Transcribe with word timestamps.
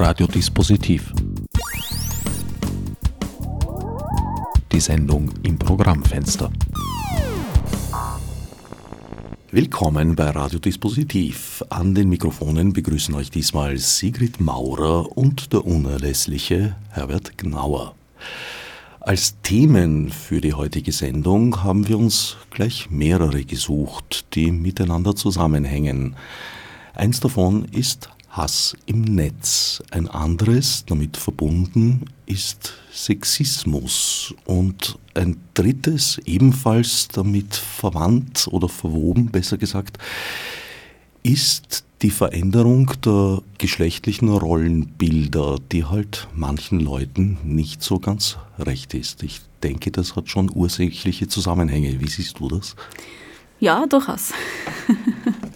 Radiodispositiv. 0.00 1.12
Die 4.70 4.78
Sendung 4.78 5.28
im 5.42 5.58
Programmfenster. 5.58 6.52
Willkommen 9.50 10.14
bei 10.14 10.30
Radiodispositiv. 10.30 11.64
An 11.68 11.96
den 11.96 12.10
Mikrofonen 12.10 12.72
begrüßen 12.72 13.12
euch 13.16 13.32
diesmal 13.32 13.76
Sigrid 13.78 14.40
Maurer 14.40 15.16
und 15.16 15.52
der 15.52 15.64
unerlässliche 15.64 16.76
Herbert 16.90 17.36
Gnauer. 17.36 17.96
Als 19.00 19.40
Themen 19.42 20.10
für 20.10 20.40
die 20.40 20.54
heutige 20.54 20.92
Sendung 20.92 21.64
haben 21.64 21.88
wir 21.88 21.98
uns 21.98 22.36
gleich 22.50 22.88
mehrere 22.88 23.44
gesucht, 23.44 24.26
die 24.36 24.52
miteinander 24.52 25.16
zusammenhängen. 25.16 26.14
Eins 26.94 27.18
davon 27.18 27.64
ist 27.64 28.10
Hass 28.38 28.76
im 28.86 29.02
Netz. 29.02 29.82
Ein 29.90 30.08
anderes, 30.08 30.84
damit 30.86 31.16
verbunden, 31.16 32.04
ist 32.24 32.74
Sexismus. 32.92 34.32
Und 34.46 34.96
ein 35.14 35.38
drittes, 35.54 36.20
ebenfalls 36.24 37.08
damit 37.08 37.56
verwandt 37.56 38.46
oder 38.50 38.68
verwoben, 38.68 39.26
besser 39.26 39.58
gesagt, 39.58 39.98
ist 41.24 41.84
die 42.02 42.10
Veränderung 42.10 42.92
der 43.04 43.42
geschlechtlichen 43.58 44.28
Rollenbilder, 44.28 45.58
die 45.72 45.84
halt 45.84 46.28
manchen 46.32 46.78
Leuten 46.78 47.38
nicht 47.42 47.82
so 47.82 47.98
ganz 47.98 48.38
recht 48.56 48.94
ist. 48.94 49.24
Ich 49.24 49.40
denke, 49.64 49.90
das 49.90 50.14
hat 50.14 50.28
schon 50.28 50.48
ursächliche 50.54 51.26
Zusammenhänge. 51.26 52.00
Wie 52.00 52.08
siehst 52.08 52.38
du 52.38 52.48
das? 52.48 52.76
Ja, 53.58 53.84
durchaus. 53.86 54.32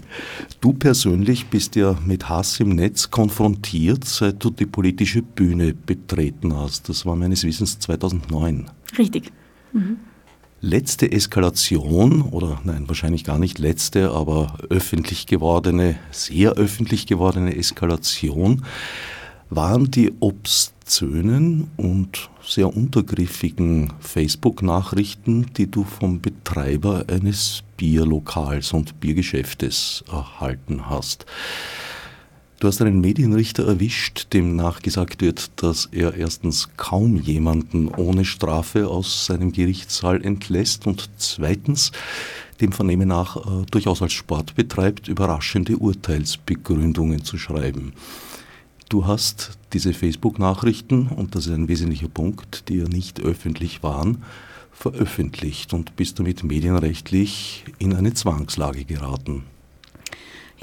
du 0.63 0.73
persönlich 0.73 1.49
bist 1.49 1.77
ja 1.77 1.99
mit 2.07 2.31
Hass 2.31 2.59
im 2.61 2.71
Netz 2.71 3.11
konfrontiert, 3.11 4.05
seit 4.07 4.43
du 4.43 4.49
die 4.49 4.65
politische 4.65 5.21
Bühne 5.21 5.75
betreten 5.75 6.57
hast. 6.57 6.89
Das 6.89 7.05
war 7.05 7.17
meines 7.17 7.45
Wissens 7.45 7.79
2009. 7.79 8.71
Richtig. 8.97 9.31
Mhm 9.75 9.99
letzte 10.63 11.11
Eskalation, 11.11 12.23
oder 12.23 12.61
nein, 12.65 12.85
wahrscheinlich 12.87 13.25
gar 13.25 13.39
nicht 13.39 13.59
letzte, 13.59 14.13
aber 14.13 14.57
öffentlich 14.71 15.27
gewordene, 15.27 15.97
sehr 16.13 16.53
öffentlich 16.53 17.07
gewordene 17.07 17.57
Eskalation 17.57 18.65
waren 19.51 19.91
die 19.91 20.13
obszönen 20.21 21.69
und 21.77 22.31
sehr 22.43 22.75
untergriffigen 22.75 23.93
Facebook-Nachrichten, 24.01 25.47
die 25.57 25.71
du 25.71 25.85
vom 25.85 26.21
Betreiber 26.21 27.05
eines 27.09 27.65
Bierlokals 27.83 28.73
und 28.73 29.01
Biergeschäftes 29.01 30.05
erhalten 30.09 30.89
hast. 30.89 31.27
Du 32.61 32.69
hast 32.69 32.81
einen 32.81 33.01
Medienrichter 33.01 33.67
erwischt, 33.67 34.29
dem 34.33 34.55
nachgesagt 34.55 35.21
wird, 35.21 35.51
dass 35.61 35.87
er 35.87 36.15
erstens 36.15 36.69
kaum 36.77 37.17
jemanden 37.17 37.89
ohne 37.89 38.25
Strafe 38.25 38.87
aus 38.87 39.27
seinem 39.27 39.51
Gerichtssaal 39.51 40.25
entlässt 40.25 40.87
und 40.87 41.11
zweitens 41.17 41.91
dem 42.61 42.71
Vernehmen 42.71 43.09
nach 43.09 43.37
äh, 43.37 43.67
durchaus 43.69 44.01
als 44.01 44.13
Sport 44.13 44.55
betreibt, 44.55 45.09
überraschende 45.09 45.77
Urteilsbegründungen 45.77 47.25
zu 47.25 47.37
schreiben. 47.37 47.95
Du 48.91 49.09
hast 49.09 49.59
diese 49.73 49.93
Facebook-Nachrichten, 49.93 51.09
und 51.09 51.35
das 51.35 51.47
ist 51.47 51.53
ein 51.53 51.67
wesentlicher 51.67 52.09
Punkt, 52.09 52.69
die 52.69 52.77
ja 52.77 52.85
nicht 52.85 53.19
öffentlich 53.19 53.83
waren, 53.83 54.23
veröffentlicht 54.73 55.73
und 55.73 55.97
bist 55.97 56.19
damit 56.19 56.43
medienrechtlich 56.43 57.65
in 57.79 57.95
eine 57.95 58.15
Zwangslage 58.15 58.85
geraten. 58.85 59.45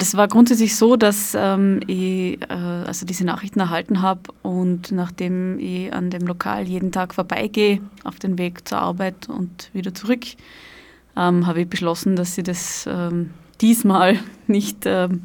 Es 0.02 0.16
war 0.16 0.28
grundsätzlich 0.28 0.76
so, 0.76 0.96
dass 0.96 1.36
ähm, 1.38 1.80
ich 1.86 2.40
äh, 2.40 2.54
also 2.54 3.04
diese 3.04 3.24
Nachrichten 3.26 3.60
erhalten 3.60 4.00
habe 4.00 4.22
und 4.42 4.92
nachdem 4.92 5.58
ich 5.58 5.92
an 5.92 6.08
dem 6.08 6.26
Lokal 6.26 6.66
jeden 6.66 6.90
Tag 6.90 7.14
vorbeigehe, 7.14 7.80
auf 8.04 8.18
den 8.18 8.38
Weg 8.38 8.66
zur 8.66 8.78
Arbeit 8.78 9.28
und 9.28 9.68
wieder 9.74 9.92
zurück, 9.92 10.24
ähm, 11.16 11.46
habe 11.46 11.60
ich 11.60 11.68
beschlossen, 11.68 12.16
dass 12.16 12.38
ich 12.38 12.44
das 12.44 12.88
ähm, 12.90 13.30
diesmal 13.60 14.18
nicht 14.46 14.84
ähm, 14.86 15.20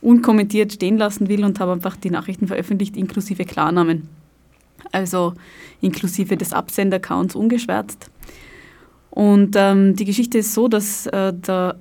unkommentiert 0.00 0.72
stehen 0.72 0.98
lassen 0.98 1.28
will 1.28 1.44
und 1.44 1.60
habe 1.60 1.72
einfach 1.72 1.94
die 1.94 2.10
Nachrichten 2.10 2.48
veröffentlicht, 2.48 2.96
inklusive 2.96 3.44
Klarnamen. 3.44 4.08
Also 4.90 5.34
inklusive 5.80 6.36
des 6.36 6.52
Absender-Accounts 6.52 7.36
ungeschwärzt. 7.36 8.10
Und 9.18 9.56
ähm, 9.56 9.96
die 9.96 10.04
Geschichte 10.04 10.38
ist 10.38 10.54
so, 10.54 10.68
dass 10.68 11.08
äh, 11.08 11.32
der 11.34 11.74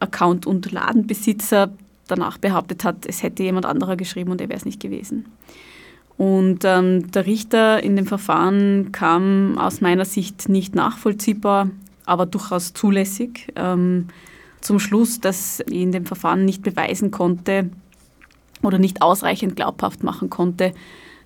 Account- 0.00 0.44
und 0.44 0.72
Ladenbesitzer 0.72 1.72
danach 2.08 2.36
behauptet 2.36 2.82
hat, 2.82 3.06
es 3.06 3.22
hätte 3.22 3.44
jemand 3.44 3.64
anderer 3.64 3.94
geschrieben 3.94 4.32
und 4.32 4.40
er 4.40 4.48
wäre 4.48 4.58
es 4.58 4.64
nicht 4.64 4.80
gewesen. 4.80 5.26
Und 6.16 6.64
ähm, 6.64 7.12
der 7.12 7.26
Richter 7.26 7.80
in 7.80 7.94
dem 7.94 8.06
Verfahren 8.06 8.90
kam 8.90 9.56
aus 9.56 9.82
meiner 9.82 10.04
Sicht 10.04 10.48
nicht 10.48 10.74
nachvollziehbar, 10.74 11.70
aber 12.06 12.26
durchaus 12.26 12.72
zulässig 12.72 13.52
ähm, 13.54 14.08
zum 14.60 14.80
Schluss, 14.80 15.20
dass 15.20 15.60
ich 15.68 15.80
in 15.80 15.92
dem 15.92 16.06
Verfahren 16.06 16.44
nicht 16.44 16.64
beweisen 16.64 17.12
konnte 17.12 17.70
oder 18.62 18.78
nicht 18.78 19.00
ausreichend 19.00 19.54
glaubhaft 19.54 20.02
machen 20.02 20.28
konnte, 20.28 20.74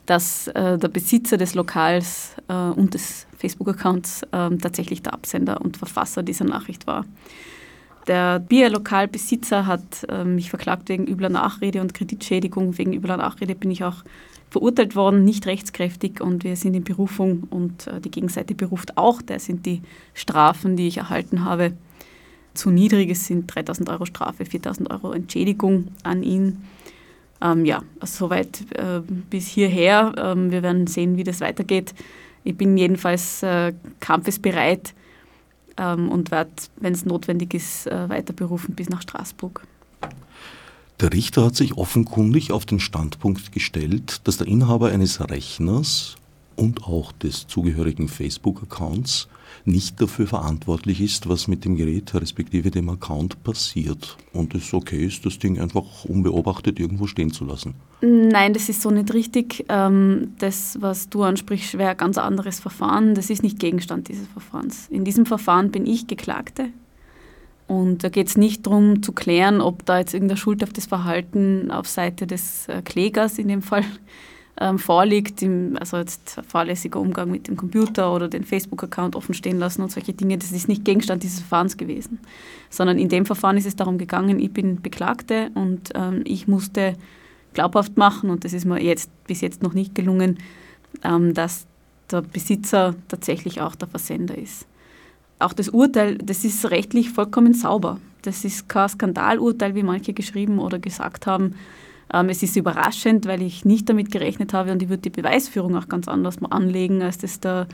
dass 0.04 0.48
äh, 0.48 0.76
der 0.76 0.88
Besitzer 0.88 1.38
des 1.38 1.54
Lokals 1.54 2.34
äh, 2.48 2.52
und 2.52 2.92
des 2.92 3.27
Facebook-Accounts 3.38 4.24
äh, 4.32 4.56
tatsächlich 4.56 5.02
der 5.02 5.14
Absender 5.14 5.60
und 5.60 5.76
Verfasser 5.76 6.22
dieser 6.22 6.44
Nachricht 6.44 6.86
war. 6.86 7.04
Der 8.06 8.38
Bierlokalbesitzer 8.38 9.66
hat 9.66 10.06
äh, 10.08 10.24
mich 10.24 10.50
verklagt 10.50 10.88
wegen 10.88 11.06
übler 11.06 11.28
Nachrede 11.28 11.80
und 11.80 11.92
Kreditschädigung. 11.92 12.78
Wegen 12.78 12.94
übler 12.94 13.18
Nachrede 13.18 13.54
bin 13.54 13.70
ich 13.70 13.84
auch 13.84 14.02
verurteilt 14.50 14.96
worden, 14.96 15.24
nicht 15.24 15.46
rechtskräftig 15.46 16.22
und 16.22 16.42
wir 16.42 16.56
sind 16.56 16.74
in 16.74 16.84
Berufung 16.84 17.46
und 17.50 17.86
äh, 17.86 18.00
die 18.00 18.10
Gegenseite 18.10 18.54
beruft 18.54 18.96
auch. 18.96 19.20
Da 19.20 19.38
sind 19.38 19.66
die 19.66 19.82
Strafen, 20.14 20.76
die 20.76 20.88
ich 20.88 20.96
erhalten 20.96 21.44
habe, 21.44 21.74
zu 22.54 22.70
niedrig. 22.70 23.10
Es 23.10 23.26
sind 23.26 23.54
3000 23.54 23.90
Euro 23.90 24.06
Strafe, 24.06 24.46
4000 24.46 24.90
Euro 24.90 25.12
Entschädigung 25.12 25.88
an 26.02 26.22
ihn. 26.22 26.64
Ähm, 27.42 27.66
ja, 27.66 27.82
soweit 28.02 28.62
äh, 28.72 29.00
bis 29.30 29.46
hierher. 29.48 30.14
Ähm, 30.16 30.50
wir 30.50 30.62
werden 30.62 30.86
sehen, 30.86 31.18
wie 31.18 31.24
das 31.24 31.40
weitergeht. 31.40 31.94
Ich 32.44 32.56
bin 32.56 32.76
jedenfalls 32.76 33.42
äh, 33.42 33.72
kampfesbereit 34.00 34.94
ähm, 35.76 36.10
und 36.10 36.30
werde, 36.30 36.50
wenn 36.76 36.92
es 36.92 37.04
notwendig 37.04 37.54
ist, 37.54 37.86
äh, 37.86 38.08
weiter 38.08 38.32
berufen 38.32 38.74
bis 38.74 38.88
nach 38.88 39.02
Straßburg. 39.02 39.62
Der 41.00 41.12
Richter 41.12 41.44
hat 41.46 41.54
sich 41.56 41.76
offenkundig 41.76 42.50
auf 42.50 42.66
den 42.66 42.80
Standpunkt 42.80 43.52
gestellt, 43.52 44.20
dass 44.24 44.36
der 44.36 44.48
Inhaber 44.48 44.88
eines 44.88 45.20
Rechners 45.30 46.16
und 46.58 46.84
auch 46.84 47.12
des 47.12 47.46
zugehörigen 47.46 48.08
Facebook-Accounts 48.08 49.28
nicht 49.64 50.00
dafür 50.00 50.26
verantwortlich 50.26 51.00
ist, 51.00 51.28
was 51.28 51.46
mit 51.46 51.64
dem 51.64 51.76
Gerät 51.76 52.14
respektive 52.14 52.70
dem 52.70 52.88
Account 52.88 53.42
passiert 53.44 54.16
und 54.32 54.54
es 54.54 54.72
okay 54.74 55.04
ist, 55.04 55.24
das 55.24 55.38
Ding 55.38 55.60
einfach 55.60 56.04
unbeobachtet 56.04 56.80
irgendwo 56.80 57.06
stehen 57.06 57.32
zu 57.32 57.44
lassen. 57.44 57.74
Nein, 58.00 58.52
das 58.54 58.68
ist 58.68 58.82
so 58.82 58.90
nicht 58.90 59.12
richtig. 59.12 59.64
Ähm, 59.68 60.32
das, 60.38 60.78
was 60.80 61.08
du 61.08 61.22
ansprichst, 61.22 61.78
wäre 61.78 61.90
ein 61.90 61.96
ganz 61.96 62.18
anderes 62.18 62.60
Verfahren. 62.60 63.14
Das 63.14 63.30
ist 63.30 63.42
nicht 63.42 63.58
Gegenstand 63.58 64.08
dieses 64.08 64.28
Verfahrens. 64.28 64.88
In 64.88 65.04
diesem 65.04 65.26
Verfahren 65.26 65.70
bin 65.70 65.86
ich 65.86 66.06
Geklagte. 66.06 66.68
Und 67.66 68.02
da 68.02 68.08
geht 68.08 68.28
es 68.28 68.36
nicht 68.36 68.66
darum 68.66 69.02
zu 69.02 69.12
klären, 69.12 69.60
ob 69.60 69.84
da 69.84 69.98
jetzt 69.98 70.14
irgendein 70.14 70.38
schuldhaftes 70.38 70.86
Verhalten 70.86 71.70
auf 71.70 71.86
Seite 71.86 72.26
des 72.26 72.66
äh, 72.68 72.80
Klägers 72.82 73.38
in 73.38 73.48
dem 73.48 73.62
Fall 73.62 73.84
ähm, 74.60 74.78
vorliegt, 74.78 75.42
im, 75.42 75.76
also 75.78 75.96
jetzt 75.96 76.40
fahrlässiger 76.46 77.00
Umgang 77.00 77.30
mit 77.30 77.48
dem 77.48 77.56
Computer 77.56 78.14
oder 78.14 78.28
den 78.28 78.44
Facebook-Account 78.44 79.14
offen 79.14 79.34
stehen 79.34 79.58
lassen 79.58 79.82
und 79.82 79.92
solche 79.92 80.12
Dinge, 80.12 80.38
das 80.38 80.52
ist 80.52 80.68
nicht 80.68 80.84
Gegenstand 80.84 81.22
dieses 81.22 81.40
Verfahrens 81.40 81.76
gewesen. 81.76 82.18
Sondern 82.70 82.98
in 82.98 83.08
dem 83.08 83.26
Verfahren 83.26 83.56
ist 83.56 83.66
es 83.66 83.76
darum 83.76 83.98
gegangen, 83.98 84.38
ich 84.40 84.52
bin 84.52 84.82
Beklagte 84.82 85.50
und 85.54 85.90
ähm, 85.94 86.22
ich 86.24 86.48
musste 86.48 86.94
glaubhaft 87.54 87.96
machen, 87.96 88.30
und 88.30 88.44
das 88.44 88.52
ist 88.52 88.64
mir 88.64 88.82
jetzt 88.82 89.10
bis 89.24 89.40
jetzt 89.40 89.62
noch 89.62 89.74
nicht 89.74 89.94
gelungen, 89.94 90.38
ähm, 91.04 91.34
dass 91.34 91.66
der 92.10 92.22
Besitzer 92.22 92.94
tatsächlich 93.08 93.60
auch 93.60 93.74
der 93.74 93.88
Versender 93.88 94.36
ist. 94.36 94.66
Auch 95.38 95.52
das 95.52 95.68
Urteil, 95.68 96.18
das 96.18 96.44
ist 96.44 96.70
rechtlich 96.70 97.10
vollkommen 97.10 97.54
sauber. 97.54 98.00
Das 98.22 98.44
ist 98.44 98.68
kein 98.68 98.88
Skandalurteil, 98.88 99.74
wie 99.74 99.84
manche 99.84 100.12
geschrieben 100.12 100.58
oder 100.58 100.78
gesagt 100.78 101.26
haben. 101.26 101.54
Ähm, 102.12 102.28
es 102.28 102.42
ist 102.42 102.56
überraschend, 102.56 103.26
weil 103.26 103.42
ich 103.42 103.64
nicht 103.64 103.88
damit 103.88 104.10
gerechnet 104.10 104.52
habe 104.52 104.72
und 104.72 104.82
ich 104.82 104.88
würde 104.88 105.02
die 105.02 105.10
Beweisführung 105.10 105.76
auch 105.76 105.88
ganz 105.88 106.08
anders 106.08 106.36
anlegen, 106.42 107.02
als 107.02 107.18
das 107.18 107.40
der, 107.40 107.66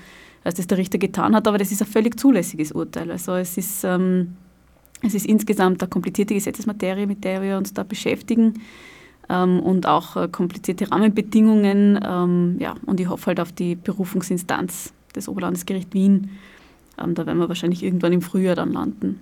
als 0.42 0.56
das 0.56 0.66
der 0.66 0.78
Richter 0.78 0.98
getan 0.98 1.34
hat. 1.34 1.46
Aber 1.46 1.58
das 1.58 1.72
ist 1.72 1.82
ein 1.82 1.88
völlig 1.88 2.18
zulässiges 2.18 2.72
Urteil. 2.72 3.10
Also 3.10 3.34
es 3.34 3.56
ist, 3.56 3.84
ähm, 3.84 4.36
es 5.02 5.14
ist 5.14 5.26
insgesamt 5.26 5.82
eine 5.82 5.88
komplizierte 5.88 6.34
Gesetzesmaterie, 6.34 7.06
mit 7.06 7.24
der 7.24 7.42
wir 7.42 7.56
uns 7.56 7.72
da 7.74 7.82
beschäftigen. 7.82 8.60
Ähm, 9.28 9.60
und 9.60 9.86
auch 9.86 10.16
äh, 10.16 10.28
komplizierte 10.28 10.90
Rahmenbedingungen. 10.90 12.58
Ja, 12.60 12.74
und 12.86 13.00
ich 13.00 13.08
hoffe 13.08 13.26
halt 13.26 13.40
auf 13.40 13.52
die 13.52 13.76
Berufungsinstanz 13.76 14.92
des 15.14 15.28
Oberlandesgericht 15.28 15.94
Wien. 15.94 16.30
Da 16.96 17.26
werden 17.26 17.38
wir 17.38 17.48
wahrscheinlich 17.48 17.82
irgendwann 17.82 18.12
im 18.12 18.22
Frühjahr 18.22 18.54
dann 18.54 18.72
landen. 18.72 19.18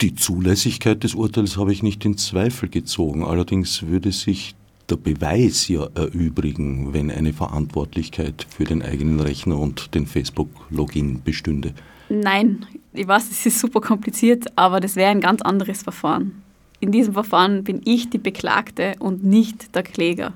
Die 0.00 0.14
Zulässigkeit 0.14 1.02
des 1.02 1.16
Urteils 1.16 1.56
habe 1.56 1.72
ich 1.72 1.82
nicht 1.82 2.04
in 2.04 2.16
Zweifel 2.16 2.68
gezogen. 2.68 3.24
Allerdings 3.24 3.82
würde 3.82 4.12
sich 4.12 4.54
der 4.88 4.94
Beweis 4.94 5.66
ja 5.66 5.88
erübrigen, 5.94 6.92
wenn 6.92 7.10
eine 7.10 7.32
Verantwortlichkeit 7.32 8.46
für 8.48 8.62
den 8.62 8.80
eigenen 8.80 9.18
Rechner 9.18 9.58
und 9.58 9.96
den 9.96 10.06
Facebook-Login 10.06 11.22
bestünde. 11.24 11.74
Nein, 12.08 12.64
ich 12.92 13.08
weiß, 13.08 13.28
es 13.28 13.44
ist 13.44 13.58
super 13.58 13.80
kompliziert, 13.80 14.46
aber 14.56 14.78
das 14.78 14.94
wäre 14.94 15.10
ein 15.10 15.20
ganz 15.20 15.42
anderes 15.42 15.82
Verfahren. 15.82 16.42
In 16.78 16.92
diesem 16.92 17.14
Verfahren 17.14 17.64
bin 17.64 17.80
ich 17.84 18.08
die 18.08 18.18
Beklagte 18.18 18.94
und 19.00 19.24
nicht 19.24 19.74
der 19.74 19.82
Kläger. 19.82 20.32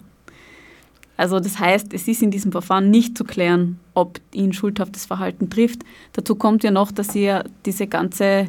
Also 1.16 1.38
das 1.38 1.60
heißt, 1.60 1.94
es 1.94 2.08
ist 2.08 2.20
in 2.20 2.32
diesem 2.32 2.50
Verfahren 2.50 2.90
nicht 2.90 3.16
zu 3.16 3.22
klären, 3.22 3.78
ob 3.94 4.20
ihn 4.34 4.52
schuldhaftes 4.52 5.06
Verhalten 5.06 5.50
trifft. 5.50 5.82
Dazu 6.14 6.34
kommt 6.34 6.64
ja 6.64 6.72
noch, 6.72 6.90
dass 6.90 7.14
ja 7.14 7.44
diese 7.64 7.86
ganze 7.86 8.48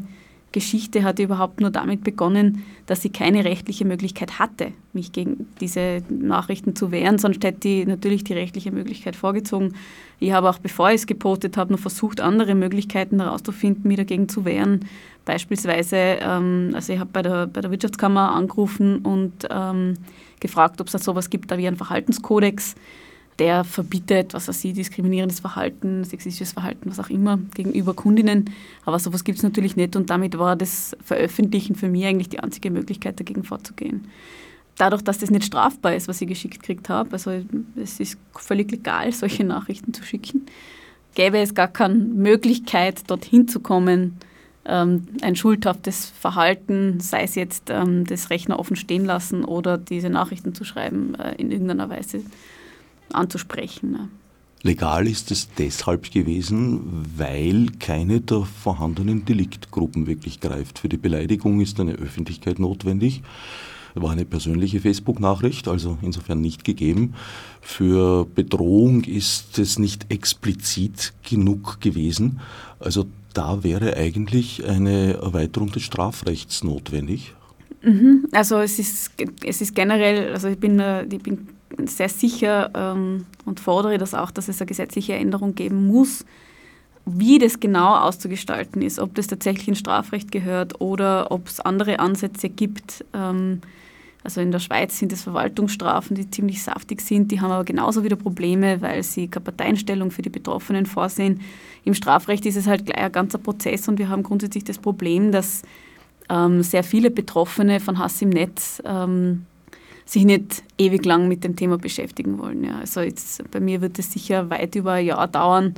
Geschichte 0.53 1.03
hat 1.03 1.19
überhaupt 1.19 1.59
nur 1.59 1.71
damit 1.71 2.03
begonnen, 2.03 2.63
dass 2.85 3.01
sie 3.01 3.09
keine 3.09 3.43
rechtliche 3.43 3.83
Möglichkeit 3.83 4.39
hatte, 4.39 4.71
mich 4.93 5.11
gegen 5.11 5.47
diese 5.59 6.03
Nachrichten 6.09 6.75
zu 6.75 6.91
wehren, 6.91 7.17
sonst 7.17 7.43
hätte 7.43 7.59
die 7.59 7.85
natürlich 7.85 8.23
die 8.23 8.33
rechtliche 8.33 8.71
Möglichkeit 8.71 9.17
vorgezogen. 9.17 9.73
Ich 10.19 10.31
habe 10.31 10.49
auch, 10.49 10.59
bevor 10.59 10.89
ich 10.89 10.95
es 10.95 11.07
gepostet 11.07 11.57
habe, 11.57 11.73
noch 11.73 11.79
versucht, 11.79 12.21
andere 12.21 12.55
Möglichkeiten 12.55 13.19
herauszufinden, 13.19 13.87
mich 13.87 13.97
dagegen 13.97 14.29
zu 14.29 14.45
wehren. 14.45 14.85
Beispielsweise, 15.25 15.97
ähm, 15.97 16.71
also 16.73 16.93
ich 16.93 16.99
habe 16.99 17.09
bei 17.11 17.23
der, 17.23 17.47
bei 17.47 17.59
der 17.59 17.71
Wirtschaftskammer 17.71 18.31
angerufen 18.31 18.99
und 18.99 19.47
ähm, 19.49 19.95
gefragt, 20.39 20.79
ob 20.79 20.87
es 20.87 20.93
da 20.93 20.99
sowas 20.99 21.29
gibt, 21.29 21.55
wie 21.57 21.67
einen 21.67 21.77
Verhaltenskodex 21.77 22.75
der 23.39 23.63
verbietet, 23.63 24.33
was 24.33 24.47
weiß 24.47 24.63
ich, 24.65 24.73
diskriminierendes 24.73 25.39
Verhalten, 25.39 26.03
sexistisches 26.03 26.53
Verhalten, 26.53 26.89
was 26.89 26.99
auch 26.99 27.09
immer, 27.09 27.39
gegenüber 27.55 27.93
Kundinnen. 27.93 28.49
Aber 28.85 28.99
sowas 28.99 29.23
gibt 29.23 29.37
es 29.39 29.43
natürlich 29.43 29.75
nicht 29.75 29.95
und 29.95 30.09
damit 30.09 30.37
war 30.37 30.55
das 30.55 30.95
Veröffentlichen 31.03 31.75
für 31.75 31.89
mich 31.89 32.05
eigentlich 32.05 32.29
die 32.29 32.39
einzige 32.39 32.69
Möglichkeit, 32.71 33.19
dagegen 33.19 33.43
vorzugehen. 33.43 34.07
Dadurch, 34.77 35.03
dass 35.03 35.19
das 35.19 35.29
nicht 35.29 35.45
strafbar 35.45 35.95
ist, 35.95 36.07
was 36.07 36.21
ich 36.21 36.27
geschickt 36.27 36.59
gekriegt 36.59 36.89
habe, 36.89 37.11
also 37.13 37.31
es 37.75 37.99
ist 37.99 38.17
völlig 38.33 38.71
legal, 38.71 39.11
solche 39.11 39.43
Nachrichten 39.43 39.93
zu 39.93 40.03
schicken, 40.03 40.47
gäbe 41.13 41.37
es 41.37 41.53
gar 41.53 41.67
keine 41.67 41.95
Möglichkeit, 41.95 43.09
dorthin 43.09 43.47
zu 43.47 43.59
kommen, 43.59 44.17
ähm, 44.65 45.07
ein 45.21 45.35
schuldhaftes 45.35 46.11
Verhalten, 46.19 46.99
sei 46.99 47.23
es 47.23 47.35
jetzt 47.35 47.69
ähm, 47.69 48.05
das 48.05 48.29
Rechner 48.29 48.59
offen 48.59 48.75
stehen 48.75 49.05
lassen 49.05 49.43
oder 49.43 49.77
diese 49.77 50.09
Nachrichten 50.09 50.55
zu 50.55 50.63
schreiben, 50.63 51.15
äh, 51.15 51.35
in 51.35 51.51
irgendeiner 51.51 51.89
Weise 51.89 52.21
anzusprechen. 53.13 53.91
Ne? 53.91 54.09
Legal 54.65 55.07
ist 55.07 55.29
es 55.29 55.49
deshalb 55.57 56.09
gewesen, 56.11 57.05
weil 57.17 57.67
keine 57.79 58.21
der 58.21 58.43
vorhandenen 58.43 59.25
Deliktgruppen 59.25 60.07
wirklich 60.07 60.39
greift. 60.39 60.79
Für 60.79 60.87
die 60.87 60.97
Beleidigung 60.97 61.59
ist 61.59 61.81
eine 61.81 61.93
Öffentlichkeit 61.93 62.59
notwendig. 62.59 63.23
War 63.93 64.11
eine 64.11 64.23
persönliche 64.25 64.79
Facebook-Nachricht, 64.79 65.67
also 65.67 65.97
insofern 66.01 66.39
nicht 66.39 66.63
gegeben. 66.63 67.13
Für 67.61 68.25
Bedrohung 68.25 69.03
ist 69.03 69.59
es 69.59 69.77
nicht 69.77 70.11
explizit 70.11 71.13
genug 71.29 71.81
gewesen. 71.81 72.39
Also 72.79 73.05
da 73.33 73.63
wäre 73.63 73.97
eigentlich 73.97 74.65
eine 74.65 75.15
Erweiterung 75.15 75.71
des 75.71 75.83
Strafrechts 75.83 76.63
notwendig. 76.63 77.33
Mhm. 77.83 78.27
Also 78.31 78.59
es 78.59 78.79
ist, 78.79 79.11
es 79.43 79.61
ist 79.61 79.75
generell, 79.75 80.31
also 80.31 80.47
ich 80.47 80.57
bin, 80.57 80.81
ich 81.11 81.21
bin 81.21 81.49
sehr 81.85 82.09
sicher 82.09 82.71
ähm, 82.75 83.25
und 83.45 83.59
fordere 83.59 83.97
das 83.97 84.13
auch, 84.13 84.31
dass 84.31 84.47
es 84.47 84.61
eine 84.61 84.67
gesetzliche 84.67 85.13
Änderung 85.13 85.55
geben 85.55 85.87
muss, 85.87 86.25
wie 87.05 87.39
das 87.39 87.59
genau 87.59 87.95
auszugestalten 87.95 88.81
ist, 88.81 88.99
ob 88.99 89.15
das 89.15 89.27
tatsächlich 89.27 89.67
ins 89.67 89.79
Strafrecht 89.79 90.31
gehört 90.31 90.79
oder 90.79 91.31
ob 91.31 91.47
es 91.47 91.59
andere 91.59 91.99
Ansätze 91.99 92.49
gibt. 92.49 93.03
Ähm, 93.13 93.61
also 94.23 94.39
in 94.39 94.51
der 94.51 94.59
Schweiz 94.59 94.97
sind 94.97 95.11
es 95.11 95.23
Verwaltungsstrafen, 95.23 96.15
die 96.15 96.29
ziemlich 96.29 96.63
saftig 96.63 97.01
sind, 97.01 97.31
die 97.31 97.41
haben 97.41 97.51
aber 97.51 97.65
genauso 97.65 98.05
wieder 98.05 98.15
Probleme, 98.15 98.81
weil 98.81 99.03
sie 99.03 99.27
keine 99.27 99.43
Parteienstellung 99.43 100.11
für 100.11 100.21
die 100.21 100.29
Betroffenen 100.29 100.85
vorsehen. 100.85 101.41
Im 101.83 101.93
Strafrecht 101.93 102.45
ist 102.45 102.55
es 102.55 102.67
halt 102.67 102.85
gleich 102.85 103.03
ein 103.03 103.11
ganzer 103.11 103.37
Prozess 103.37 103.87
und 103.89 103.99
wir 103.99 104.07
haben 104.07 104.23
grundsätzlich 104.23 104.63
das 104.63 104.77
Problem, 104.77 105.33
dass 105.33 105.63
ähm, 106.29 106.63
sehr 106.63 106.85
viele 106.85 107.11
Betroffene 107.11 107.81
von 107.81 107.99
Hass 107.99 108.21
im 108.21 108.29
Netz 108.29 108.81
ähm, 108.85 109.45
sich 110.05 110.25
nicht 110.25 110.63
ewig 110.77 111.05
lang 111.05 111.27
mit 111.27 111.43
dem 111.43 111.55
Thema 111.55 111.77
beschäftigen 111.77 112.37
wollen. 112.37 112.63
Ja. 112.63 112.79
Also 112.79 113.01
jetzt, 113.01 113.49
bei 113.51 113.59
mir 113.59 113.81
wird 113.81 113.99
es 113.99 114.11
sicher 114.11 114.49
weit 114.49 114.75
über 114.75 114.93
ein 114.93 115.05
Jahr 115.05 115.27
dauern, 115.27 115.75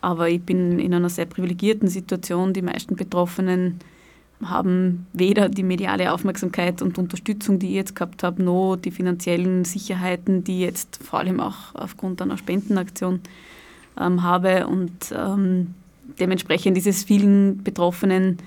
aber 0.00 0.28
ich 0.28 0.42
bin 0.42 0.78
in 0.78 0.94
einer 0.94 1.10
sehr 1.10 1.26
privilegierten 1.26 1.88
Situation. 1.88 2.52
Die 2.52 2.62
meisten 2.62 2.96
Betroffenen 2.96 3.80
haben 4.44 5.06
weder 5.12 5.48
die 5.48 5.62
mediale 5.62 6.12
Aufmerksamkeit 6.12 6.80
und 6.80 6.98
Unterstützung, 6.98 7.58
die 7.58 7.68
ich 7.68 7.74
jetzt 7.74 7.94
gehabt 7.94 8.22
habe, 8.22 8.42
noch 8.42 8.76
die 8.76 8.90
finanziellen 8.90 9.64
Sicherheiten, 9.64 10.44
die 10.44 10.60
ich 10.60 10.64
jetzt 10.64 11.00
vor 11.02 11.18
allem 11.18 11.40
auch 11.40 11.74
aufgrund 11.74 12.22
einer 12.22 12.38
Spendenaktion 12.38 13.20
ähm, 14.00 14.22
habe. 14.22 14.66
Und 14.66 14.92
ähm, 15.14 15.74
dementsprechend 16.18 16.78
ist 16.78 16.86
es 16.86 17.04
vielen 17.04 17.62
Betroffenen 17.62 18.38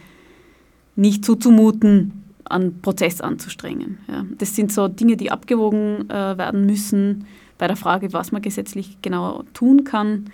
nicht 0.96 1.24
zuzumuten, 1.24 2.23
einen 2.46 2.82
Prozess 2.82 3.22
anzustrengen. 3.22 4.00
Ja. 4.08 4.26
Das 4.38 4.56
sind 4.56 4.72
so 4.72 4.88
Dinge, 4.88 5.18
die 5.18 5.32
abgewogen 5.32 6.10
äh, 6.10 6.38
werden 6.38 6.66
müssen 6.66 7.26
bei 7.58 7.68
der 7.68 7.76
Frage, 7.76 8.14
was 8.14 8.32
man 8.32 8.42
gesetzlich 8.42 8.98
genau 9.02 9.44
tun 9.54 9.84
kann. 9.84 10.30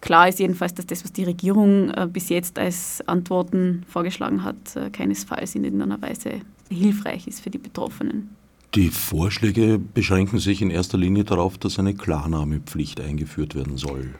Klar 0.00 0.28
ist 0.28 0.38
jedenfalls, 0.38 0.74
dass 0.74 0.86
das, 0.86 1.02
was 1.02 1.12
die 1.12 1.24
Regierung 1.24 1.90
äh, 1.90 2.06
bis 2.10 2.28
jetzt 2.28 2.58
als 2.58 3.02
Antworten 3.06 3.84
vorgeschlagen 3.88 4.44
hat, 4.44 4.76
äh, 4.76 4.90
keinesfalls 4.90 5.54
in 5.54 5.64
irgendeiner 5.64 6.02
Weise 6.02 6.40
hilfreich 6.70 7.26
ist 7.26 7.40
für 7.40 7.50
die 7.50 7.58
Betroffenen. 7.58 8.30
Die 8.74 8.88
Vorschläge 8.88 9.78
beschränken 9.78 10.40
sich 10.40 10.60
in 10.60 10.70
erster 10.70 10.98
Linie 10.98 11.24
darauf, 11.24 11.56
dass 11.56 11.78
eine 11.78 11.94
Klarnahmepflicht 11.94 13.00
eingeführt 13.00 13.54
werden 13.54 13.76
soll. 13.76 14.14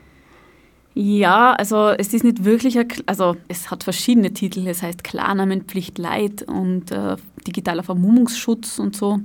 Ja, 0.97 1.51
also 1.51 1.89
es 1.89 2.13
ist 2.13 2.23
nicht 2.23 2.45
wirklich, 2.45 2.79
also 3.05 3.35
es 3.49 3.69
hat 3.69 3.83
verschiedene 3.83 4.31
Titel. 4.31 4.65
Es 4.65 4.81
heißt 4.81 5.03
Klarnamenpflicht 5.03 5.97
Leid 5.97 6.43
und 6.43 6.89
äh, 6.89 7.17
digitaler 7.45 7.83
Vermummungsschutz 7.83 8.79
und 8.79 8.95
so. 8.95 9.19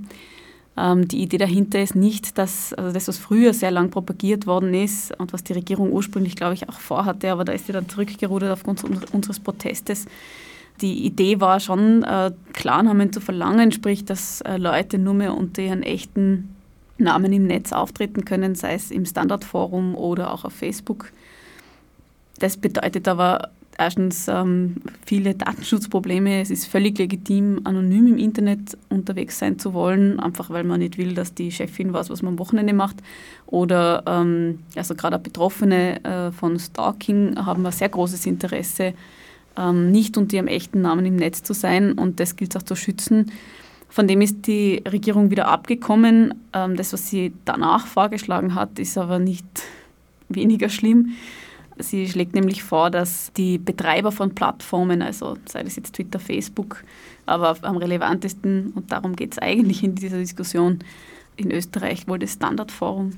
Ähm, 0.77 1.07
die 1.07 1.23
Idee 1.23 1.39
dahinter 1.39 1.81
ist 1.81 1.95
nicht, 1.95 2.39
dass 2.39 2.75
also 2.75 2.93
das, 2.93 3.07
was 3.07 3.19
früher 3.19 3.55
sehr 3.55 3.71
lang 3.71 3.91
propagiert 3.91 4.49
worden 4.49 4.75
ist 4.75 5.17
und 5.21 5.33
was 5.33 5.45
die 5.45 5.53
Regierung 5.53 5.93
ursprünglich, 5.93 6.35
glaube 6.35 6.55
ich, 6.55 6.69
auch 6.69 6.81
vorhatte, 6.81 7.31
aber 7.31 7.45
da 7.45 7.53
ist 7.53 7.67
sie 7.67 7.73
dann 7.73 7.89
zurückgerudert 7.89 8.51
aufgrund 8.51 8.83
unseres 9.13 9.39
Protestes. 9.39 10.07
Die 10.81 11.07
Idee 11.07 11.41
war 11.41 11.61
schon, 11.61 12.03
äh, 12.03 12.33
Klarnamen 12.53 13.13
zu 13.13 13.21
verlangen, 13.21 13.71
sprich, 13.71 14.05
dass 14.05 14.41
äh, 14.41 14.57
Leute 14.57 14.99
nur 14.99 15.15
mehr 15.15 15.37
unter 15.37 15.63
ihren 15.63 15.85
echten 15.85 16.49
Namen 16.99 17.33
im 17.33 17.47
Netz 17.47 17.73
auftreten 17.73 18.25
können, 18.25 18.57
sei 18.57 18.75
es 18.75 18.91
im 18.91 19.05
Standardforum 19.05 19.95
oder 19.95 20.35
auch 20.35 20.45
auf 20.45 20.53
Facebook 20.53 21.13
das 22.41 22.57
bedeutet 22.57 23.07
aber 23.07 23.51
erstens 23.79 24.29
ähm, 24.29 24.77
viele 25.07 25.35
Datenschutzprobleme. 25.35 26.41
Es 26.43 26.51
ist 26.51 26.67
völlig 26.67 26.99
legitim, 26.99 27.61
anonym 27.65 28.09
im 28.09 28.19
Internet 28.19 28.77
unterwegs 28.91 29.39
sein 29.39 29.59
zu 29.59 29.73
wollen, 29.73 30.21
einfach 30.21 30.51
weil 30.51 30.65
man 30.65 30.81
nicht 30.81 30.99
will, 30.99 31.15
dass 31.15 31.33
die 31.35 31.51
Chefin 31.51 31.93
weiß, 31.93 32.11
was 32.11 32.21
man 32.21 32.35
am 32.35 32.39
Wochenende 32.39 32.75
macht. 32.75 32.97
Oder 33.47 34.03
ähm, 34.07 34.61
also 34.77 34.95
gerade 34.95 35.19
Betroffene 35.19 36.05
äh, 36.05 36.33
von 36.33 36.59
Stalking 36.59 37.37
haben 37.37 37.65
ein 37.65 37.73
sehr 37.73 37.89
großes 37.89 38.27
Interesse, 38.27 38.93
ähm, 39.57 39.91
nicht 39.91 40.19
unter 40.19 40.37
ihrem 40.37 40.49
echten 40.49 40.83
Namen 40.83 41.07
im 41.07 41.17
Netz 41.17 41.43
zu 41.43 41.55
sein 41.55 41.93
und 41.93 42.21
das 42.21 42.37
gilt 42.37 42.57
auch 42.57 42.63
zu 42.63 42.77
schützen. 42.77 43.33
Von 43.89 44.07
dem 44.07 44.21
ist 44.21 44.47
die 44.47 44.83
Regierung 44.87 45.31
wieder 45.31 45.49
abgekommen. 45.49 46.35
Ähm, 46.53 46.77
das, 46.77 46.93
was 46.93 47.09
sie 47.09 47.33
danach 47.47 47.87
vorgeschlagen 47.87 48.55
hat, 48.55 48.79
ist 48.79 48.99
aber 48.99 49.19
nicht 49.19 49.47
weniger 50.29 50.69
schlimm. 50.69 51.13
Sie 51.83 52.09
schlägt 52.09 52.35
nämlich 52.35 52.63
vor, 52.63 52.91
dass 52.91 53.33
die 53.37 53.59
Betreiber 53.59 54.13
von 54.13 54.35
Plattformen, 54.35 55.03
also 55.03 55.37
sei 55.47 55.63
das 55.63 55.77
jetzt 55.77 55.95
Twitter, 55.95 56.19
Facebook, 56.19 56.85
aber 57.27 57.57
am 57.63 57.77
relevantesten, 57.77 58.73
und 58.75 58.93
darum 58.93 59.17
geht 59.17 59.33
es 59.33 59.39
eigentlich 59.39 59.83
in 59.83 59.95
dieser 59.95 60.19
Diskussion, 60.19 60.81
in 61.37 61.51
Österreich 61.51 62.07
wohl 62.09 62.19
das 62.19 62.35
Standardforum. 62.35 63.13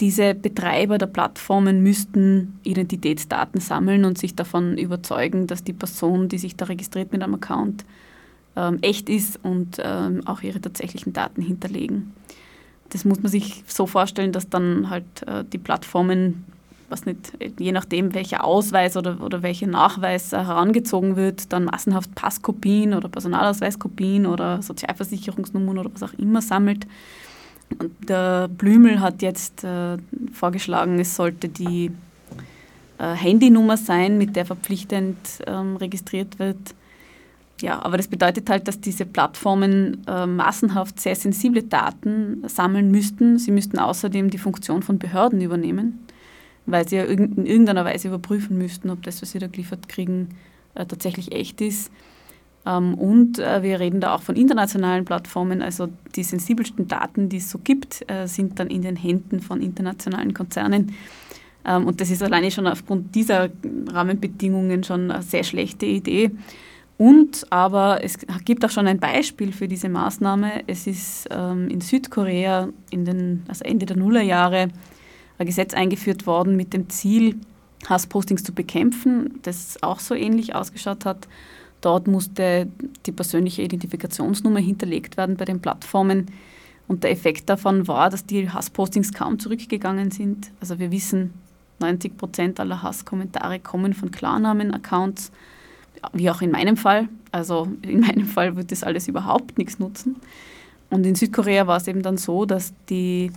Diese 0.00 0.34
Betreiber 0.34 0.98
der 0.98 1.06
Plattformen 1.06 1.82
müssten 1.82 2.58
Identitätsdaten 2.64 3.60
sammeln 3.60 4.04
und 4.04 4.18
sich 4.18 4.34
davon 4.34 4.76
überzeugen, 4.76 5.46
dass 5.46 5.64
die 5.64 5.72
Person, 5.72 6.28
die 6.28 6.38
sich 6.38 6.56
da 6.56 6.66
registriert 6.66 7.12
mit 7.12 7.22
einem 7.22 7.34
Account, 7.34 7.86
ähm, 8.56 8.78
echt 8.82 9.08
ist 9.08 9.38
und 9.42 9.78
ähm, 9.82 10.22
auch 10.26 10.42
ihre 10.42 10.60
tatsächlichen 10.60 11.14
Daten 11.14 11.40
hinterlegen. 11.40 12.12
Das 12.90 13.04
muss 13.04 13.22
man 13.22 13.32
sich 13.32 13.64
so 13.66 13.86
vorstellen, 13.86 14.32
dass 14.32 14.48
dann 14.48 14.90
halt 14.90 15.04
äh, 15.26 15.44
die 15.44 15.58
Plattformen 15.58 16.44
was 16.88 17.06
nicht, 17.06 17.32
je 17.58 17.72
nachdem, 17.72 18.14
welcher 18.14 18.44
Ausweis 18.44 18.96
oder, 18.96 19.20
oder 19.20 19.42
welcher 19.42 19.66
Nachweis 19.66 20.32
herangezogen 20.32 21.16
wird, 21.16 21.52
dann 21.52 21.64
massenhaft 21.64 22.14
Passkopien 22.14 22.94
oder 22.94 23.08
Personalausweiskopien 23.08 24.26
oder 24.26 24.62
Sozialversicherungsnummern 24.62 25.78
oder 25.78 25.90
was 25.92 26.02
auch 26.02 26.14
immer 26.14 26.42
sammelt. 26.42 26.86
Und 27.78 28.08
der 28.08 28.48
Blümel 28.48 29.00
hat 29.00 29.22
jetzt 29.22 29.64
äh, 29.64 29.96
vorgeschlagen, 30.32 30.98
es 31.00 31.16
sollte 31.16 31.48
die 31.48 31.90
äh, 32.98 33.14
Handynummer 33.14 33.76
sein, 33.76 34.18
mit 34.18 34.36
der 34.36 34.46
verpflichtend 34.46 35.16
ähm, 35.46 35.76
registriert 35.76 36.38
wird. 36.38 36.74
ja, 37.60 37.82
aber 37.82 37.96
das 37.96 38.08
bedeutet 38.08 38.48
halt, 38.48 38.68
dass 38.68 38.80
diese 38.80 39.04
Plattformen 39.04 40.06
äh, 40.06 40.26
massenhaft 40.26 41.00
sehr 41.00 41.16
sensible 41.16 41.62
Daten 41.62 42.42
sammeln 42.46 42.90
müssten. 42.90 43.38
Sie 43.38 43.50
müssten 43.50 43.78
außerdem 43.78 44.30
die 44.30 44.38
Funktion 44.38 44.82
von 44.82 44.98
Behörden 44.98 45.40
übernehmen, 45.40 46.05
weil 46.66 46.88
sie 46.88 46.96
ja 46.96 47.04
in 47.04 47.46
irgendeiner 47.46 47.84
Weise 47.84 48.08
überprüfen 48.08 48.58
müssten, 48.58 48.90
ob 48.90 49.02
das, 49.02 49.22
was 49.22 49.32
sie 49.32 49.38
da 49.38 49.46
geliefert 49.46 49.88
kriegen, 49.88 50.28
äh, 50.74 50.84
tatsächlich 50.86 51.32
echt 51.32 51.60
ist. 51.60 51.90
Ähm, 52.66 52.94
und 52.94 53.38
äh, 53.38 53.62
wir 53.62 53.80
reden 53.80 54.00
da 54.00 54.14
auch 54.14 54.22
von 54.22 54.36
internationalen 54.36 55.04
Plattformen, 55.04 55.62
also 55.62 55.88
die 56.16 56.24
sensibelsten 56.24 56.88
Daten, 56.88 57.28
die 57.28 57.38
es 57.38 57.50
so 57.50 57.58
gibt, 57.58 58.04
äh, 58.10 58.26
sind 58.26 58.58
dann 58.58 58.68
in 58.68 58.82
den 58.82 58.96
Händen 58.96 59.40
von 59.40 59.62
internationalen 59.62 60.34
Konzernen. 60.34 60.92
Ähm, 61.64 61.86
und 61.86 62.00
das 62.00 62.10
ist 62.10 62.22
alleine 62.22 62.50
schon 62.50 62.66
aufgrund 62.66 63.14
dieser 63.14 63.48
Rahmenbedingungen 63.88 64.82
schon 64.82 65.10
eine 65.10 65.22
sehr 65.22 65.44
schlechte 65.44 65.86
Idee. 65.86 66.32
Und 66.98 67.46
aber 67.50 68.02
es 68.02 68.18
gibt 68.44 68.64
auch 68.64 68.70
schon 68.70 68.86
ein 68.86 68.98
Beispiel 68.98 69.52
für 69.52 69.68
diese 69.68 69.88
Maßnahme. 69.88 70.62
Es 70.66 70.86
ist 70.86 71.28
ähm, 71.30 71.68
in 71.68 71.82
Südkorea 71.82 72.70
in 72.90 73.04
den, 73.04 73.44
also 73.48 73.64
Ende 73.64 73.84
der 73.84 73.98
Nullerjahre 73.98 74.68
ein 75.38 75.46
Gesetz 75.46 75.74
eingeführt 75.74 76.26
worden 76.26 76.56
mit 76.56 76.72
dem 76.72 76.88
Ziel, 76.88 77.36
Hasspostings 77.88 78.42
zu 78.42 78.52
bekämpfen, 78.52 79.38
das 79.42 79.82
auch 79.82 80.00
so 80.00 80.14
ähnlich 80.14 80.54
ausgeschaut 80.54 81.04
hat. 81.04 81.28
Dort 81.80 82.08
musste 82.08 82.68
die 83.04 83.12
persönliche 83.12 83.62
Identifikationsnummer 83.62 84.60
hinterlegt 84.60 85.16
werden 85.16 85.36
bei 85.36 85.44
den 85.44 85.60
Plattformen. 85.60 86.26
Und 86.88 87.04
der 87.04 87.10
Effekt 87.10 87.48
davon 87.48 87.86
war, 87.86 88.10
dass 88.10 88.24
die 88.24 88.48
Hasspostings 88.50 89.12
kaum 89.12 89.38
zurückgegangen 89.38 90.10
sind. 90.10 90.50
Also 90.60 90.78
wir 90.78 90.90
wissen, 90.90 91.34
90 91.80 92.16
Prozent 92.16 92.60
aller 92.60 92.82
Hasskommentare 92.82 93.60
kommen 93.60 93.92
von 93.92 94.10
Klarnamen-Accounts 94.10 95.30
wie 96.12 96.30
auch 96.30 96.40
in 96.42 96.50
meinem 96.50 96.76
Fall. 96.76 97.08
Also 97.32 97.68
in 97.82 98.00
meinem 98.00 98.26
Fall 98.26 98.56
wird 98.56 98.72
das 98.72 98.84
alles 98.84 99.08
überhaupt 99.08 99.58
nichts 99.58 99.78
nutzen. 99.78 100.16
Und 100.90 101.04
in 101.04 101.14
Südkorea 101.14 101.66
war 101.66 101.78
es 101.78 101.88
eben 101.88 102.02
dann 102.02 102.16
so, 102.16 102.44
dass 102.46 102.72
die 102.88 103.32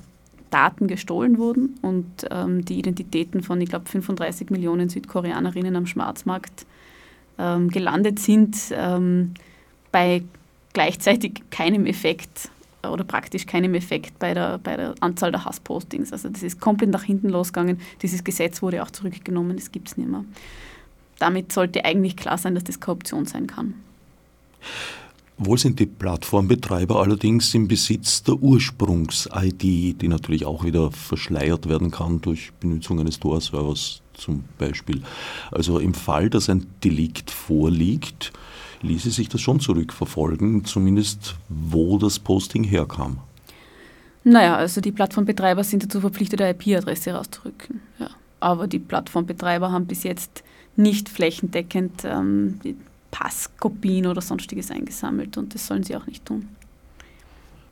Daten 0.49 0.87
gestohlen 0.87 1.37
wurden 1.37 1.77
und 1.81 2.05
ähm, 2.31 2.65
die 2.65 2.79
Identitäten 2.79 3.43
von, 3.43 3.59
ich 3.61 3.69
glaube, 3.69 3.87
35 3.87 4.49
Millionen 4.49 4.89
Südkoreanerinnen 4.89 5.75
am 5.75 5.85
Schwarzmarkt 5.85 6.65
ähm, 7.37 7.69
gelandet 7.69 8.19
sind, 8.19 8.57
ähm, 8.71 9.33
bei 9.91 10.23
gleichzeitig 10.73 11.43
keinem 11.51 11.85
Effekt 11.85 12.49
oder 12.83 13.03
praktisch 13.03 13.45
keinem 13.45 13.75
Effekt 13.75 14.17
bei 14.19 14.33
der, 14.33 14.57
bei 14.57 14.77
der 14.77 14.95
Anzahl 15.01 15.31
der 15.31 15.45
Hasspostings. 15.45 16.13
Also 16.13 16.29
das 16.29 16.43
ist 16.43 16.61
komplett 16.61 16.91
nach 16.91 17.03
hinten 17.03 17.29
losgegangen. 17.29 17.79
Dieses 18.01 18.23
Gesetz 18.23 18.61
wurde 18.61 18.81
auch 18.81 18.91
zurückgenommen, 18.91 19.57
das 19.57 19.71
gibt 19.71 19.89
es 19.89 19.97
nicht 19.97 20.09
mehr 20.09 20.23
damit 21.19 21.51
sollte 21.51 21.85
eigentlich 21.85 22.17
klar 22.17 22.37
sein, 22.37 22.55
dass 22.55 22.63
das 22.63 22.79
Korruption 22.79 23.25
sein 23.25 23.45
kann. 23.45 23.75
Wohl 25.41 25.57
sind 25.57 25.79
die 25.79 25.85
Plattformbetreiber 25.85 27.01
allerdings 27.01 27.55
im 27.55 27.69
Besitz 27.69 28.23
der 28.23 28.35
Ursprungs-ID, 28.35 30.01
die 30.01 30.07
natürlich 30.09 30.45
auch 30.45 30.65
wieder 30.65 30.91
verschleiert 30.91 31.69
werden 31.69 31.91
kann 31.91 32.19
durch 32.19 32.51
Benutzung 32.59 32.99
eines 32.99 33.21
Tor-Servers 33.21 34.01
zum 34.13 34.43
Beispiel. 34.57 35.01
Also 35.49 35.79
im 35.79 35.93
Fall, 35.93 36.29
dass 36.29 36.49
ein 36.49 36.65
Delikt 36.83 37.31
vorliegt, 37.31 38.33
ließe 38.81 39.11
sich 39.11 39.29
das 39.29 39.39
schon 39.39 39.61
zurückverfolgen, 39.61 40.65
zumindest 40.65 41.37
wo 41.47 41.97
das 41.97 42.19
Posting 42.19 42.65
herkam. 42.65 43.19
Naja, 44.25 44.57
also 44.57 44.81
die 44.81 44.91
Plattformbetreiber 44.91 45.63
sind 45.63 45.83
dazu 45.83 46.01
verpflichtet, 46.01 46.41
eine 46.41 46.51
IP-Adresse 46.51 47.13
rauszurücken. 47.13 47.79
Ja. 47.97 48.09
Aber 48.41 48.67
die 48.67 48.79
Plattformbetreiber 48.79 49.71
haben 49.71 49.85
bis 49.85 50.03
jetzt 50.03 50.43
nicht 50.75 51.07
flächendeckend 51.07 52.03
ähm, 52.03 52.59
Passkopien 53.11 54.07
oder 54.07 54.21
sonstiges 54.21 54.71
eingesammelt 54.71 55.37
und 55.37 55.53
das 55.53 55.67
sollen 55.67 55.83
sie 55.83 55.95
auch 55.95 56.07
nicht 56.07 56.25
tun. 56.25 56.47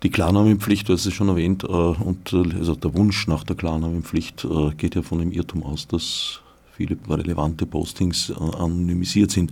Die 0.04 0.10
Klarnamenpflicht, 0.12 0.88
du 0.88 0.94
hast 0.94 1.06
es 1.08 1.14
schon 1.14 1.30
erwähnt, 1.30 1.64
äh, 1.64 1.68
und 1.68 2.32
äh, 2.32 2.56
also 2.56 2.76
der 2.76 2.94
Wunsch 2.94 3.28
nach 3.28 3.44
der 3.44 3.56
Klarnamenpflicht 3.56 4.46
äh, 4.46 4.72
geht 4.76 4.96
ja 4.96 5.02
von 5.02 5.20
dem 5.20 5.32
Irrtum 5.32 5.64
aus, 5.64 5.88
dass 5.88 6.42
viele 6.76 6.98
relevante 7.10 7.66
Postings 7.66 8.32
anonymisiert 8.32 9.32
sind, 9.32 9.52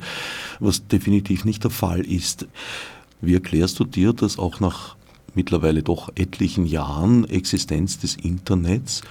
was 0.59 0.87
definitiv 0.87 1.43
nicht 1.43 1.63
der 1.63 1.71
Fall 1.71 2.01
ist. 2.01 2.47
Wie 3.21 3.33
erklärst 3.33 3.79
du 3.79 3.83
dir, 3.83 4.13
dass 4.13 4.37
auch 4.37 4.59
nach 4.59 4.95
mittlerweile 5.33 5.81
doch 5.81 6.09
etlichen 6.15 6.67
Jahren 6.67 7.27
Existenz 7.27 7.97
des 7.97 8.15
Internets 8.15 9.01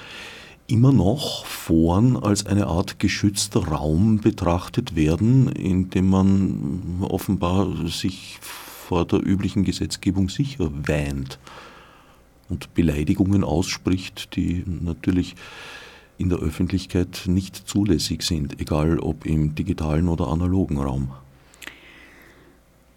immer 0.67 0.93
noch 0.93 1.45
Foren 1.45 2.17
als 2.17 2.47
eine 2.47 2.67
Art 2.67 2.99
geschützter 2.99 3.69
Raum 3.69 4.21
betrachtet 4.21 4.97
werden, 4.97 5.49
in 5.49 5.91
dem 5.91 6.09
man 6.09 7.03
offenbar 7.03 7.87
sich 7.87 8.39
vor 8.41 9.05
der 9.05 9.25
üblichen 9.25 9.65
Gesetzgebung 9.65 10.29
sicher 10.29 10.71
wähnt 10.87 11.39
und 12.49 12.75
Beleidigungen 12.75 13.45
ausspricht, 13.45 14.37
die 14.37 14.65
natürlich 14.67 15.35
in 16.19 16.29
der 16.29 16.39
Öffentlichkeit 16.39 17.23
nicht 17.27 17.57
zulässig 17.69 18.23
sind, 18.23 18.61
egal 18.61 19.01
ob 19.01 19.27
im 19.27 19.55
digitalen 19.55 20.09
oder 20.09 20.29
analogen 20.29 20.79
Raum. 20.79 21.11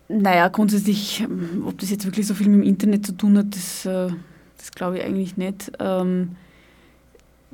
Naja, 0.10 0.48
grundsätzlich, 0.48 1.26
ob 1.66 1.78
das 1.80 1.90
jetzt 1.90 2.06
wirklich 2.06 2.28
so 2.28 2.34
viel 2.34 2.48
mit 2.48 2.62
dem 2.62 2.68
Internet 2.68 3.06
zu 3.06 3.14
tun 3.14 3.38
hat, 3.38 3.48
das, 3.56 3.86
äh, 3.86 4.10
das 4.58 4.72
glaube 4.72 5.00
ich 5.00 5.04
eigentlich 5.04 5.36
nicht. 5.36 5.72
Ähm, 5.80 6.36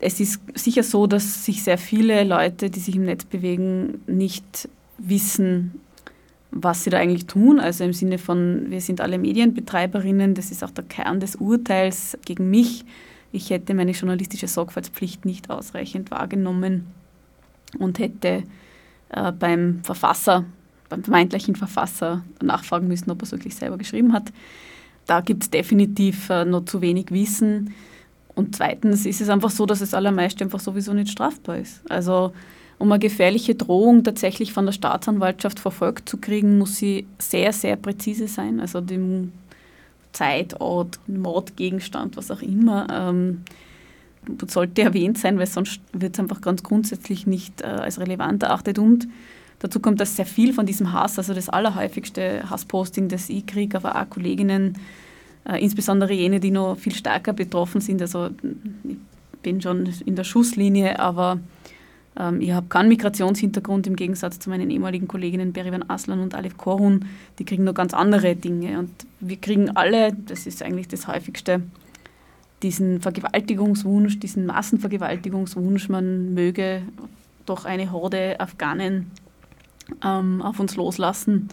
es 0.04 0.20
ist 0.20 0.42
sicher 0.56 0.84
so, 0.84 1.08
dass 1.08 1.46
sich 1.46 1.64
sehr 1.64 1.78
viele 1.78 2.24
Leute, 2.24 2.70
die 2.70 2.80
sich 2.80 2.96
im 2.96 3.06
Netz 3.06 3.26
bewegen, 3.26 4.02
nicht 4.06 4.68
wissen, 4.98 5.80
was 6.52 6.84
sie 6.84 6.90
da 6.90 6.98
eigentlich 6.98 7.26
tun. 7.26 7.60
Also 7.60 7.84
im 7.84 7.94
Sinne 7.94 8.18
von, 8.18 8.70
wir 8.70 8.82
sind 8.82 9.02
alle 9.02 9.18
Medienbetreiberinnen, 9.18 10.36
das 10.36 10.52
ist 10.52 10.64
auch 10.64 10.72
der 10.72 10.84
Kern 10.84 11.20
des 11.20 11.36
Urteils 11.38 12.18
gegen 12.26 12.50
mich. 12.50 12.86
Ich 13.32 13.50
hätte 13.50 13.74
meine 13.74 13.92
journalistische 13.92 14.48
Sorgfaltspflicht 14.48 15.26
nicht 15.26 15.50
ausreichend 15.50 16.12
wahrgenommen 16.12 16.88
und 17.80 17.98
hätte 17.98 18.44
äh, 19.10 19.32
beim 19.32 19.80
Verfasser, 19.84 20.46
beim 20.90 21.04
vermeintlichen 21.04 21.56
Verfasser 21.56 22.24
nachfragen 22.42 22.88
müssen, 22.88 23.10
ob 23.10 23.22
er 23.22 23.24
es 23.24 23.32
wirklich 23.32 23.56
selber 23.56 23.78
geschrieben 23.78 24.14
hat. 24.14 24.32
Da 25.08 25.22
gibt 25.22 25.44
es 25.44 25.50
definitiv 25.50 26.30
äh, 26.30 26.46
noch 26.46 26.66
zu 26.66 26.82
wenig 26.82 27.10
Wissen. 27.10 27.74
Und 28.36 28.56
zweitens 28.56 29.06
ist 29.06 29.22
es 29.22 29.30
einfach 29.30 29.52
so, 29.52 29.66
dass 29.66 29.82
es 29.82 29.94
allermeist 29.94 30.42
einfach 30.42 30.60
sowieso 30.60 30.94
nicht 30.94 31.12
strafbar 31.12 31.58
ist. 31.58 31.82
Also 31.90 32.34
um 32.80 32.92
eine 32.92 33.00
gefährliche 33.00 33.56
Drohung 33.56 34.04
tatsächlich 34.04 34.54
von 34.54 34.66
der 34.66 34.74
Staatsanwaltschaft 34.74 35.60
verfolgt 35.60 36.10
zu 36.10 36.18
kriegen, 36.18 36.58
muss 36.58 36.78
sie 36.78 37.06
sehr, 37.20 37.54
sehr 37.54 37.76
präzise 37.76 38.28
sein. 38.28 38.60
Also 38.60 38.82
dem 38.82 39.32
Zeit, 40.12 40.60
Ort, 40.60 41.00
Mordgegenstand, 41.08 42.18
was 42.18 42.32
auch 42.32 42.42
immer, 42.42 42.88
ähm, 42.92 43.44
sollte 44.48 44.82
erwähnt 44.82 45.18
sein, 45.18 45.38
weil 45.38 45.48
sonst 45.48 45.82
wird 45.92 46.14
es 46.14 46.20
einfach 46.20 46.42
ganz 46.42 46.64
grundsätzlich 46.64 47.28
nicht 47.28 47.62
äh, 47.62 47.66
als 47.66 48.00
relevant 48.00 48.44
erachtet. 48.44 48.80
Und 48.80 49.08
dazu 49.60 49.80
kommt, 49.80 50.00
dass 50.00 50.16
sehr 50.16 50.26
viel 50.26 50.54
von 50.54 50.66
diesem 50.66 50.94
Hass, 50.94 51.18
also 51.18 51.34
das 51.34 51.50
allerhäufigste 51.50 52.50
Hassposting, 52.50 53.10
das 53.10 53.30
ich 53.30 53.46
kriege, 53.46 53.78
aber 53.78 53.96
auch 53.96 54.10
Kolleginnen, 54.10 54.78
insbesondere 55.46 56.14
jene, 56.14 56.40
die 56.40 56.52
noch 56.52 56.78
viel 56.78 56.94
stärker 56.94 57.34
betroffen 57.34 57.82
sind. 57.82 58.02
Also 58.02 58.30
ich 58.84 58.98
bin 59.42 59.62
schon 59.62 59.90
in 60.06 60.16
der 60.16 60.24
Schusslinie, 60.24 61.00
aber 61.00 61.40
ähm, 62.18 62.42
ich 62.42 62.52
habe 62.52 62.68
keinen 62.68 62.90
Migrationshintergrund 62.90 63.88
im 63.88 63.96
Gegensatz 63.96 64.40
zu 64.40 64.50
meinen 64.50 64.70
ehemaligen 64.70 65.08
Kolleginnen 65.08 65.54
Berivan 65.54 65.90
Aslan 65.90 66.20
und 66.20 66.36
Alef 66.36 66.58
Korhun. 66.58 67.06
Die 67.40 67.46
kriegen 67.46 67.64
noch 67.64 67.74
ganz 67.74 67.94
andere 67.94 68.36
Dinge. 68.36 68.80
Und 68.80 68.92
wir 69.20 69.38
kriegen 69.38 69.76
alle, 69.76 70.14
das 70.14 70.48
ist 70.48 70.64
eigentlich 70.64 70.88
das 70.88 71.08
häufigste, 71.08 71.62
diesen 72.62 73.02
Vergewaltigungswunsch, 73.02 74.20
diesen 74.20 74.46
Massenvergewaltigungswunsch, 74.46 75.90
man 75.90 76.34
möge 76.34 76.84
doch 77.46 77.66
eine 77.66 77.92
Horde 77.92 78.40
Afghanen 78.40 79.12
ähm, 80.02 80.42
auf 80.42 80.62
uns 80.62 80.78
loslassen 80.78 81.50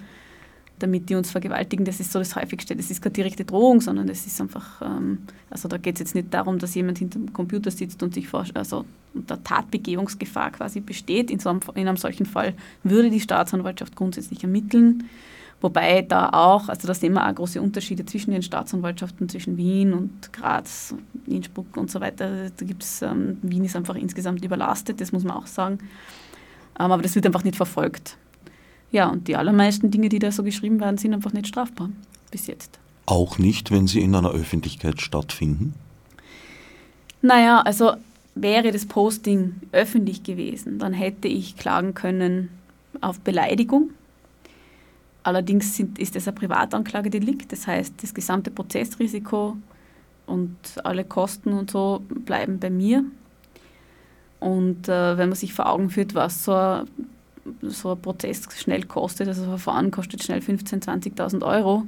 damit 0.81 1.09
die 1.09 1.15
uns 1.15 1.31
vergewaltigen. 1.31 1.85
Das 1.85 2.01
ist 2.01 2.13
so 2.13 2.19
das 2.19 2.35
häufigste. 2.35 2.75
Das 2.75 2.91
ist 2.91 3.01
keine 3.01 3.13
direkte 3.13 3.45
Drohung, 3.45 3.81
sondern 3.81 4.07
das 4.07 4.27
ist 4.27 4.41
einfach, 4.41 4.83
ähm, 4.83 5.19
also 5.49 5.69
da 5.69 5.77
geht 5.77 5.95
es 5.95 6.01
jetzt 6.01 6.15
nicht 6.15 6.33
darum, 6.35 6.59
dass 6.59 6.75
jemand 6.75 6.99
hinter 6.99 7.19
dem 7.19 7.33
Computer 7.33 7.71
sitzt 7.71 8.03
und 8.03 8.15
sich 8.15 8.29
vorstellt, 8.29 8.59
also 8.59 8.85
der 9.15 9.43
Tatbegehungsgefahr 9.43 10.51
quasi 10.51 10.81
besteht. 10.81 11.31
In, 11.31 11.39
so 11.39 11.51
einem, 11.51 11.61
in 11.75 11.87
einem 11.87 11.97
solchen 11.97 12.27
Fall 12.27 12.55
würde 12.83 13.11
die 13.11 13.21
Staatsanwaltschaft 13.21 13.95
grundsätzlich 13.95 14.43
ermitteln. 14.43 15.05
Wobei 15.61 16.01
da 16.01 16.31
auch, 16.31 16.69
also 16.69 16.87
da 16.87 16.95
sehen 16.95 17.13
wir 17.13 17.29
auch 17.29 17.35
große 17.35 17.61
Unterschiede 17.61 18.07
zwischen 18.07 18.31
den 18.31 18.43
Staatsanwaltschaften, 18.43 19.29
zwischen 19.29 19.59
Wien 19.59 19.93
und 19.93 20.33
Graz, 20.33 20.95
Innsbruck 21.27 21.77
und 21.77 21.91
so 21.91 22.01
weiter. 22.01 22.51
Da 22.57 22.65
gibt 22.65 22.83
es, 22.83 23.03
ähm, 23.03 23.37
Wien 23.43 23.65
ist 23.65 23.77
einfach 23.77 23.97
insgesamt 23.97 24.43
überlastet, 24.43 25.01
das 25.03 25.13
muss 25.13 25.23
man 25.23 25.37
auch 25.37 25.47
sagen. 25.47 25.79
Ähm, 26.79 26.93
aber 26.93 27.03
das 27.03 27.15
wird 27.15 27.27
einfach 27.27 27.45
nicht 27.45 27.57
verfolgt. 27.57 28.17
Ja, 28.93 29.09
und 29.09 29.29
die 29.29 29.37
allermeisten 29.37 29.91
Dinge, 29.91 30.09
die 30.09 30.19
da 30.19 30.33
so 30.33 30.43
geschrieben 30.43 30.81
werden, 30.81 30.99
sind 30.99 31.15
einfach 31.15 31.33
nicht 31.33 31.47
strafbar 31.47 31.91
bis 32.31 32.47
jetzt. 32.47 32.79
Auch 33.07 33.39
nicht, 33.39 33.71
wenn 33.71 33.87
sie 33.87 34.01
in 34.01 34.15
einer 34.15 34.31
Öffentlichkeit 34.31 35.01
stattfinden? 35.01 35.75
Naja, 37.23 37.61
also 37.61 37.95
wäre 38.35 38.73
das 38.73 38.87
Posting 38.87 39.55
öffentlich 39.73 40.23
gewesen, 40.23 40.79
dann 40.79 40.93
hätte 40.93 41.29
ich 41.29 41.57
klagen 41.57 41.95
können 41.95 42.49
auf 43.01 43.21
Beleidigung. 43.21 43.91
Allerdings 45.23 45.77
sind, 45.77 45.99
ist 45.99 46.17
es 46.17 46.27
ein 46.27 46.35
Privatanklagedelikt, 46.35 47.53
das 47.53 47.67
heißt, 47.67 47.95
das 48.03 48.15
gesamte 48.15 48.51
Prozessrisiko 48.51 49.57
und 50.27 50.57
alle 50.85 51.05
Kosten 51.05 51.53
und 51.53 51.71
so 51.71 52.03
bleiben 52.09 52.59
bei 52.59 52.71
mir. 52.71 53.05
Und 54.39 54.89
äh, 54.89 55.19
wenn 55.19 55.29
man 55.29 55.37
sich 55.37 55.53
vor 55.53 55.69
Augen 55.69 55.91
führt, 55.91 56.15
was 56.15 56.45
so 56.45 56.55
ein, 56.55 56.87
so 57.63 57.93
ein 57.93 58.01
Prozess 58.01 58.43
schnell 58.57 58.85
kostet, 58.85 59.29
also 59.29 59.43
ein 59.43 59.49
Verfahren 59.49 59.91
kostet 59.91 60.23
schnell 60.23 60.41
15.000, 60.41 61.17
20.000 61.17 61.43
Euro, 61.43 61.85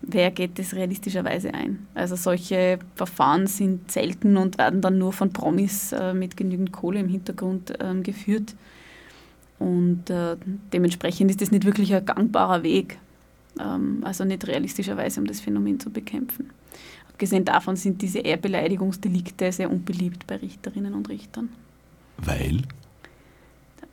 wer 0.00 0.30
geht 0.30 0.58
das 0.58 0.74
realistischerweise 0.74 1.52
ein? 1.54 1.86
Also 1.94 2.16
solche 2.16 2.78
Verfahren 2.94 3.46
sind 3.46 3.90
selten 3.90 4.36
und 4.36 4.58
werden 4.58 4.80
dann 4.80 4.98
nur 4.98 5.12
von 5.12 5.32
Promis 5.32 5.92
äh, 5.92 6.14
mit 6.14 6.36
genügend 6.36 6.72
Kohle 6.72 7.00
im 7.00 7.08
Hintergrund 7.08 7.72
ähm, 7.80 8.02
geführt. 8.02 8.54
Und 9.58 10.08
äh, 10.08 10.36
dementsprechend 10.72 11.30
ist 11.30 11.40
das 11.40 11.50
nicht 11.50 11.64
wirklich 11.64 11.92
ein 11.92 12.06
gangbarer 12.06 12.62
Weg, 12.62 12.98
ähm, 13.58 14.00
also 14.04 14.24
nicht 14.24 14.46
realistischerweise, 14.46 15.20
um 15.20 15.26
das 15.26 15.40
Phänomen 15.40 15.80
zu 15.80 15.90
bekämpfen. 15.90 16.50
Abgesehen 17.08 17.44
davon 17.44 17.74
sind 17.74 18.00
diese 18.00 18.20
Ehrbeleidigungsdelikte 18.20 19.50
sehr 19.50 19.70
unbeliebt 19.70 20.28
bei 20.28 20.36
Richterinnen 20.36 20.94
und 20.94 21.08
Richtern. 21.08 21.48
Weil? 22.18 22.62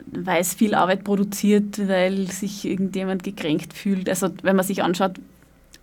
Weil 0.07 0.41
es 0.41 0.53
viel 0.53 0.75
Arbeit 0.75 1.03
produziert, 1.03 1.87
weil 1.87 2.29
sich 2.29 2.65
irgendjemand 2.65 3.23
gekränkt 3.23 3.73
fühlt. 3.73 4.07
Also 4.07 4.29
wenn 4.43 4.55
man 4.55 4.65
sich 4.65 4.83
anschaut, 4.83 5.19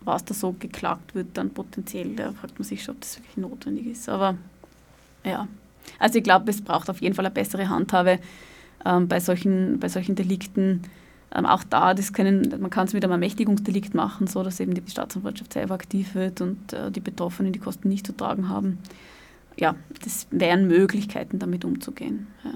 was 0.05 0.25
da 0.25 0.35
so 0.35 0.55
geklagt 0.59 1.15
wird, 1.15 1.29
dann 1.35 1.51
potenziell, 1.51 2.15
da 2.17 2.33
fragt 2.33 2.59
man 2.59 2.65
sich 2.65 2.83
schon, 2.83 2.95
ob 2.95 3.01
das 3.01 3.19
wirklich 3.19 3.37
notwendig 3.37 3.87
ist. 3.87 4.09
Aber 4.09 4.37
ja, 5.25 5.49
also 5.99 6.19
ich 6.19 6.25
glaube, 6.25 6.51
es 6.51 6.61
braucht 6.61 6.91
auf 6.91 7.01
jeden 7.01 7.15
Fall 7.15 7.27
eine 7.27 7.35
bessere 7.35 7.69
Handhabe 7.69 8.19
ähm, 8.85 9.09
bei, 9.09 9.21
solchen, 9.21 9.79
bei 9.79 9.89
solchen 9.89 10.15
Delikten. 10.15 10.83
Ähm, 11.35 11.47
auch 11.47 11.65
da, 11.65 11.95
das 11.95 12.13
können, 12.13 12.55
man 12.61 12.71
kann 12.71 12.87
es 12.87 12.93
mit 12.93 13.05
einem 13.05 13.13
Ermächtigungsdelikt 13.13 13.95
machen, 13.95 14.27
so 14.27 14.43
dass 14.43 14.61
eben 14.61 14.75
die 14.75 14.83
Staatsanwaltschaft 14.91 15.53
selber 15.53 15.75
aktiv 15.75 16.15
wird 16.15 16.41
und 16.41 16.73
äh, 16.73 16.91
die 16.91 17.01
Betroffenen 17.01 17.53
die 17.53 17.59
Kosten 17.59 17.89
nicht 17.89 18.07
zu 18.07 18.17
tragen 18.17 18.49
haben. 18.49 18.79
Ja, 19.57 19.75
das 20.03 20.27
wären 20.31 20.67
Möglichkeiten, 20.67 21.39
damit 21.39 21.65
umzugehen. 21.65 22.27
Ja. 22.45 22.53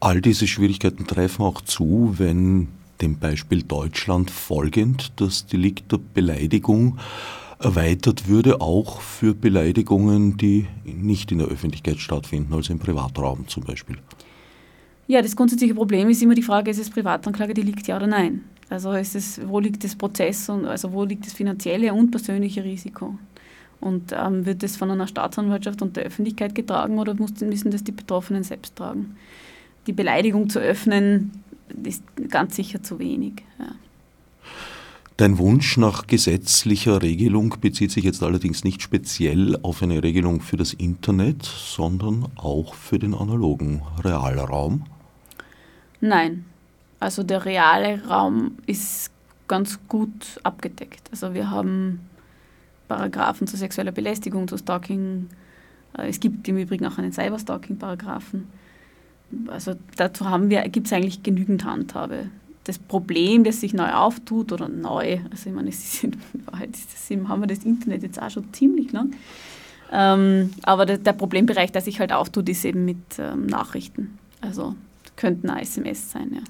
All 0.00 0.20
diese 0.20 0.46
Schwierigkeiten 0.46 1.06
treffen 1.06 1.42
auch 1.42 1.60
zu, 1.62 2.14
wenn 2.18 2.68
dem 3.00 3.18
Beispiel 3.18 3.62
Deutschland 3.62 4.30
folgend 4.30 5.12
das 5.16 5.46
Delikt 5.46 5.92
der 5.92 5.98
Beleidigung 5.98 6.98
erweitert 7.58 8.28
würde, 8.28 8.60
auch 8.60 9.00
für 9.00 9.34
Beleidigungen, 9.34 10.36
die 10.36 10.66
nicht 10.84 11.32
in 11.32 11.38
der 11.38 11.48
Öffentlichkeit 11.48 11.98
stattfinden, 11.98 12.52
also 12.52 12.72
im 12.72 12.78
Privatraum 12.78 13.48
zum 13.48 13.64
Beispiel. 13.64 13.96
Ja, 15.06 15.22
das 15.22 15.36
grundsätzliche 15.36 15.74
Problem 15.74 16.10
ist 16.10 16.22
immer 16.22 16.34
die 16.34 16.42
Frage, 16.42 16.70
ist 16.70 16.80
es 16.80 16.90
Privatanklagedelikt, 16.90 17.86
ja 17.86 17.96
oder 17.96 18.06
nein? 18.06 18.44
Also 18.68 18.92
ist 18.92 19.14
es, 19.14 19.40
wo 19.46 19.60
liegt 19.60 19.84
das 19.84 19.94
Prozess 19.94 20.48
und 20.48 20.66
also 20.66 20.92
wo 20.92 21.04
liegt 21.04 21.24
das 21.24 21.32
finanzielle 21.32 21.94
und 21.94 22.10
persönliche 22.10 22.64
Risiko? 22.64 23.16
Und 23.80 24.12
ähm, 24.12 24.44
wird 24.44 24.62
das 24.62 24.76
von 24.76 24.90
einer 24.90 25.06
Staatsanwaltschaft 25.06 25.80
und 25.80 25.96
der 25.96 26.04
Öffentlichkeit 26.04 26.54
getragen 26.54 26.98
oder 26.98 27.14
müssen 27.14 27.70
das 27.70 27.84
die 27.84 27.92
Betroffenen 27.92 28.42
selbst 28.42 28.74
tragen? 28.74 29.16
Die 29.86 29.92
Beleidigung 29.92 30.48
zu 30.48 30.58
öffnen, 30.58 31.32
ist 31.84 32.02
ganz 32.30 32.56
sicher 32.56 32.82
zu 32.82 32.98
wenig. 32.98 33.42
Ja. 33.58 33.74
Dein 35.16 35.38
Wunsch 35.38 35.78
nach 35.78 36.06
gesetzlicher 36.06 37.00
Regelung 37.00 37.56
bezieht 37.60 37.90
sich 37.90 38.04
jetzt 38.04 38.22
allerdings 38.22 38.64
nicht 38.64 38.82
speziell 38.82 39.58
auf 39.62 39.82
eine 39.82 40.02
Regelung 40.02 40.42
für 40.42 40.58
das 40.58 40.74
Internet, 40.74 41.42
sondern 41.42 42.26
auch 42.36 42.74
für 42.74 42.98
den 42.98 43.14
analogen 43.14 43.82
Realraum. 44.04 44.84
Nein, 46.02 46.44
also 47.00 47.22
der 47.22 47.46
reale 47.46 48.04
Raum 48.06 48.58
ist 48.66 49.10
ganz 49.48 49.78
gut 49.88 50.38
abgedeckt. 50.42 51.08
Also 51.10 51.32
wir 51.32 51.50
haben 51.50 52.00
Paragraphen 52.88 53.46
zu 53.46 53.56
sexueller 53.56 53.92
Belästigung, 53.92 54.48
zu 54.48 54.58
Stalking. 54.58 55.28
Äh, 55.96 56.08
es 56.08 56.20
gibt 56.20 56.46
im 56.48 56.58
Übrigen 56.58 56.84
auch 56.84 56.98
einen 56.98 57.12
Cyberstalking-Paragraphen. 57.12 58.48
Also 59.48 59.74
dazu 59.96 60.28
haben 60.28 60.50
wir, 60.50 60.62
gibt 60.68 60.86
es 60.86 60.92
eigentlich 60.92 61.22
genügend 61.22 61.64
Handhabe. 61.64 62.26
Das 62.64 62.78
Problem, 62.78 63.44
das 63.44 63.60
sich 63.60 63.74
neu 63.74 63.92
auftut, 63.92 64.52
oder 64.52 64.68
neu, 64.68 65.18
also 65.30 65.48
ich 65.48 65.54
meine, 65.54 65.68
es 65.68 66.04
ist 66.04 66.16
Wahrheit 66.46 66.70
ist 66.70 66.92
das, 66.92 67.28
haben 67.28 67.40
wir 67.40 67.46
das 67.46 67.64
Internet 67.64 68.02
jetzt 68.02 68.20
auch 68.20 68.30
schon 68.30 68.52
ziemlich 68.52 68.92
lang. 68.92 69.12
Ähm, 69.92 70.50
aber 70.62 70.84
der, 70.84 70.98
der, 70.98 71.12
Problembereich, 71.12 71.70
der 71.70 71.80
sich 71.80 72.00
halt 72.00 72.12
auftut, 72.12 72.48
ist 72.48 72.64
eben 72.64 72.84
mit 72.84 72.98
ähm, 73.18 73.46
Nachrichten. 73.46 74.18
Also 74.40 74.74
könnten 75.14 75.48
SMS 75.48 76.10
sein, 76.10 76.32
ja. 76.34 76.40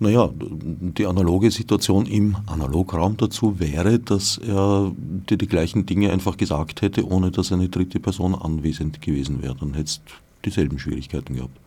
Naja, 0.00 0.28
die 0.34 1.06
analoge 1.06 1.50
Situation 1.50 2.06
im 2.06 2.36
Analograum 2.46 3.16
dazu 3.16 3.60
wäre, 3.60 4.00
dass 4.00 4.38
er 4.38 4.92
dir 4.96 5.38
die 5.38 5.46
gleichen 5.46 5.86
Dinge 5.86 6.10
einfach 6.12 6.36
gesagt 6.36 6.82
hätte, 6.82 7.06
ohne 7.08 7.30
dass 7.30 7.52
eine 7.52 7.68
dritte 7.68 8.00
Person 8.00 8.34
anwesend 8.34 9.00
gewesen 9.00 9.40
wäre. 9.40 9.54
Dann 9.54 9.74
hättest 9.74 10.02
du 10.06 10.12
dieselben 10.44 10.78
Schwierigkeiten 10.78 11.36
gehabt. 11.36 11.58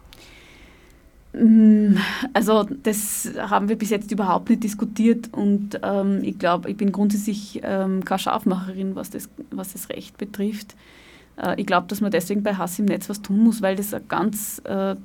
Mm, 1.33 1.97
also 2.33 2.63
das 2.83 3.31
haben 3.37 3.69
wir 3.69 3.77
bis 3.77 3.89
jetzt 3.89 4.11
überhaupt 4.11 4.49
nicht 4.49 4.63
diskutiert 4.63 5.29
und 5.33 5.79
ähm, 5.83 6.19
ich 6.23 6.39
glaube, 6.39 6.69
ich 6.69 6.77
bin 6.77 6.91
grundsätzlich 6.91 7.61
ähm, 7.63 8.03
keine 8.05 8.19
Scharfmacherin, 8.19 8.95
was 8.95 9.09
das, 9.09 9.29
was 9.51 9.73
das 9.73 9.89
Recht 9.89 10.17
betrifft. 10.17 10.75
Äh, 11.37 11.59
ich 11.59 11.65
glaube, 11.65 11.87
dass 11.87 12.01
man 12.01 12.11
deswegen 12.11 12.43
bei 12.43 12.55
Hass 12.55 12.79
im 12.79 12.85
Netz 12.85 13.09
was 13.09 13.21
tun 13.21 13.43
muss, 13.43 13.61
weil 13.61 13.75
das 13.75 13.93
ein 13.93 14.07
ganz 14.07 14.61
äh, 14.65 14.95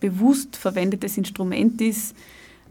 bewusst 0.00 0.56
verwendetes 0.56 1.18
Instrument 1.18 1.80
ist 1.80 2.16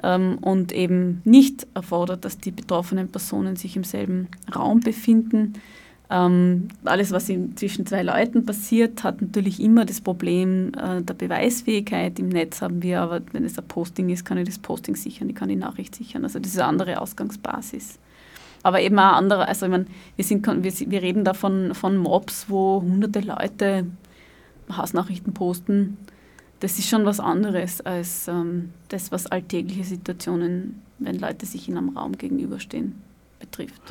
ähm, 0.04 0.38
und 0.41 0.71
eben 0.71 1.21
nicht 1.24 1.67
erfordert, 1.74 2.26
dass 2.26 2.38
die 2.38 2.52
betroffenen 2.52 3.10
Personen 3.10 3.56
sich 3.56 3.76
im 3.76 3.84
selben 3.84 4.28
Raum 4.54 4.80
befinden 4.80 5.54
ähm, 6.12 6.67
alles, 6.84 7.12
was 7.12 7.28
zwischen 7.56 7.86
zwei 7.86 8.04
Leuten 8.04 8.45
passiert, 8.45 9.02
hat 9.04 9.21
natürlich 9.21 9.62
immer 9.62 9.86
das 9.86 10.02
Problem 10.02 10.74
äh, 10.74 11.02
der 11.02 11.13
Beweisfähigkeit. 11.13 12.19
Im 12.19 12.28
Netz 12.28 12.62
haben 12.62 12.84
wir 12.84 13.00
aber, 13.02 13.21
wenn 13.32 13.45
es 13.45 13.58
ein 13.58 13.65
Posting 13.65 14.10
ist, 14.10 14.26
kann 14.26 14.38
ich 14.38 14.45
das 14.45 14.60
Posting 14.60 14.97
sichern, 14.97 15.30
ich 15.30 15.36
kann 15.36 15.47
die 15.47 15.56
Nachricht 15.56 15.95
sichern. 15.95 16.26
Also 16.26 16.39
das 16.39 16.52
ist 16.52 16.60
eine 16.60 16.67
andere 16.67 17.00
Ausgangsbasis. 17.00 17.97
Aber 18.62 18.82
eben 18.82 19.00
auch 19.00 19.13
andere, 19.13 19.47
also 19.47 19.65
ich 19.65 19.71
meine, 19.71 19.86
wir, 20.17 20.26
sind, 20.26 20.45
wir, 20.45 20.91
wir 20.91 21.02
reden 21.02 21.24
da 21.24 21.34
von, 21.34 21.74
von 21.74 21.95
Mobs, 21.95 22.47
wo 22.50 22.82
hunderte 22.82 23.21
Leute 23.21 23.86
Hassnachrichten 24.69 25.34
posten. 25.34 25.97
Das 26.60 26.78
ist 26.78 26.89
schon 26.89 27.06
was 27.06 27.21
anderes 27.21 27.80
als 27.82 28.28
ähm, 28.28 28.71
das, 28.89 29.13
was 29.13 29.28
alltägliche 29.28 29.86
Situationen, 29.86 30.82
wenn 31.00 31.17
Leute 31.17 31.45
sich 31.45 31.69
in 31.69 31.78
einem 31.78 31.97
Raum 31.97 32.17
gegenüberstehen, 32.17 33.02
betrifft. 33.39 33.82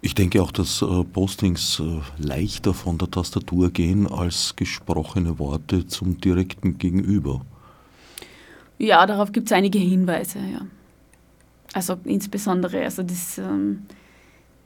Ich 0.00 0.14
denke 0.14 0.42
auch, 0.42 0.52
dass 0.52 0.82
äh, 0.82 1.04
Postings 1.04 1.80
äh, 1.80 2.00
leichter 2.22 2.74
von 2.74 2.98
der 2.98 3.10
Tastatur 3.10 3.70
gehen 3.70 4.06
als 4.06 4.54
gesprochene 4.54 5.38
Worte 5.38 5.86
zum 5.86 6.20
direkten 6.20 6.78
Gegenüber. 6.78 7.44
Ja, 8.78 9.06
darauf 9.06 9.32
gibt 9.32 9.46
es 9.46 9.52
einige 9.52 9.78
Hinweise, 9.78 10.38
ja. 10.38 10.66
Also 11.72 11.96
insbesondere 12.04 12.84
also 12.84 13.02
das, 13.02 13.38
ähm, 13.38 13.82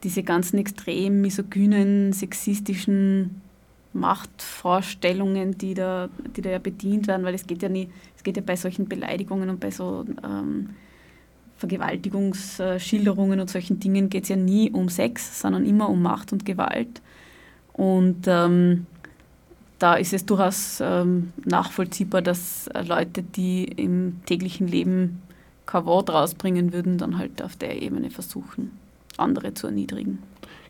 diese 0.03 0.23
ganzen 0.23 0.59
extrem 0.59 1.21
misogynen, 1.21 2.13
sexistischen 2.13 3.41
Machtvorstellungen, 3.93 5.57
die 5.57 5.73
da, 5.73 6.09
die 6.35 6.41
da 6.41 6.51
ja 6.51 6.59
bedient 6.59 7.07
werden, 7.07 7.25
weil 7.25 7.35
es 7.35 7.47
geht 7.47 7.61
ja 7.61 7.69
nie, 7.69 7.89
es 8.15 8.23
geht 8.23 8.37
ja 8.37 8.43
bei 8.45 8.55
solchen 8.55 8.87
Beleidigungen 8.87 9.49
und 9.49 9.59
bei 9.59 9.71
so 9.71 10.05
ähm, 10.23 10.69
Vergewaltigungsschilderungen 11.61 13.39
und 13.39 13.49
solchen 13.49 13.79
Dingen 13.79 14.09
geht 14.09 14.23
es 14.23 14.29
ja 14.29 14.35
nie 14.35 14.71
um 14.71 14.89
Sex, 14.89 15.39
sondern 15.41 15.65
immer 15.65 15.89
um 15.89 16.01
Macht 16.01 16.33
und 16.33 16.43
Gewalt. 16.43 17.01
Und 17.73 18.25
ähm, 18.27 18.87
da 19.77 19.93
ist 19.93 20.11
es 20.11 20.25
durchaus 20.25 20.79
ähm, 20.81 21.31
nachvollziehbar, 21.45 22.21
dass 22.21 22.67
Leute, 22.85 23.23
die 23.23 23.63
im 23.63 24.21
täglichen 24.25 24.67
Leben 24.67 25.21
kein 25.67 25.85
Wort 25.85 26.09
rausbringen 26.09 26.73
würden, 26.73 26.97
dann 26.97 27.17
halt 27.17 27.41
auf 27.41 27.55
der 27.55 27.81
Ebene 27.81 28.09
versuchen, 28.09 28.71
andere 29.17 29.53
zu 29.53 29.67
erniedrigen. 29.67 30.19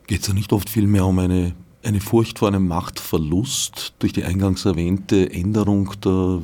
Geht 0.08 0.22
es 0.22 0.28
ja 0.28 0.34
nicht 0.34 0.52
oft 0.52 0.70
vielmehr 0.70 1.06
um 1.06 1.20
eine, 1.20 1.54
eine 1.84 2.02
Furcht 2.02 2.40
vor 2.40 2.50
einem 2.50 2.68
Machtverlust 2.68 3.94
durch 4.00 4.12
die 4.12 4.26
eingangs 4.26 4.66
erwähnte 4.66 5.32
Änderung 5.32 5.92
der 6.04 6.42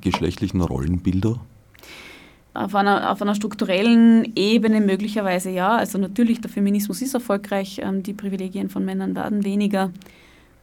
geschlechtlichen 0.00 0.60
Rollenbilder? 0.60 1.40
Auf 2.52 2.74
einer, 2.74 3.12
auf 3.12 3.22
einer 3.22 3.34
strukturellen 3.36 4.32
Ebene 4.34 4.80
möglicherweise 4.80 5.50
ja. 5.50 5.76
Also 5.76 5.98
natürlich, 5.98 6.40
der 6.40 6.50
Feminismus 6.50 7.00
ist 7.00 7.14
erfolgreich, 7.14 7.80
ähm, 7.82 8.02
die 8.02 8.12
Privilegien 8.12 8.68
von 8.68 8.84
Männern 8.84 9.14
werden 9.14 9.44
weniger. 9.44 9.92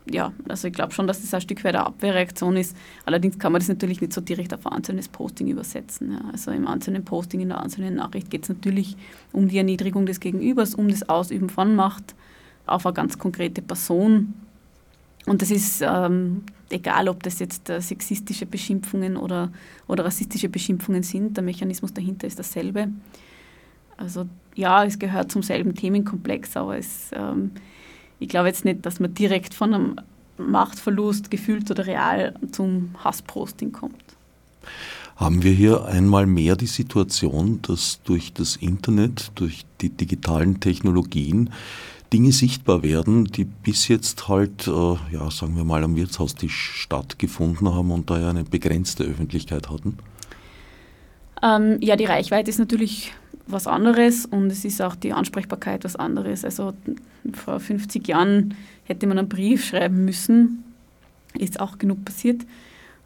Ja, 0.10 0.32
also 0.48 0.68
ich 0.68 0.74
glaube 0.74 0.94
schon, 0.94 1.08
dass 1.08 1.22
das 1.22 1.34
ein 1.34 1.42
Stück 1.42 1.64
weit 1.64 1.76
eine 1.76 1.86
Abwehrreaktion 1.86 2.56
ist. 2.56 2.76
Allerdings 3.06 3.40
kann 3.40 3.52
man 3.52 3.60
das 3.60 3.68
natürlich 3.68 4.00
nicht 4.00 4.14
so 4.14 4.22
direkt 4.22 4.54
auf 4.54 4.66
ein 4.66 4.74
einzelnes 4.74 5.08
Posting 5.08 5.48
übersetzen. 5.48 6.14
Ja. 6.14 6.22
Also 6.32 6.52
im 6.52 6.68
einzelnen 6.68 7.04
Posting, 7.04 7.42
in 7.42 7.50
der 7.50 7.62
einzelnen 7.62 7.96
Nachricht 7.96 8.30
geht 8.30 8.44
es 8.44 8.50
natürlich 8.50 8.96
um 9.34 9.48
die 9.48 9.58
Erniedrigung 9.58 10.06
des 10.06 10.20
Gegenübers, 10.20 10.76
um 10.76 10.90
das 10.90 11.08
Ausüben 11.08 11.50
von 11.50 11.76
Macht 11.76 12.16
auf 12.66 12.86
eine 12.86 12.94
ganz 12.94 13.18
konkrete 13.18 13.62
Person. 13.62 14.34
Und 15.26 15.42
das 15.42 15.52
ist 15.52 15.82
ähm, 15.82 16.44
egal, 16.70 17.10
ob 17.10 17.24
das 17.24 17.40
jetzt 17.40 17.70
äh, 17.70 17.82
sexistische 17.82 18.46
Beschimpfungen 18.46 19.18
oder, 19.18 19.52
oder 19.88 20.06
rassistische 20.06 20.50
Beschimpfungen 20.50 21.04
sind, 21.04 21.38
der 21.38 21.44
Mechanismus 21.44 21.94
dahinter 21.94 22.28
ist 22.28 22.40
dasselbe. 22.40 22.90
Also 23.98 24.28
ja, 24.56 24.84
es 24.84 25.00
gehört 25.00 25.32
zum 25.32 25.44
selben 25.44 25.76
Themenkomplex, 25.76 26.56
aber 26.58 26.78
es, 26.78 27.12
ähm, 27.14 27.52
ich 28.20 28.30
glaube 28.30 28.48
jetzt 28.48 28.66
nicht, 28.66 28.86
dass 28.86 29.00
man 29.00 29.14
direkt 29.14 29.54
von 29.54 29.74
einem 29.74 29.96
Machtverlust, 30.38 31.32
gefühlt 31.32 31.70
oder 31.72 31.88
real, 31.88 32.36
zum 32.52 32.96
Hassposting 33.04 33.72
kommt. 33.72 33.96
Haben 35.16 35.42
wir 35.42 35.52
hier 35.52 35.86
einmal 35.86 36.28
mehr 36.28 36.56
die 36.56 36.68
Situation, 36.68 37.60
dass 37.64 38.02
durch 38.04 38.34
das 38.34 38.56
Internet, 38.56 39.32
durch 39.34 39.66
die 39.82 39.90
digitalen 39.90 40.60
Technologien 40.60 41.50
Dinge 42.14 42.32
sichtbar 42.32 42.84
werden, 42.84 43.26
die 43.26 43.44
bis 43.44 43.88
jetzt 43.88 44.28
halt, 44.28 44.68
äh, 44.68 44.96
ja, 45.12 45.30
sagen 45.30 45.56
wir 45.58 45.64
mal, 45.64 45.84
am 45.84 45.96
Wirtshaustisch 45.96 46.72
stattgefunden 46.76 47.74
haben 47.74 47.92
und 47.92 48.10
daher 48.10 48.30
eine 48.30 48.44
begrenzte 48.44 49.04
Öffentlichkeit 49.04 49.70
hatten? 49.70 49.98
Ähm, 51.44 51.78
ja, 51.82 51.96
die 51.96 52.06
Reichweite 52.06 52.50
ist 52.50 52.60
natürlich 52.60 53.14
was 53.46 53.68
anderes 53.68 54.26
und 54.26 54.52
es 54.52 54.66
ist 54.66 54.82
auch 54.82 54.96
die 54.96 55.14
Ansprechbarkeit 55.14 55.84
was 55.84 55.96
anderes. 55.96 56.44
Also 56.44 56.74
vor 57.34 57.60
50 57.60 58.08
Jahren 58.08 58.56
hätte 58.84 59.08
man 59.08 59.18
einen 59.18 59.30
Brief 59.30 59.66
schreiben 59.66 60.06
müssen, 60.06 60.64
ist 61.38 61.60
auch 61.60 61.78
genug 61.78 62.04
passiert. 62.06 62.46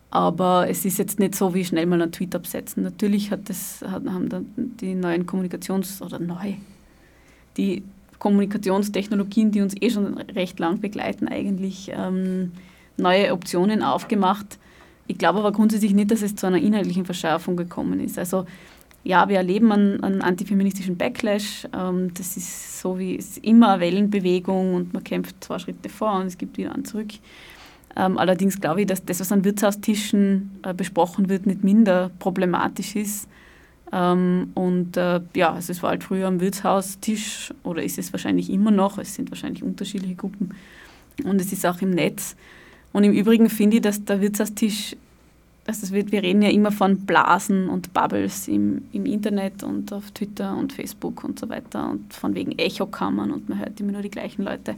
Aber 0.10 0.68
es 0.70 0.84
ist 0.84 1.00
jetzt 1.00 1.20
nicht 1.20 1.36
so, 1.36 1.54
wie 1.54 1.64
schnell 1.64 1.86
mal 1.86 2.02
einen 2.02 2.12
Tweet 2.12 2.36
absetzen. 2.36 2.84
Natürlich 2.84 3.32
hat 3.32 3.50
das, 3.50 3.82
haben 3.82 4.28
dann 4.28 4.46
die 4.58 4.94
neuen 4.94 5.26
Kommunikations- 5.26 6.02
oder 6.02 6.20
neu, 6.20 6.56
die 7.56 7.84
Kommunikationstechnologien, 8.22 9.52
die 9.52 9.62
uns 9.62 9.74
eh 9.82 9.90
schon 9.90 10.16
recht 10.20 10.60
lang 10.60 10.80
begleiten, 10.80 11.28
eigentlich 11.28 11.92
ähm, 11.92 12.52
neue 12.96 13.34
Optionen 13.34 13.82
aufgemacht. 13.82 14.60
Ich 15.08 15.18
glaube 15.18 15.40
aber 15.40 15.52
grundsätzlich 15.52 15.96
nicht, 15.96 16.12
dass 16.12 16.22
es 16.22 16.36
zu 16.36 16.46
einer 16.46 16.60
inhaltlichen 16.60 17.04
Verschärfung 17.04 17.58
gekommen 17.58 18.00
ist. 18.00 18.20
Also 18.20 18.46
ja, 19.04 19.28
wir 19.28 19.38
erleben 19.38 19.72
einen, 19.72 20.04
einen 20.04 20.22
antifeministischen 20.22 20.98
Backlash. 20.98 21.68
Ähm, 21.76 22.14
das 22.14 22.38
ist 22.38 22.80
so 22.80 23.00
wie 23.00 23.18
es 23.18 23.40
immer 23.40 23.70
eine 23.70 23.82
Wellenbewegung 23.82 24.76
und 24.76 24.94
man 24.94 25.04
kämpft 25.04 25.44
zwei 25.44 25.58
Schritte 25.58 25.90
vor 25.90 26.14
und 26.14 26.28
es 26.28 26.38
gibt 26.38 26.60
wieder 26.60 26.76
einen 26.76 26.86
zurück. 26.86 27.10
Ähm, 27.96 28.20
allerdings 28.20 28.62
glaube 28.62 28.82
ich, 28.82 28.88
dass 28.88 29.04
das, 29.04 29.20
was 29.20 29.32
an 29.32 29.44
Wirtshaustischen 29.44 30.60
äh, 30.62 30.76
besprochen 30.76 31.28
wird, 31.28 31.48
nicht 31.48 31.64
minder 31.64 32.12
problematisch 32.20 32.96
ist. 32.96 33.28
Ähm, 33.92 34.52
und 34.54 34.98
äh, 34.98 35.22
ja, 35.36 35.54
also 35.54 35.72
es 35.72 35.84
war 35.84 35.92
halt 35.92 36.04
früher 36.04 36.28
am 36.28 36.40
Wirtshaustisch 36.40 37.54
oder 37.64 37.84
ist 37.84 37.98
es 37.98 38.14
wahrscheinlich 38.14 38.50
immer 38.50 38.72
noch. 38.72 38.98
Es 38.98 39.16
sind 39.16 39.32
wahrscheinlich 39.32 39.64
unterschiedliche 39.64 40.16
Gruppen 40.16 40.56
und 41.24 41.42
es 41.42 41.52
ist 41.52 41.66
auch 41.66 41.82
im 41.82 41.92
Netz. 41.92 42.36
Und 42.94 43.04
im 43.04 43.14
Übrigen 43.14 43.50
finde 43.50 43.78
ich, 43.78 43.82
dass 43.82 44.04
der 44.04 44.22
Wirtshaustisch 44.22 44.96
also 45.68 45.94
wird, 45.94 46.12
wir 46.12 46.24
reden 46.24 46.42
ja 46.42 46.50
immer 46.50 46.72
von 46.72 47.06
Blasen 47.06 47.70
und 47.70 47.94
Bubbles 47.94 48.48
im, 48.48 48.84
im 48.92 49.06
Internet 49.06 49.64
und 49.64 49.94
auf 49.94 50.12
Twitter 50.12 50.58
und 50.58 50.74
Facebook 50.74 51.24
und 51.24 51.40
so 51.40 51.50
weiter 51.50 51.90
und 51.90 52.14
von 52.14 52.34
wegen 52.34 52.58
Echokammern 52.58 53.32
und 53.32 53.48
man 53.48 53.60
hört 53.60 53.80
immer 53.80 53.92
nur 53.92 54.02
die 54.02 54.10
gleichen 54.10 54.44
Leute. 54.44 54.76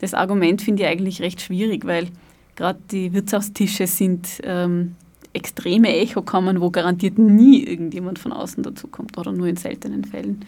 Das 0.00 0.14
Argument 0.14 0.62
finde 0.62 0.82
ich 0.82 0.88
eigentlich 0.88 1.20
recht 1.20 1.40
schwierig, 1.40 1.84
weil 1.84 2.08
gerade 2.54 2.78
die 2.90 3.12
Wirtshaustische 3.12 3.86
sind 3.86 4.40
ähm, 4.42 4.96
extreme 5.36 5.94
Echokammern, 5.94 6.60
wo 6.60 6.70
garantiert 6.70 7.18
nie 7.18 7.62
irgendjemand 7.64 8.18
von 8.18 8.32
außen 8.32 8.62
dazukommt 8.62 9.16
oder 9.18 9.32
nur 9.32 9.46
in 9.46 9.56
seltenen 9.56 10.04
Fällen. 10.04 10.44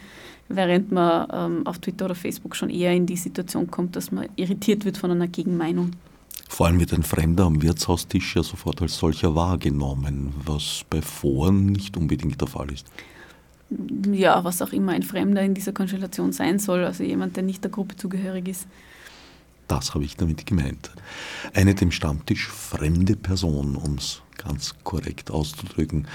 Während 0.49 0.91
man 0.91 1.29
ähm, 1.31 1.67
auf 1.67 1.79
Twitter 1.79 2.07
oder 2.07 2.15
Facebook 2.15 2.57
schon 2.57 2.71
eher 2.71 2.93
in 2.95 3.07
die 3.07 3.17
Situation 3.17 3.71
kommt, 3.71 3.97
dass 3.97 4.11
man 4.11 4.29
irritiert 4.37 4.85
wird 4.85 4.97
von 4.97 5.11
einer 5.11 5.29
Gegenmeinung. 5.29 5.91
Vor 6.49 6.67
allem 6.67 6.81
wird 6.81 6.95
ein 6.95 7.03
Fremder 7.03 7.45
am 7.45 7.63
Wirtshaustisch 7.63 8.35
ja 8.35 8.43
sofort 8.43 8.81
als 8.81 8.97
solcher 8.97 9.35
wahrgenommen, 9.35 10.33
was 10.47 10.85
bei 10.89 11.03
Foren 11.03 11.67
nicht 11.67 11.97
unbedingt 11.99 12.41
der 12.41 12.49
Fall 12.49 12.73
ist. 12.73 12.87
Ja, 14.11 14.43
was 14.45 14.63
auch 14.63 14.73
immer 14.73 14.93
ein 14.93 15.03
Fremder 15.03 15.43
in 15.43 15.53
dieser 15.53 15.73
Konstellation 15.73 16.33
sein 16.33 16.59
soll, 16.59 16.85
also 16.85 17.05
jemand, 17.05 17.37
der 17.37 17.43
nicht 17.43 17.63
der 17.63 17.71
Gruppe 17.71 17.97
zugehörig 17.97 18.49
ist. 18.49 18.67
Das 19.69 19.95
habe 19.95 20.05
ich 20.05 20.17
damit 20.17 20.47
gemeint. 20.47 20.91
Eine 21.55 21.75
dem 21.75 21.93
Stammtisch 21.93 22.49
fremde 22.49 23.17
Person, 23.17 23.77
um 23.77 23.97
es 23.97 24.23
ganz 24.39 24.75
korrekt 24.83 25.31
auszudrücken. 25.31 26.09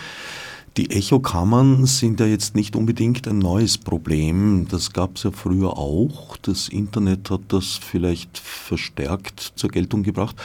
Die 0.76 0.90
Echokammern 0.90 1.86
sind 1.86 2.20
ja 2.20 2.26
jetzt 2.26 2.56
nicht 2.56 2.76
unbedingt 2.76 3.28
ein 3.28 3.38
neues 3.38 3.78
Problem. 3.78 4.68
Das 4.72 4.92
gab 4.92 5.18
es 5.18 5.24
ja 5.24 5.32
früher 5.32 5.78
auch. 5.78 6.36
Das 6.38 6.68
Internet 6.68 7.30
hat 7.30 7.42
das 7.50 7.78
vielleicht 7.78 8.40
verstärkt 8.40 9.54
zur 9.56 9.70
Geltung 9.70 10.02
gebracht, 10.02 10.36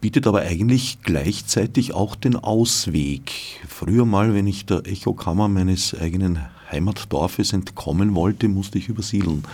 bietet 0.00 0.26
aber 0.26 0.40
eigentlich 0.40 1.02
gleichzeitig 1.02 1.92
auch 1.92 2.16
den 2.16 2.36
Ausweg. 2.36 3.30
Früher 3.68 4.06
mal, 4.06 4.32
wenn 4.32 4.46
ich 4.46 4.64
der 4.64 4.86
Echokammer 4.86 5.48
meines 5.48 5.94
eigenen 5.94 6.38
Heimatdorfes 6.70 7.52
entkommen 7.52 8.14
wollte, 8.14 8.48
musste 8.48 8.78
ich 8.78 8.88
übersiedeln. 8.88 9.44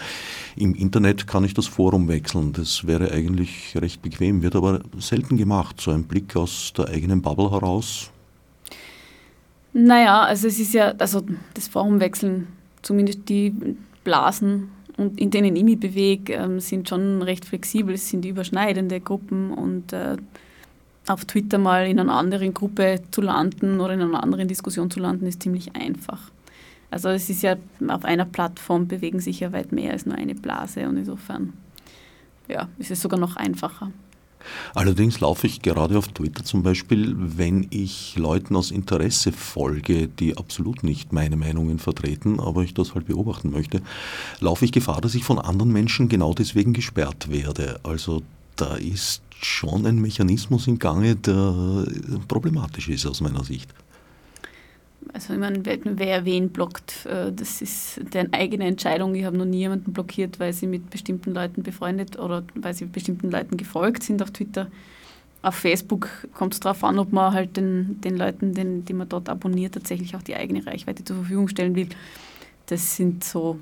Im 0.57 0.75
Internet 0.75 1.27
kann 1.27 1.45
ich 1.45 1.55
das 1.55 1.67
Forum 1.67 2.09
wechseln. 2.09 2.53
Das 2.53 2.87
wäre 2.87 3.11
eigentlich 3.11 3.77
recht 3.77 4.03
bequem, 4.03 4.43
wird 4.43 4.57
aber 4.57 4.81
selten 4.99 5.37
gemacht. 5.37 5.81
So 5.81 5.91
ein 5.91 6.05
Blick 6.05 6.37
aus 6.37 6.73
der 6.77 6.89
eigenen 6.89 7.23
Bubble 7.23 7.51
heraus 7.51 8.11
naja, 9.75 10.23
also 10.23 10.47
es 10.47 10.61
ist 10.61 10.73
ja, 10.73 10.95
also 10.99 11.23
das 11.53 11.67
Formwechseln, 11.67 12.47
zumindest 12.83 13.29
die 13.29 13.53
Blasen, 14.05 14.71
in 14.97 15.31
denen 15.31 15.57
ich 15.57 15.65
mich 15.65 15.81
bewege, 15.81 16.35
ähm, 16.35 16.61
sind 16.61 16.89
schon 16.89 17.23
recht 17.23 17.45
flexibel. 17.45 17.97
Es 17.97 18.09
sind 18.09 18.25
überschneidende 18.25 19.01
Gruppen 19.01 19.51
und 19.51 19.93
äh, 19.93 20.17
auf 21.09 21.25
Twitter 21.25 21.59
mal 21.59 21.89
in 21.89 21.99
einer 21.99 22.15
anderen 22.15 22.55
Gruppe 22.55 23.03
zu 23.11 23.21
landen 23.21 23.81
oder 23.81 23.95
in 23.95 24.01
einer 24.01 24.23
anderen 24.23 24.47
Diskussion 24.47 24.93
zu 24.93 25.01
landen, 25.01 25.27
ist 25.27 25.43
ziemlich 25.43 25.75
einfach. 25.75 26.31
Also 26.95 27.09
es 27.09 27.29
ist 27.29 27.43
ja, 27.43 27.57
auf 27.89 28.05
einer 28.05 28.25
Plattform 28.25 28.87
bewegen 28.87 29.19
sich 29.19 29.41
ja 29.41 29.53
weit 29.53 29.73
mehr 29.73 29.91
als 29.91 30.07
nur 30.07 30.15
eine 30.15 30.37
Blase 30.37 30.89
und 30.89 30.97
insofern 30.97 31.53
ja, 32.47 32.69
ist 32.79 32.93
es 32.93 33.03
sogar 33.03 33.19
noch 33.19 33.35
einfacher. 33.35 33.91
Allerdings 34.77 35.19
laufe 35.19 35.49
ich 35.49 35.61
gerade 35.61 35.99
auf 35.99 36.07
Twitter 36.07 36.45
zum 36.45 36.63
Beispiel, 36.63 37.17
wenn 37.19 37.67
ich 37.71 38.15
Leuten 38.17 38.55
aus 38.55 38.71
Interesse 38.71 39.33
folge, 39.33 40.07
die 40.07 40.37
absolut 40.37 40.85
nicht 40.85 41.13
meine 41.13 41.37
Meinungen 41.37 41.81
vertreten, 41.81 42.39
aber 42.39 42.63
ich 42.63 42.75
das 42.75 42.95
halt 42.95 43.07
beobachten 43.07 43.51
möchte, 43.51 43.83
laufe 44.39 44.65
ich 44.65 44.71
Gefahr, 44.71 45.01
dass 45.01 45.17
ich 45.17 45.25
von 45.25 45.41
anderen 45.41 45.73
Menschen 45.73 46.09
genau 46.09 46.33
deswegen 46.33 46.75
gesperrt 46.75 47.29
werde. 47.29 47.81
Also 47.83 48.23
da 48.55 48.77
ist 48.77 49.23
schon 49.41 49.85
ein 49.85 50.01
Mechanismus 50.01 50.69
im 50.69 50.79
Gange, 50.79 51.17
der 51.17 51.87
problematisch 52.29 52.89
ist 52.89 53.05
aus 53.05 53.21
meiner 53.21 53.43
Sicht. 53.43 53.75
Also 55.15 55.33
ich 55.33 55.39
meine, 55.39 55.63
wer 55.65 56.25
wen 56.25 56.49
blockt, 56.49 57.07
äh, 57.07 57.33
das 57.33 57.63
ist 57.63 58.01
deren 58.13 58.33
eigene 58.33 58.65
Entscheidung. 58.65 59.15
Ich 59.15 59.25
habe 59.25 59.37
noch 59.37 59.45
nie 59.45 59.59
jemanden 59.59 59.93
blockiert, 59.93 60.41
weil 60.41 60.53
sie 60.53 60.67
mit 60.67 60.91
bestimmten 60.91 61.33
Leuten 61.33 61.63
befreundet 61.63 62.19
oder 62.19 62.43
weil 62.57 62.75
sie 62.75 62.87
bestimmten 62.87 63.31
Leuten 63.31 63.57
gefolgt 63.57 64.03
sind 64.03 64.21
auf 64.21 64.33
Twitter. 64.33 64.67
Auf 65.41 65.55
Facebook 65.55 66.09
kommt 66.35 66.55
es 66.55 66.61
darauf 66.61 66.83
an, 66.83 66.99
ob 66.99 67.13
man 67.13 67.33
halt 67.33 67.57
den, 67.57 68.01
den 68.01 68.17
Leuten, 68.17 68.55
den, 68.55 68.85
die 68.85 68.93
man 68.93 69.09
dort 69.09 69.29
abonniert, 69.29 69.75
tatsächlich 69.75 70.17
auch 70.17 70.23
die 70.23 70.35
eigene 70.35 70.67
Reichweite 70.67 71.05
zur 71.05 71.17
Verfügung 71.17 71.47
stellen 71.47 71.77
will. 71.77 71.91
Das 72.67 72.97
sind 72.97 73.23
so 73.23 73.61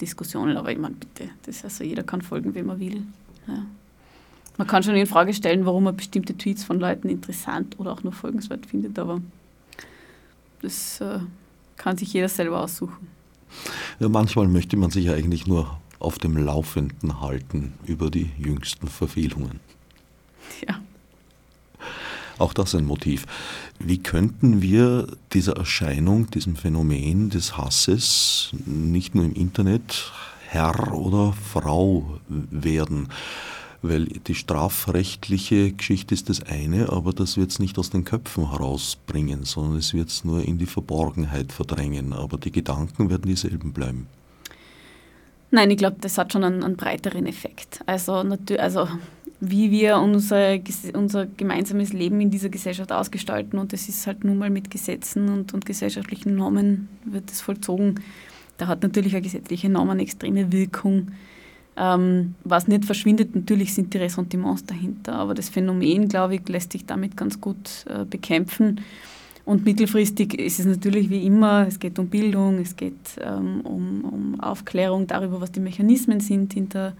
Diskussionen, 0.00 0.56
aber 0.56 0.72
ich 0.72 0.78
meine, 0.78 0.96
bitte, 0.96 1.30
das 1.46 1.62
also 1.62 1.84
jeder 1.84 2.02
kann 2.02 2.22
folgen, 2.22 2.54
wem 2.56 2.70
er 2.70 2.80
will. 2.80 3.02
Ja. 3.46 3.66
Man 4.56 4.66
kann 4.66 4.82
schon 4.82 4.96
in 4.96 5.06
Frage 5.06 5.32
stellen, 5.32 5.64
warum 5.64 5.84
man 5.84 5.96
bestimmte 5.96 6.36
Tweets 6.36 6.64
von 6.64 6.80
Leuten 6.80 7.08
interessant 7.08 7.78
oder 7.78 7.92
auch 7.92 8.02
nur 8.02 8.12
folgenswert 8.12 8.66
findet, 8.66 8.98
aber 8.98 9.20
das 10.62 11.00
äh, 11.00 11.20
kann 11.76 11.96
sich 11.96 12.12
jeder 12.12 12.28
selber 12.28 12.60
aussuchen. 12.60 13.08
Ja, 13.98 14.08
manchmal 14.08 14.48
möchte 14.48 14.76
man 14.76 14.90
sich 14.90 15.06
ja 15.06 15.14
eigentlich 15.14 15.46
nur 15.46 15.78
auf 15.98 16.18
dem 16.18 16.36
Laufenden 16.36 17.20
halten 17.20 17.74
über 17.86 18.10
die 18.10 18.30
jüngsten 18.38 18.88
Verfehlungen. 18.88 19.60
Ja. 20.66 20.80
Auch 22.38 22.52
das 22.52 22.74
ein 22.74 22.84
Motiv. 22.84 23.26
Wie 23.80 23.98
könnten 23.98 24.62
wir 24.62 25.08
dieser 25.32 25.56
Erscheinung, 25.56 26.30
diesem 26.30 26.54
Phänomen 26.54 27.30
des 27.30 27.56
Hasses 27.56 28.50
nicht 28.64 29.14
nur 29.14 29.24
im 29.24 29.34
Internet 29.34 30.12
Herr 30.46 30.92
oder 30.92 31.32
Frau 31.32 32.20
werden? 32.28 33.08
Weil 33.82 34.06
die 34.06 34.34
strafrechtliche 34.34 35.72
Geschichte 35.72 36.14
ist 36.14 36.28
das 36.28 36.42
eine, 36.42 36.90
aber 36.90 37.12
das 37.12 37.36
wird 37.36 37.50
es 37.50 37.58
nicht 37.58 37.78
aus 37.78 37.90
den 37.90 38.04
Köpfen 38.04 38.50
herausbringen, 38.50 39.44
sondern 39.44 39.78
es 39.78 39.94
wird 39.94 40.08
es 40.08 40.24
nur 40.24 40.44
in 40.44 40.58
die 40.58 40.66
Verborgenheit 40.66 41.52
verdrängen. 41.52 42.12
Aber 42.12 42.38
die 42.38 42.50
Gedanken 42.50 43.08
werden 43.10 43.26
dieselben 43.26 43.72
bleiben. 43.72 44.08
Nein, 45.50 45.70
ich 45.70 45.78
glaube, 45.78 45.96
das 46.00 46.18
hat 46.18 46.32
schon 46.32 46.44
einen, 46.44 46.62
einen 46.62 46.76
breiteren 46.76 47.26
Effekt. 47.26 47.80
Also, 47.86 48.12
also 48.58 48.88
wie 49.40 49.70
wir 49.70 49.98
unser, 49.98 50.58
unser 50.94 51.26
gemeinsames 51.26 51.92
Leben 51.92 52.20
in 52.20 52.30
dieser 52.30 52.48
Gesellschaft 52.48 52.90
ausgestalten 52.90 53.58
und 53.58 53.72
das 53.72 53.88
ist 53.88 54.06
halt 54.06 54.24
nun 54.24 54.36
mal 54.36 54.50
mit 54.50 54.70
Gesetzen 54.70 55.28
und, 55.28 55.54
und 55.54 55.64
gesellschaftlichen 55.64 56.34
Normen 56.34 56.88
wird 57.04 57.30
das 57.30 57.40
vollzogen. 57.40 58.00
Da 58.56 58.66
hat 58.66 58.82
natürlich 58.82 59.14
eine 59.14 59.22
gesetzliche 59.22 59.68
Norm 59.68 59.90
eine 59.90 60.02
extreme 60.02 60.50
Wirkung 60.50 61.12
ähm, 61.78 62.34
was 62.44 62.66
nicht 62.66 62.84
verschwindet, 62.84 63.34
natürlich 63.36 63.72
sind 63.72 63.94
die 63.94 63.98
Ressentiments 63.98 64.64
dahinter, 64.64 65.14
aber 65.14 65.34
das 65.34 65.48
Phänomen, 65.48 66.08
glaube 66.08 66.34
ich, 66.36 66.48
lässt 66.48 66.72
sich 66.72 66.84
damit 66.84 67.16
ganz 67.16 67.40
gut 67.40 67.84
äh, 67.88 68.04
bekämpfen. 68.04 68.80
Und 69.44 69.64
mittelfristig 69.64 70.34
ist 70.34 70.58
es 70.58 70.66
natürlich 70.66 71.08
wie 71.08 71.24
immer, 71.24 71.66
es 71.66 71.78
geht 71.78 71.98
um 71.98 72.08
Bildung, 72.08 72.58
es 72.58 72.76
geht 72.76 73.16
ähm, 73.20 73.60
um, 73.62 74.04
um, 74.04 74.40
Aufklärung 74.40 75.06
darüber, 75.06 75.40
was 75.40 75.52
die 75.52 75.60
Mechanismen 75.60 76.20
sind 76.20 76.52
hinter 76.52 76.94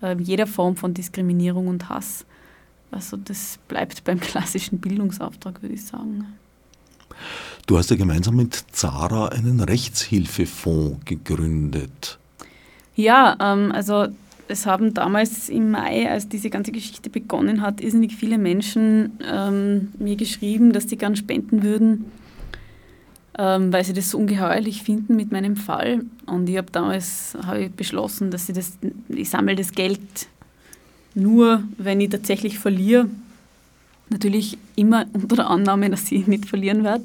äh, 0.00 0.16
jeder 0.18 0.46
Form 0.46 0.76
von 0.76 0.94
Diskriminierung 0.94 1.66
und 1.66 1.88
Hass. 1.88 2.24
Also 2.90 3.16
das 3.16 3.58
bleibt 3.68 4.04
beim 4.04 4.20
klassischen 4.30 4.78
Bildungsauftrag, 4.78 5.60
würde 5.60 5.74
ich 5.74 5.84
sagen. 5.84 6.26
Du 7.66 7.76
hast 7.76 7.90
ja 7.90 7.96
gemeinsam 7.96 8.36
mit 8.36 8.64
Zara 8.72 9.28
einen 9.28 9.60
Rechtshilfefonds 9.60 11.04
gegründet. 11.04 12.18
Ja, 12.96 13.36
ähm, 13.40 13.72
also 13.72 14.06
es 14.48 14.66
haben 14.66 14.94
damals 14.94 15.48
im 15.48 15.70
Mai, 15.70 16.10
als 16.10 16.28
diese 16.28 16.50
ganze 16.50 16.72
Geschichte 16.72 17.10
begonnen 17.10 17.62
hat, 17.62 17.80
irrsinnig 17.80 18.14
viele 18.14 18.38
Menschen 18.38 19.18
ähm, 19.26 19.92
mir 19.98 20.16
geschrieben, 20.16 20.72
dass 20.72 20.88
sie 20.88 20.96
gern 20.96 21.16
spenden 21.16 21.62
würden, 21.62 22.04
ähm, 23.38 23.72
weil 23.72 23.84
sie 23.84 23.94
das 23.94 24.10
so 24.10 24.18
ungeheuerlich 24.18 24.82
finden 24.82 25.16
mit 25.16 25.32
meinem 25.32 25.56
Fall. 25.56 26.04
Und 26.26 26.48
ich 26.48 26.56
habe 26.56 26.70
damals 26.70 27.36
hab 27.46 27.56
ich 27.56 27.72
beschlossen, 27.72 28.30
dass 28.30 28.48
ich 28.48 28.54
das, 28.54 28.78
ich 29.08 29.30
sammle 29.30 29.56
das 29.56 29.72
Geld 29.72 30.00
nur, 31.14 31.62
wenn 31.78 32.00
ich 32.00 32.10
tatsächlich 32.10 32.58
verliere. 32.58 33.08
Natürlich 34.10 34.58
immer 34.76 35.06
unter 35.12 35.36
der 35.36 35.50
Annahme, 35.50 35.88
dass 35.88 36.12
ich 36.12 36.26
nicht 36.26 36.46
verlieren 36.46 36.84
werde. 36.84 37.04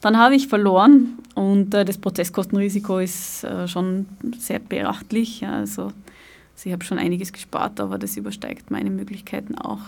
Dann 0.00 0.16
habe 0.16 0.36
ich 0.36 0.48
verloren 0.48 1.18
und 1.34 1.74
äh, 1.74 1.84
das 1.84 1.98
Prozesskostenrisiko 1.98 2.98
ist 2.98 3.44
äh, 3.44 3.66
schon 3.66 4.06
sehr 4.38 4.60
beachtlich. 4.60 5.40
Ja, 5.40 5.52
also 5.54 5.92
also 6.58 6.70
ich 6.70 6.72
habe 6.72 6.84
schon 6.84 6.98
einiges 6.98 7.32
gespart, 7.32 7.78
aber 7.78 7.98
das 7.98 8.16
übersteigt 8.16 8.72
meine 8.72 8.90
Möglichkeiten 8.90 9.56
auch. 9.56 9.78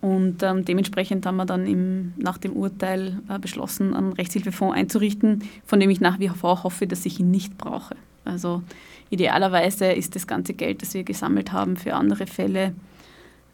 Und 0.00 0.40
ähm, 0.44 0.64
dementsprechend 0.64 1.26
haben 1.26 1.34
wir 1.34 1.46
dann 1.46 1.66
im, 1.66 2.12
nach 2.16 2.38
dem 2.38 2.52
Urteil 2.52 3.18
äh, 3.28 3.40
beschlossen, 3.40 3.92
einen 3.92 4.12
Rechtshilfefonds 4.12 4.76
einzurichten, 4.76 5.42
von 5.66 5.80
dem 5.80 5.90
ich 5.90 6.00
nach 6.00 6.20
wie 6.20 6.28
vor 6.28 6.62
hoffe, 6.62 6.86
dass 6.86 7.04
ich 7.06 7.18
ihn 7.18 7.32
nicht 7.32 7.58
brauche. 7.58 7.96
Also 8.24 8.62
idealerweise 9.10 9.86
ist 9.86 10.14
das 10.14 10.28
ganze 10.28 10.54
Geld, 10.54 10.80
das 10.80 10.94
wir 10.94 11.02
gesammelt 11.02 11.50
haben 11.50 11.76
für 11.76 11.94
andere 11.94 12.28
Fälle, 12.28 12.72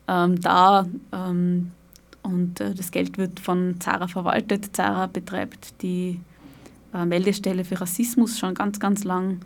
ähm, 0.07 0.39
da. 0.43 0.87
Ähm, 1.15 1.71
und 2.23 2.61
äh, 2.61 2.75
das 2.75 2.91
Geld 2.91 3.19
wird 3.19 3.41
von 3.41 3.81
Zara 3.81 4.09
verwaltet. 4.09 4.77
Zara 4.77 5.07
betreibt 5.07 5.83
die 5.83 6.21
äh, 6.95 7.05
Meldestelle 7.05 7.65
für 7.65 7.81
Rassismus 7.81 8.39
schon 8.39 8.55
ganz, 8.55 8.81
ganz 8.81 9.05
lang 9.05 9.41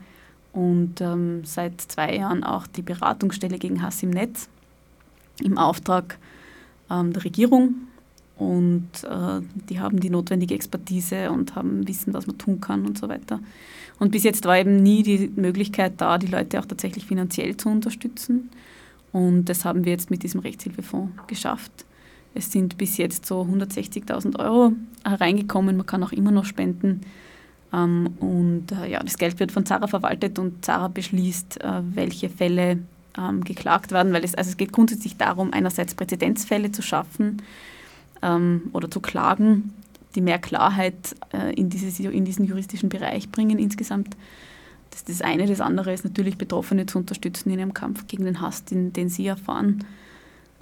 und 0.53 1.01
ähm, 1.01 1.45
seit 1.45 1.81
zwei 1.81 2.17
Jahren 2.17 2.45
auch 2.45 2.67
die 2.67 2.83
Beratungsstelle 2.83 3.59
gegen 3.59 3.83
Hass 3.83 4.03
im 4.03 4.11
Netz 4.11 4.49
im 5.43 5.59
Auftrag 5.59 6.19
ähm, 6.91 7.13
der 7.13 7.25
Regierung. 7.25 7.75
Und 8.37 8.89
äh, 9.05 9.41
die 9.69 9.79
haben 9.79 10.01
die 10.01 10.11
notwendige 10.11 10.55
Expertise 10.55 11.31
und 11.31 11.55
haben 11.55 11.87
Wissen, 11.87 12.13
was 12.15 12.27
man 12.27 12.37
tun 12.37 12.61
kann 12.61 12.85
und 12.85 12.99
so 12.99 13.09
weiter. 13.09 13.39
Und 14.01 14.11
bis 14.11 14.25
jetzt 14.25 14.45
war 14.45 14.59
eben 14.59 14.83
nie 14.83 15.05
die 15.05 15.31
Möglichkeit 15.37 15.95
da, 15.99 16.19
die 16.19 16.27
Leute 16.27 16.59
auch 16.59 16.67
tatsächlich 16.67 17.07
finanziell 17.07 17.57
zu 17.57 17.69
unterstützen. 17.69 18.51
Und 19.13 19.45
das 19.45 19.65
haben 19.65 19.85
wir 19.85 19.93
jetzt 19.93 20.11
mit 20.11 20.25
diesem 20.25 20.41
Rechtshilfefonds 20.41 21.13
geschafft. 21.29 21.85
Es 22.35 22.51
sind 22.51 22.77
bis 22.77 22.97
jetzt 22.97 23.27
so 23.27 23.43
160.000 23.43 24.39
Euro 24.39 24.73
hereingekommen. 25.05 25.77
Man 25.77 25.87
kann 25.87 26.03
auch 26.03 26.13
immer 26.13 26.33
noch 26.33 26.45
spenden. 26.45 27.03
Ähm, 27.73 28.15
und 28.21 28.73
äh, 28.73 28.91
ja, 28.91 29.03
das 29.03 29.19
Geld 29.19 29.39
wird 29.41 29.53
von 29.53 29.67
Zara 29.67 29.87
verwaltet 29.87 30.39
und 30.39 30.65
Zara 30.65 30.89
beschließt, 30.89 31.63
äh, 31.63 31.83
welche 31.95 32.29
Fälle 32.29 32.79
ähm, 33.17 33.45
geklagt 33.45 33.93
werden, 33.93 34.13
weil 34.13 34.25
es, 34.25 34.35
also 34.35 34.51
es 34.51 34.57
geht 34.57 34.73
grundsätzlich 34.73 35.17
darum, 35.17 35.53
einerseits 35.53 35.95
Präzedenzfälle 35.95 36.73
zu 36.73 36.83
schaffen 36.83 37.43
ähm, 38.23 38.63
oder 38.73 38.91
zu 38.91 39.01
klagen, 39.01 39.73
die 40.15 40.21
mehr 40.21 40.39
Klarheit 40.39 41.15
äh, 41.33 41.53
in, 41.55 41.71
dieses, 41.71 42.01
in 42.01 42.25
diesen 42.25 42.45
juristischen 42.45 42.89
Bereich 42.89 43.31
bringen 43.31 43.59
insgesamt. 43.59 44.17
Das 44.91 45.01
ist 45.01 45.09
das 45.09 45.23
eine. 45.23 45.47
Das 45.47 45.61
andere 45.61 45.93
ist 45.93 46.05
natürlich, 46.05 46.39
Betroffene 46.39 46.87
zu 46.87 46.99
unterstützen 46.99 47.51
in 47.51 47.59
ihrem 47.59 47.75
Kampf 47.75 48.07
gegen 48.07 48.25
den 48.25 48.41
Hass, 48.41 48.65
den, 48.65 48.93
den 48.93 49.09
sie 49.09 49.27
erfahren. 49.27 49.85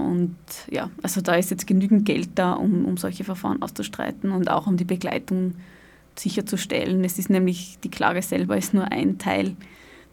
Und 0.03 0.37
ja, 0.71 0.91
also 1.03 1.21
da 1.21 1.35
ist 1.35 1.51
jetzt 1.51 1.67
genügend 1.67 2.05
Geld 2.05 2.31
da, 2.35 2.53
um, 2.53 2.85
um 2.85 2.97
solche 2.97 3.25
Verfahren 3.25 3.63
auszustreiten 3.63 4.31
und 4.33 4.51
auch 4.51 4.67
um 4.67 4.77
die 4.77 4.85
Begleitung 4.85 5.55
sicherzustellen. 6.17 7.05
Es 7.05 7.19
ist 7.19 7.31
nämlich, 7.31 7.79
die 7.85 7.91
Klage 7.91 8.23
selber 8.23 8.57
ist 8.57 8.75
nur 8.75 8.91
ein 8.91 9.19
Teil. 9.19 9.57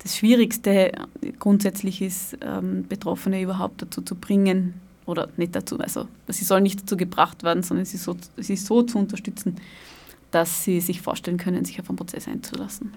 Das 0.01 0.15
Schwierigste 0.15 0.93
grundsätzlich 1.39 2.01
ist, 2.01 2.37
ähm, 2.41 2.85
Betroffene 2.87 3.41
überhaupt 3.41 3.81
dazu 3.81 4.01
zu 4.01 4.15
bringen, 4.15 4.75
oder 5.09 5.27
nicht 5.37 5.55
dazu, 5.55 5.79
also 5.79 6.07
sie 6.27 6.45
sollen 6.45 6.63
nicht 6.63 6.83
dazu 6.83 6.95
gebracht 6.95 7.43
werden, 7.43 7.63
sondern 7.63 7.85
sie 7.85 7.97
so, 7.97 8.15
sie 8.37 8.55
so 8.55 8.83
zu 8.83 8.99
unterstützen, 8.99 9.55
dass 10.31 10.63
sie 10.63 10.79
sich 10.81 11.01
vorstellen 11.01 11.37
können, 11.37 11.65
sich 11.65 11.79
auf 11.79 11.89
einen 11.89 11.97
Prozess 11.97 12.27
einzulassen. 12.27 12.93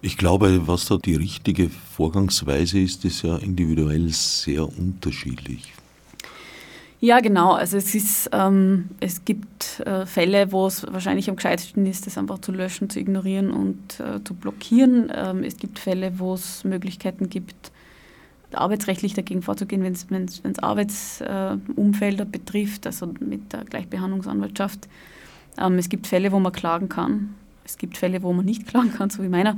Ich 0.00 0.16
glaube, 0.16 0.68
was 0.68 0.86
da 0.86 0.96
die 0.96 1.16
richtige 1.16 1.68
Vorgangsweise 1.68 2.78
ist, 2.78 3.04
ist 3.04 3.22
ja 3.22 3.36
individuell 3.36 4.08
sehr 4.10 4.64
unterschiedlich. 4.64 5.72
Ja, 7.00 7.20
genau. 7.20 7.52
Also 7.52 7.76
es, 7.76 7.94
ist, 7.94 8.30
ähm, 8.32 8.88
es 9.00 9.24
gibt 9.24 9.80
äh, 9.80 10.04
Fälle, 10.06 10.50
wo 10.50 10.66
es 10.66 10.84
wahrscheinlich 10.92 11.28
am 11.30 11.36
gescheitesten 11.36 11.86
ist, 11.86 12.06
das 12.06 12.18
einfach 12.18 12.40
zu 12.40 12.50
löschen, 12.50 12.90
zu 12.90 12.98
ignorieren 12.98 13.50
und 13.50 14.00
äh, 14.00 14.22
zu 14.22 14.34
blockieren. 14.34 15.10
Ähm, 15.14 15.44
es 15.44 15.56
gibt 15.56 15.78
Fälle, 15.78 16.18
wo 16.18 16.34
es 16.34 16.64
Möglichkeiten 16.64 17.28
gibt, 17.28 17.70
arbeitsrechtlich 18.52 19.14
dagegen 19.14 19.42
vorzugehen, 19.42 19.82
wenn 19.82 19.92
es 20.24 20.58
Arbeitsumfelder 20.58 22.24
äh, 22.24 22.26
betrifft, 22.26 22.86
also 22.86 23.06
mit 23.20 23.52
der 23.52 23.64
Gleichbehandlungsanwaltschaft. 23.64 24.88
Ähm, 25.56 25.78
es 25.78 25.88
gibt 25.88 26.08
Fälle, 26.08 26.32
wo 26.32 26.40
man 26.40 26.52
klagen 26.52 26.88
kann. 26.88 27.34
Es 27.64 27.78
gibt 27.78 27.96
Fälle, 27.96 28.22
wo 28.22 28.32
man 28.32 28.44
nicht 28.44 28.66
klagen 28.66 28.92
kann, 28.92 29.10
so 29.10 29.22
wie 29.22 29.28
meiner. 29.28 29.56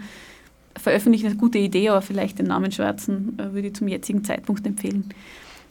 Veröffentlichen 0.81 1.27
ist 1.27 1.33
eine 1.33 1.40
gute 1.40 1.59
Idee, 1.59 1.88
aber 1.90 2.03
vielleicht 2.03 2.38
den 2.38 2.47
Namen 2.47 2.73
schwärzen 2.73 3.38
äh, 3.38 3.53
würde 3.53 3.69
ich 3.69 3.75
zum 3.75 3.88
jetzigen 3.88 4.25
Zeitpunkt 4.25 4.66
empfehlen. 4.66 5.11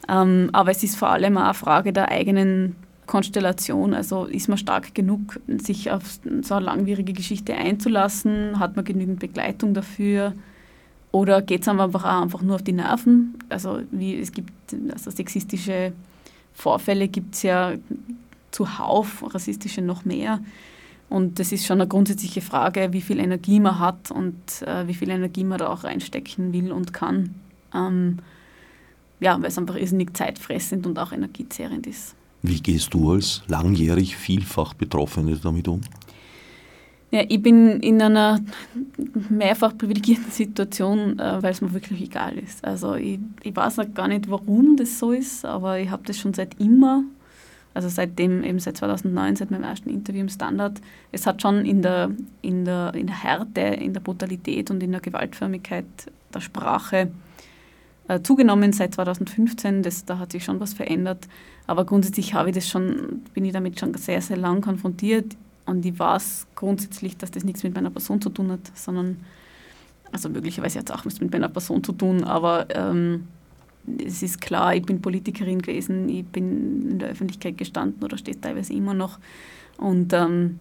Ähm, 0.08 0.50
aber 0.54 0.72
es 0.72 0.84
ist 0.84 0.96
vor 0.96 1.10
allem 1.10 1.38
auch 1.38 1.44
eine 1.44 1.54
Frage 1.54 1.94
der 1.94 2.10
eigenen 2.10 2.76
Konstellation. 3.06 3.94
Also 3.94 4.26
ist 4.26 4.48
man 4.48 4.58
stark 4.58 4.94
genug, 4.94 5.40
sich 5.48 5.92
auf 5.92 6.20
so 6.42 6.54
eine 6.54 6.66
langwierige 6.66 7.14
Geschichte 7.14 7.56
einzulassen? 7.56 8.60
Hat 8.60 8.76
man 8.76 8.86
genügend 8.86 9.20
Begleitung 9.20 9.74
dafür? 9.74 10.34
Oder 11.12 11.42
geht 11.42 11.64
es 11.64 11.68
einfach 11.68 12.06
auch 12.06 12.22
einfach 12.22 12.42
nur 12.42 12.56
auf 12.56 12.64
die 12.64 12.72
Nerven? 12.72 13.34
Also 13.50 13.80
wie 13.92 14.20
es 14.20 14.32
gibt 14.32 14.54
also 14.94 15.10
sexistische 15.10 15.92
Vorfälle 16.54 17.08
gibt 17.08 17.36
es 17.36 17.44
ja 17.44 17.74
zuhauf, 18.52 19.24
rassistische 19.34 19.82
noch 19.82 20.06
mehr. 20.06 20.40
Und 21.10 21.40
das 21.40 21.52
ist 21.52 21.66
schon 21.66 21.82
eine 21.82 21.88
grundsätzliche 21.88 22.42
Frage, 22.42 22.90
wie 22.92 23.02
viel 23.02 23.20
Energie 23.20 23.60
man 23.60 23.80
hat 23.80 24.12
und 24.12 24.36
äh, 24.62 24.88
wie 24.88 24.94
viel 24.94 25.10
Energie 25.10 25.44
man 25.44 25.58
da 25.58 25.68
auch 25.68 25.84
reinstecken 25.84 26.54
will 26.54 26.72
und 26.72 26.94
kann. 26.94 27.36
Ähm, 27.74 28.20
ja, 29.20 29.38
weil 29.42 29.48
es 29.48 29.58
einfach 29.58 29.76
irrsinnig 29.76 30.16
zeitfressend 30.16 30.86
und 30.86 30.98
auch 31.00 31.12
energiezehrend 31.12 31.88
ist. 31.88 32.16
Wie 32.42 32.62
gehst 32.62 32.94
du 32.94 33.12
als 33.12 33.44
langjährig 33.48 34.16
vielfach 34.16 34.74
Betroffene 34.74 35.36
damit 35.38 35.68
um? 35.68 35.82
Ja, 37.12 37.24
ich 37.28 37.42
bin 37.42 37.80
in 37.80 38.00
einer 38.02 38.40
mehrfach 39.30 39.76
privilegierten 39.76 40.30
Situation, 40.30 41.18
äh, 41.18 41.42
weil 41.42 41.52
es 41.52 41.60
mir 41.60 41.74
wirklich 41.74 42.02
egal 42.02 42.38
ist. 42.38 42.64
Also 42.64 42.94
ich, 42.94 43.20
ich 43.42 43.56
weiß 43.56 43.80
auch 43.80 43.94
gar 43.96 44.08
nicht, 44.08 44.30
warum 44.30 44.78
das 44.78 45.00
so 45.00 45.12
ist, 45.12 45.44
aber 45.44 45.80
ich 45.80 45.90
habe 45.90 46.04
das 46.06 46.20
schon 46.20 46.36
seit 46.36 46.60
immer, 46.60 47.04
also 47.74 47.88
seitdem, 47.88 48.44
eben 48.44 48.60
seit 48.60 48.78
2009, 48.78 49.36
seit 49.36 49.52
meinem 49.52 49.64
ersten 49.64 49.90
Interview 49.90 50.22
im 50.22 50.30
Standard. 50.30 50.82
Es 51.12 51.26
hat 51.26 51.42
schon 51.42 51.66
in 51.66 51.82
der, 51.82 52.12
in 52.42 52.66
der, 52.66 52.94
in 52.96 53.08
der 53.08 53.24
Härte, 53.24 53.62
in 53.62 53.94
der 53.94 54.02
Brutalität 54.02 54.72
und 54.72 54.82
in 54.82 54.92
der 54.92 55.02
Gewaltförmigkeit 55.02 55.86
der 56.34 56.42
Sprache 56.42 57.12
äh, 58.08 58.22
zugenommen 58.22 58.74
seit 58.74 58.96
2015. 58.96 59.84
Das, 59.84 60.04
da 60.06 60.18
hat 60.18 60.32
sich 60.32 60.44
schon 60.44 60.60
was 60.60 60.74
verändert. 60.74 61.28
Aber 61.68 61.86
grundsätzlich 61.86 62.34
habe 62.34 62.50
ich 62.50 62.56
das 62.56 62.68
schon, 62.68 63.22
bin 63.34 63.46
ich 63.46 63.54
damit 63.54 63.80
schon 63.80 63.94
sehr, 63.94 64.22
sehr 64.22 64.38
lang 64.38 64.62
konfrontiert. 64.62 65.38
Und 65.66 65.86
ich 65.86 65.98
weiß 65.98 66.48
grundsätzlich, 66.56 67.18
dass 67.18 67.30
das 67.30 67.44
nichts 67.44 67.62
mit 67.62 67.76
meiner 67.76 67.92
Person 67.92 68.20
zu 68.20 68.30
tun 68.30 68.52
hat, 68.52 68.62
sondern, 68.74 69.18
also 70.12 70.28
möglicherweise 70.28 70.80
hat 70.80 70.90
es 70.90 70.96
auch 70.96 71.06
was 71.06 71.22
mit 71.22 71.32
meiner 71.32 71.50
Person 71.50 71.84
zu 71.84 71.92
tun, 71.92 72.24
aber 72.24 72.66
ähm, 72.76 73.28
es 74.06 74.24
ist 74.24 74.42
klar, 74.42 74.76
ich 74.76 74.84
bin 74.84 75.02
Politikerin 75.02 75.62
gewesen, 75.62 76.10
ich 76.10 76.26
bin 76.26 76.92
in 76.92 77.00
der 77.00 77.10
Öffentlichkeit 77.10 77.58
gestanden 77.58 78.04
oder 78.04 78.18
stehe 78.18 78.40
teilweise 78.40 78.74
immer 78.74 78.94
noch. 78.94 79.20
Und 79.78 80.14
ähm, 80.14 80.60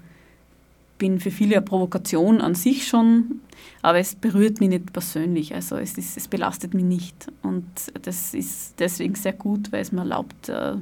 bin 0.98 1.20
für 1.20 1.30
viele 1.30 1.56
eine 1.56 1.64
Provokation 1.64 2.40
an 2.40 2.54
sich 2.54 2.86
schon, 2.86 3.40
aber 3.82 3.98
es 3.98 4.14
berührt 4.14 4.60
mich 4.60 4.68
nicht 4.68 4.92
persönlich. 4.92 5.54
Also 5.54 5.76
es, 5.76 5.96
ist, 5.96 6.16
es 6.16 6.28
belastet 6.28 6.74
mich 6.74 6.84
nicht. 6.84 7.32
Und 7.42 7.66
das 8.02 8.34
ist 8.34 8.74
deswegen 8.78 9.14
sehr 9.14 9.32
gut, 9.32 9.72
weil 9.72 9.80
es 9.80 9.92
mir 9.92 10.00
erlaubt, 10.00 10.48
äh, 10.48 10.74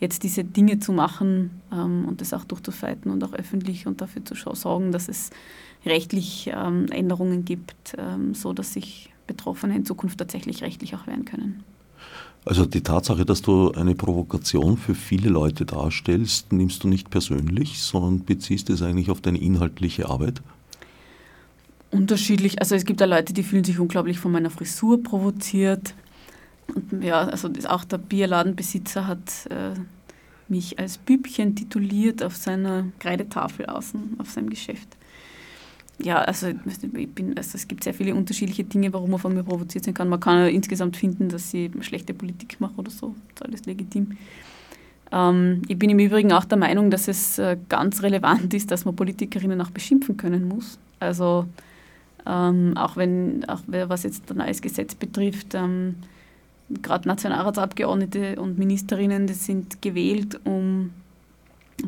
jetzt 0.00 0.22
diese 0.22 0.44
Dinge 0.44 0.78
zu 0.78 0.92
machen 0.92 1.62
ähm, 1.72 2.04
und 2.06 2.20
das 2.20 2.32
auch 2.32 2.44
durchzufeiten 2.44 3.10
und 3.10 3.24
auch 3.24 3.32
öffentlich 3.32 3.86
und 3.86 4.00
dafür 4.00 4.24
zu 4.24 4.34
sorgen, 4.54 4.92
dass 4.92 5.08
es 5.08 5.30
rechtlich 5.84 6.50
ähm, 6.54 6.86
Änderungen 6.90 7.44
gibt, 7.44 7.94
ähm, 7.98 8.34
so 8.34 8.52
dass 8.52 8.74
sich 8.74 9.10
Betroffene 9.28 9.76
in 9.76 9.84
Zukunft 9.84 10.18
tatsächlich 10.18 10.62
rechtlich 10.62 10.96
auch 10.96 11.06
wehren 11.06 11.24
können. 11.24 11.62
Also 12.44 12.64
die 12.64 12.80
Tatsache, 12.80 13.24
dass 13.24 13.42
du 13.42 13.72
eine 13.72 13.94
Provokation 13.94 14.76
für 14.76 14.94
viele 14.94 15.28
Leute 15.28 15.64
darstellst, 15.64 16.52
nimmst 16.52 16.82
du 16.82 16.88
nicht 16.88 17.10
persönlich, 17.10 17.80
sondern 17.82 18.24
beziehst 18.24 18.70
es 18.70 18.82
eigentlich 18.82 19.10
auf 19.10 19.20
deine 19.20 19.38
inhaltliche 19.38 20.08
Arbeit? 20.08 20.40
Unterschiedlich. 21.90 22.60
Also 22.60 22.74
es 22.74 22.84
gibt 22.84 23.00
ja 23.00 23.06
Leute, 23.06 23.32
die 23.32 23.42
fühlen 23.42 23.64
sich 23.64 23.78
unglaublich 23.78 24.18
von 24.18 24.32
meiner 24.32 24.50
Frisur 24.50 25.02
provoziert. 25.02 25.94
Und 26.74 27.02
ja, 27.02 27.20
also 27.20 27.50
auch 27.68 27.84
der 27.84 27.98
Bierladenbesitzer 27.98 29.06
hat 29.06 29.46
äh, 29.50 29.74
mich 30.48 30.78
als 30.78 30.98
Bübchen 30.98 31.54
tituliert 31.54 32.22
auf 32.22 32.36
seiner 32.36 32.86
Kreidetafel 32.98 33.66
außen 33.66 34.16
auf 34.18 34.30
seinem 34.30 34.50
Geschäft 34.50 34.97
ja, 36.00 36.18
also, 36.18 36.46
ich 36.46 37.08
bin, 37.10 37.36
also 37.36 37.56
es 37.56 37.66
gibt 37.66 37.82
sehr 37.82 37.94
viele 37.94 38.14
unterschiedliche 38.14 38.64
Dinge, 38.64 38.92
warum 38.92 39.10
man 39.10 39.18
von 39.18 39.34
mir 39.34 39.42
provoziert 39.42 39.84
sein 39.84 39.94
kann. 39.94 40.08
Man 40.08 40.20
kann 40.20 40.38
ja 40.38 40.46
insgesamt 40.46 40.96
finden, 40.96 41.28
dass 41.28 41.52
ich 41.52 41.70
schlechte 41.80 42.14
Politik 42.14 42.60
mache 42.60 42.74
oder 42.76 42.90
so. 42.90 43.16
Das 43.34 43.34
ist 43.34 43.46
alles 43.46 43.66
legitim. 43.66 44.16
Ähm, 45.10 45.62
ich 45.66 45.78
bin 45.78 45.90
im 45.90 45.98
Übrigen 45.98 46.32
auch 46.32 46.44
der 46.44 46.58
Meinung, 46.58 46.90
dass 46.90 47.08
es 47.08 47.38
äh, 47.38 47.56
ganz 47.68 48.02
relevant 48.02 48.54
ist, 48.54 48.70
dass 48.70 48.84
man 48.84 48.94
Politikerinnen 48.94 49.60
auch 49.60 49.70
beschimpfen 49.70 50.16
können 50.16 50.46
muss. 50.46 50.78
Also 51.00 51.46
ähm, 52.26 52.76
auch 52.76 52.96
wenn, 52.96 53.44
auch 53.48 53.62
was 53.66 54.02
jetzt 54.04 54.30
ein 54.30 54.36
neues 54.36 54.62
Gesetz 54.62 54.94
betrifft, 54.94 55.54
ähm, 55.54 55.96
gerade 56.82 57.08
Nationalratsabgeordnete 57.08 58.40
und 58.40 58.58
Ministerinnen, 58.58 59.26
die 59.26 59.34
sind 59.34 59.80
gewählt, 59.82 60.38
um 60.44 60.90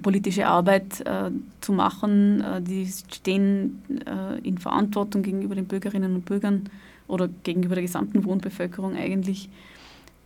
politische 0.03 0.46
Arbeit 0.46 1.00
äh, 1.00 1.31
zu 1.61 1.72
machen. 1.72 2.40
Äh, 2.40 2.62
die 2.62 2.87
stehen 2.87 3.83
äh, 4.07 4.38
in 4.46 4.59
Verantwortung 4.59 5.22
gegenüber 5.22 5.55
den 5.55 5.66
Bürgerinnen 5.66 6.14
und 6.14 6.24
Bürgern 6.24 6.68
oder 7.09 7.29
gegenüber 7.42 7.74
der 7.74 7.83
gesamten 7.83 8.24
Wohnbevölkerung 8.24 8.96
eigentlich. 8.96 9.48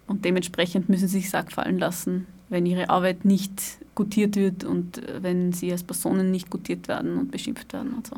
Und 0.07 0.25
dementsprechend 0.25 0.89
müssen 0.89 1.09
sie 1.09 1.21
sich 1.21 1.31
Sack 1.31 1.53
fallen 1.53 1.79
lassen, 1.79 2.27
wenn 2.51 2.67
ihre 2.67 2.91
Arbeit 2.91 3.25
nicht 3.25 3.79
gutiert 3.95 4.37
wird 4.37 4.65
und 4.65 4.99
äh, 4.99 5.23
wenn 5.23 5.53
sie 5.53 5.73
als 5.73 5.83
Personen 5.83 6.31
nicht 6.31 6.51
gutiert 6.51 6.89
werden 6.89 7.19
und 7.19 7.31
beschimpft 7.31 7.73
werden 7.73 7.95
und 7.95 8.07
so. 8.07 8.17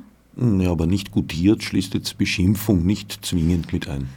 Ja, 0.62 0.70
aber 0.70 0.87
nicht 0.87 1.12
gutiert 1.12 1.62
schließt 1.62 1.94
jetzt 1.94 2.18
Beschimpfung 2.18 2.85
nicht 2.85 3.24
zwingend 3.24 3.72
mit 3.72 3.88
ein. 3.88 4.09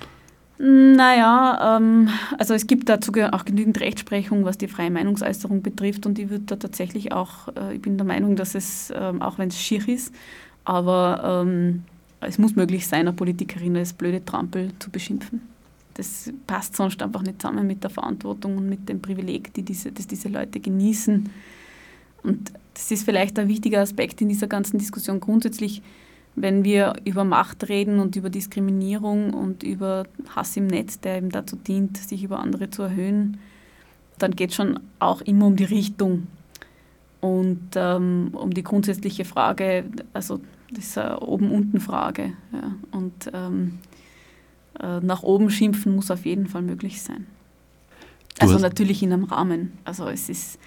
Naja, 0.61 1.77
ähm, 1.77 2.09
also 2.37 2.53
es 2.53 2.67
gibt 2.67 2.89
dazu 2.89 3.13
auch 3.31 3.45
genügend 3.45 3.79
Rechtsprechung, 3.79 4.43
was 4.43 4.57
die 4.57 4.67
freie 4.67 4.91
Meinungsäußerung 4.91 5.61
betrifft 5.61 6.05
und 6.05 6.17
die 6.17 6.29
wird 6.29 6.51
da 6.51 6.57
tatsächlich 6.57 7.13
auch, 7.13 7.47
äh, 7.55 7.75
ich 7.75 7.81
bin 7.81 7.97
der 7.97 8.05
Meinung, 8.05 8.35
dass 8.35 8.55
es, 8.55 8.91
ähm, 8.93 9.21
auch 9.21 9.37
wenn 9.37 9.47
es 9.47 9.57
schier 9.57 9.87
ist, 9.87 10.13
aber 10.65 11.45
ähm, 11.45 11.83
es 12.19 12.37
muss 12.37 12.57
möglich 12.57 12.85
sein, 12.87 13.07
eine 13.07 13.13
Politikerin 13.13 13.77
als 13.77 13.93
blöde 13.93 14.25
Trampel 14.25 14.71
zu 14.79 14.89
beschimpfen. 14.89 15.41
Das 15.93 16.29
passt 16.45 16.75
sonst 16.75 17.01
einfach 17.01 17.21
nicht 17.21 17.41
zusammen 17.41 17.65
mit 17.65 17.81
der 17.81 17.89
Verantwortung 17.89 18.57
und 18.57 18.67
mit 18.67 18.89
dem 18.89 19.01
Privileg, 19.01 19.53
die 19.53 19.63
diese, 19.63 19.93
das 19.93 20.07
diese 20.07 20.27
Leute 20.27 20.59
genießen. 20.59 21.29
Und 22.23 22.51
das 22.73 22.91
ist 22.91 23.05
vielleicht 23.05 23.39
ein 23.39 23.47
wichtiger 23.47 23.79
Aspekt 23.79 24.19
in 24.19 24.27
dieser 24.27 24.47
ganzen 24.47 24.77
Diskussion 24.77 25.21
grundsätzlich 25.21 25.81
wenn 26.35 26.63
wir 26.63 26.93
über 27.05 27.23
Macht 27.23 27.67
reden 27.69 27.99
und 27.99 28.15
über 28.15 28.29
Diskriminierung 28.29 29.33
und 29.33 29.63
über 29.63 30.05
Hass 30.35 30.55
im 30.57 30.67
Netz, 30.67 30.99
der 30.99 31.17
eben 31.17 31.29
dazu 31.29 31.55
dient, 31.55 31.97
sich 31.97 32.23
über 32.23 32.39
andere 32.39 32.69
zu 32.69 32.83
erhöhen, 32.83 33.39
dann 34.17 34.35
geht 34.35 34.51
es 34.51 34.55
schon 34.55 34.79
auch 34.99 35.21
immer 35.21 35.47
um 35.47 35.55
die 35.55 35.65
Richtung 35.65 36.27
und 37.21 37.71
ähm, 37.75 38.29
um 38.33 38.53
die 38.53 38.63
grundsätzliche 38.63 39.25
Frage, 39.25 39.85
also 40.13 40.39
das 40.71 40.85
ist 40.85 40.97
eine 40.97 41.19
Oben-Unten-Frage. 41.19 42.33
Ja. 42.53 42.75
Und 42.91 43.31
ähm, 43.33 43.79
äh, 44.79 44.99
nach 44.99 45.23
oben 45.23 45.49
schimpfen 45.49 45.95
muss 45.95 46.11
auf 46.11 46.25
jeden 46.25 46.47
Fall 46.47 46.61
möglich 46.61 47.01
sein. 47.01 47.25
also 48.39 48.57
natürlich 48.59 49.03
in 49.03 49.11
einem 49.11 49.25
Rahmen. 49.25 49.73
Also 49.83 50.07
es 50.07 50.29
ist 50.29 50.59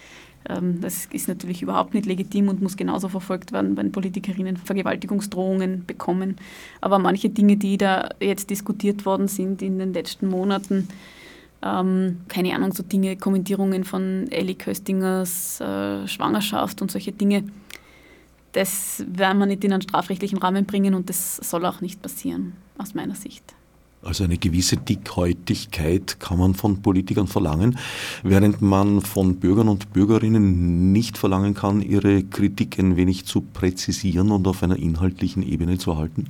das 0.45 1.07
ist 1.07 1.29
natürlich 1.29 1.63
überhaupt 1.63 1.95
nicht 1.95 2.07
legitim 2.07 2.49
und 2.49 2.61
muss 2.61 2.77
genauso 2.77 3.09
verfolgt 3.09 3.53
werden, 3.53 3.77
wenn 3.77 3.93
Politikerinnen 3.93 4.57
Vergewaltigungsdrohungen 4.57 5.87
bekommen. 5.87 6.37
Aber 6.81 6.99
manche 6.99 7.31
Dinge, 7.31 7.57
die 7.57 7.79
da 7.79 8.09
jetzt 8.21 8.51
diskutiert 8.51 9.07
worden 9.07 9.29
sind 9.29 9.63
in 9.63 9.79
den 9.79 9.93
letzten 9.93 10.29
Monaten, 10.29 10.89
ähm, 11.63 12.23
keine 12.29 12.55
Ahnung, 12.55 12.73
so 12.73 12.83
Dinge, 12.83 13.17
Kommentierungen 13.17 13.85
von 13.85 14.27
Ellie 14.31 14.57
Köstingers 14.57 15.61
äh, 15.61 16.09
Schwangerschaft 16.09 16.83
und 16.83 16.91
solche 16.91 17.13
Dinge, 17.13 17.45
das 18.53 19.05
werden 19.09 19.39
wir 19.39 19.47
nicht 19.47 19.65
in 19.65 19.73
einen 19.73 19.83
strafrechtlichen 19.83 20.39
Rahmen 20.39 20.67
bringen 20.67 20.95
und 20.95 21.09
das 21.09 21.37
soll 21.37 21.65
auch 21.65 21.81
nicht 21.81 22.03
passieren, 22.03 22.55
aus 22.79 22.95
meiner 22.95 23.15
Sicht. 23.15 23.55
Also 24.05 24.25
eine 24.25 24.37
gewisse 24.37 24.77
Dickhäutigkeit 24.77 26.19
kann 26.19 26.39
man 26.39 26.55
von 26.55 26.83
Politikern 26.83 27.29
verlangen, 27.29 27.79
während 28.25 28.61
man 28.61 29.01
von 29.01 29.37
Bürgern 29.37 29.69
und 29.69 29.93
Bürgerinnen 29.93 30.93
nicht 30.93 31.17
verlangen 31.17 31.55
kann, 31.55 31.81
ihre 31.81 32.25
Kritik 32.25 32.79
ein 32.81 32.97
wenig 32.97 33.27
zu 33.27 33.43
präzisieren 33.43 34.33
und 34.33 34.49
auf 34.49 34.63
einer 34.65 34.77
inhaltlichen 34.77 35.43
Ebene 35.43 35.79
zu 35.79 35.97
halten? 35.97 36.27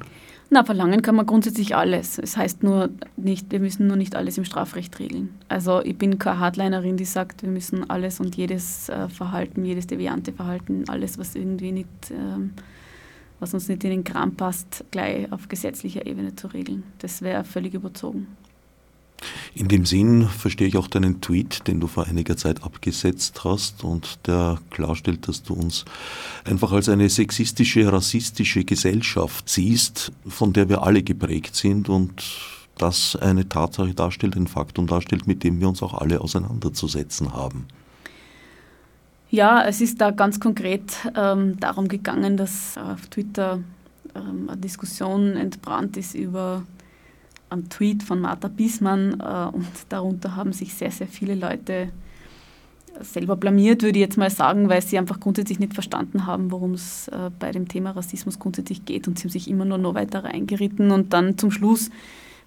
Na, 0.54 0.64
verlangen 0.64 1.00
kann 1.00 1.14
man 1.14 1.24
grundsätzlich 1.24 1.74
alles. 1.74 2.18
Es 2.18 2.36
heißt 2.36 2.62
nur 2.62 2.90
nicht, 3.16 3.50
wir 3.50 3.58
müssen 3.58 3.86
nur 3.86 3.96
nicht 3.96 4.14
alles 4.14 4.36
im 4.36 4.44
Strafrecht 4.44 4.98
regeln. 4.98 5.30
Also 5.48 5.80
ich 5.82 5.96
bin 5.96 6.18
keine 6.18 6.40
Hardlinerin, 6.40 6.98
die 6.98 7.06
sagt, 7.06 7.42
wir 7.42 7.48
müssen 7.48 7.88
alles 7.88 8.20
und 8.20 8.36
jedes 8.36 8.90
äh, 8.90 9.08
Verhalten, 9.08 9.64
jedes 9.64 9.86
deviante 9.86 10.30
Verhalten, 10.34 10.84
alles, 10.88 11.18
was 11.18 11.34
irgendwie 11.36 11.72
nicht 11.72 11.88
ähm, 12.10 12.50
was 13.42 13.52
uns 13.52 13.68
nicht 13.68 13.82
in 13.82 13.90
den 13.90 14.04
Kram 14.04 14.36
passt, 14.36 14.84
gleich 14.92 15.30
auf 15.32 15.48
gesetzlicher 15.48 16.06
Ebene 16.06 16.36
zu 16.36 16.46
regeln. 16.46 16.84
Das 17.00 17.22
wäre 17.22 17.42
völlig 17.44 17.74
überzogen. 17.74 18.28
In 19.54 19.68
dem 19.68 19.84
Sinn 19.84 20.28
verstehe 20.28 20.68
ich 20.68 20.76
auch 20.76 20.86
deinen 20.86 21.20
Tweet, 21.20 21.66
den 21.66 21.80
du 21.80 21.88
vor 21.88 22.06
einiger 22.06 22.36
Zeit 22.36 22.62
abgesetzt 22.62 23.42
hast 23.44 23.84
und 23.84 24.20
der 24.26 24.58
klarstellt, 24.70 25.26
dass 25.28 25.42
du 25.42 25.54
uns 25.54 25.84
einfach 26.44 26.72
als 26.72 26.88
eine 26.88 27.08
sexistische, 27.08 27.92
rassistische 27.92 28.64
Gesellschaft 28.64 29.48
siehst, 29.48 30.12
von 30.26 30.52
der 30.52 30.68
wir 30.68 30.82
alle 30.82 31.02
geprägt 31.02 31.56
sind 31.56 31.88
und 31.88 32.22
das 32.78 33.16
eine 33.16 33.48
Tatsache 33.48 33.94
darstellt, 33.94 34.36
ein 34.36 34.46
Faktum 34.46 34.86
darstellt, 34.86 35.26
mit 35.26 35.42
dem 35.44 35.60
wir 35.60 35.68
uns 35.68 35.82
auch 35.82 35.94
alle 35.94 36.20
auseinanderzusetzen 36.20 37.32
haben. 37.32 37.66
Ja, 39.32 39.64
es 39.64 39.80
ist 39.80 39.98
da 39.98 40.10
ganz 40.10 40.40
konkret 40.40 40.92
ähm, 41.16 41.58
darum 41.58 41.88
gegangen, 41.88 42.36
dass 42.36 42.76
auf 42.76 43.06
Twitter 43.06 43.60
ähm, 44.14 44.50
eine 44.50 44.60
Diskussion 44.60 45.38
entbrannt 45.38 45.96
ist 45.96 46.14
über 46.14 46.64
einen 47.48 47.70
Tweet 47.70 48.02
von 48.02 48.20
Martha 48.20 48.48
Bismann 48.48 49.20
äh, 49.20 49.56
und 49.56 49.66
darunter 49.88 50.36
haben 50.36 50.52
sich 50.52 50.74
sehr, 50.74 50.90
sehr 50.90 51.06
viele 51.06 51.34
Leute 51.34 51.88
selber 53.00 53.36
blamiert, 53.36 53.80
würde 53.80 53.98
ich 53.98 54.04
jetzt 54.04 54.18
mal 54.18 54.28
sagen, 54.28 54.68
weil 54.68 54.82
sie 54.82 54.98
einfach 54.98 55.18
grundsätzlich 55.18 55.58
nicht 55.58 55.72
verstanden 55.72 56.26
haben, 56.26 56.50
worum 56.50 56.74
es 56.74 57.08
äh, 57.08 57.30
bei 57.38 57.52
dem 57.52 57.68
Thema 57.68 57.92
Rassismus 57.92 58.38
grundsätzlich 58.38 58.84
geht 58.84 59.08
und 59.08 59.18
sie 59.18 59.24
haben 59.24 59.30
sich 59.30 59.48
immer 59.48 59.64
nur 59.64 59.78
noch 59.78 59.94
weiter 59.94 60.24
reingeritten. 60.24 60.90
Und 60.90 61.14
dann 61.14 61.38
zum 61.38 61.50
Schluss 61.50 61.88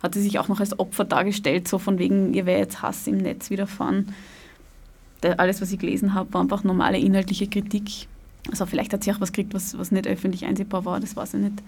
hat 0.04 0.13
sie 0.13 0.21
sich 0.21 0.38
auch 0.38 0.50
noch 0.50 0.60
als 0.60 0.78
Opfer 0.78 1.06
dargestellt, 1.06 1.67
so 1.67 1.80
von 1.80 1.98
wegen, 1.98 2.36
ihr 2.36 2.45
wäre 2.45 2.60
jetzt 2.60 2.84
Hass 2.84 3.08
im 3.08 3.17
Netz 3.17 3.50
widerfahren 3.50 4.13
alles, 5.38 5.62
was 5.62 5.72
ich 5.72 5.80
gelesen 5.80 6.14
habe, 6.14 6.34
war 6.34 6.42
einfach 6.42 6.64
normale 6.64 6.98
inhaltliche 6.98 7.48
Kritik. 7.48 8.08
Also 8.52 8.66
vielleicht 8.66 8.94
hat 8.94 9.04
sie 9.04 9.12
auch 9.12 9.22
was 9.22 9.32
gekriegt, 9.32 9.54
was, 9.54 9.78
was 9.78 9.92
nicht 9.92 10.08
öffentlich 10.08 10.46
einsehbar 10.46 10.86
war, 10.86 11.00
das 11.00 11.16
weiß 11.16 11.36
ich 11.36 11.42
nicht. 11.42 11.64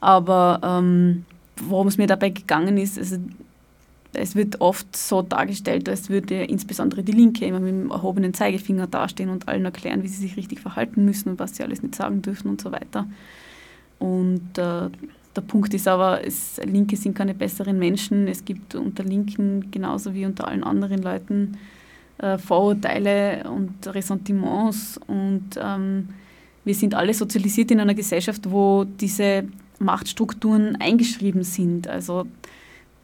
Aber 0.00 0.60
ähm, 0.62 1.24
worum 1.56 1.86
es 1.86 1.98
mir 1.98 2.06
dabei 2.06 2.30
gegangen 2.30 2.76
ist, 2.76 2.98
also 2.98 3.16
es 4.12 4.36
wird 4.36 4.60
oft 4.60 4.96
so 4.96 5.22
dargestellt, 5.22 5.88
als 5.88 6.08
würde 6.08 6.44
insbesondere 6.44 7.02
die 7.02 7.12
Linke 7.12 7.44
immer 7.46 7.60
mit 7.60 7.70
dem 7.70 7.90
erhobenen 7.90 8.34
Zeigefinger 8.34 8.86
dastehen 8.86 9.28
und 9.28 9.48
allen 9.48 9.64
erklären, 9.64 10.02
wie 10.02 10.08
sie 10.08 10.22
sich 10.22 10.36
richtig 10.36 10.60
verhalten 10.60 11.04
müssen 11.04 11.30
und 11.30 11.38
was 11.38 11.56
sie 11.56 11.62
alles 11.62 11.82
nicht 11.82 11.94
sagen 11.94 12.22
dürfen 12.22 12.48
und 12.48 12.60
so 12.60 12.70
weiter. 12.72 13.06
Und 13.98 14.58
äh, 14.58 14.88
der 15.36 15.40
Punkt 15.40 15.74
ist 15.74 15.88
aber, 15.88 16.24
es, 16.24 16.60
Linke 16.64 16.96
sind 16.96 17.14
keine 17.16 17.34
besseren 17.34 17.78
Menschen. 17.78 18.28
Es 18.28 18.44
gibt 18.44 18.74
unter 18.74 19.02
Linken 19.02 19.70
genauso 19.70 20.14
wie 20.14 20.26
unter 20.26 20.46
allen 20.46 20.62
anderen 20.62 21.02
Leuten 21.02 21.56
äh, 22.18 22.38
Vorurteile 22.38 23.44
und 23.50 23.86
Ressentiments 23.86 25.00
und 25.06 25.58
ähm, 25.60 26.08
wir 26.64 26.74
sind 26.74 26.94
alle 26.94 27.12
sozialisiert 27.12 27.70
in 27.70 27.80
einer 27.80 27.94
Gesellschaft, 27.94 28.50
wo 28.50 28.84
diese 28.84 29.44
Machtstrukturen 29.78 30.76
eingeschrieben 30.76 31.42
sind. 31.42 31.88
Also 31.88 32.26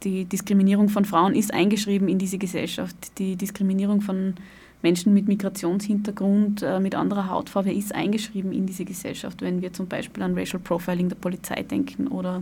die 0.03 0.25
Diskriminierung 0.25 0.89
von 0.89 1.05
Frauen 1.05 1.35
ist 1.35 1.53
eingeschrieben 1.53 2.07
in 2.07 2.17
diese 2.17 2.39
Gesellschaft. 2.39 2.95
Die 3.19 3.35
Diskriminierung 3.35 4.01
von 4.01 4.33
Menschen 4.81 5.13
mit 5.13 5.27
Migrationshintergrund, 5.27 6.63
äh, 6.63 6.79
mit 6.79 6.95
anderer 6.95 7.29
Hautfarbe 7.29 7.71
ist 7.71 7.93
eingeschrieben 7.93 8.51
in 8.51 8.65
diese 8.65 8.83
Gesellschaft. 8.83 9.41
Wenn 9.41 9.61
wir 9.61 9.73
zum 9.73 9.87
Beispiel 9.87 10.23
an 10.23 10.35
Racial 10.35 10.59
Profiling 10.59 11.09
der 11.09 11.17
Polizei 11.17 11.61
denken 11.61 12.07
oder 12.07 12.41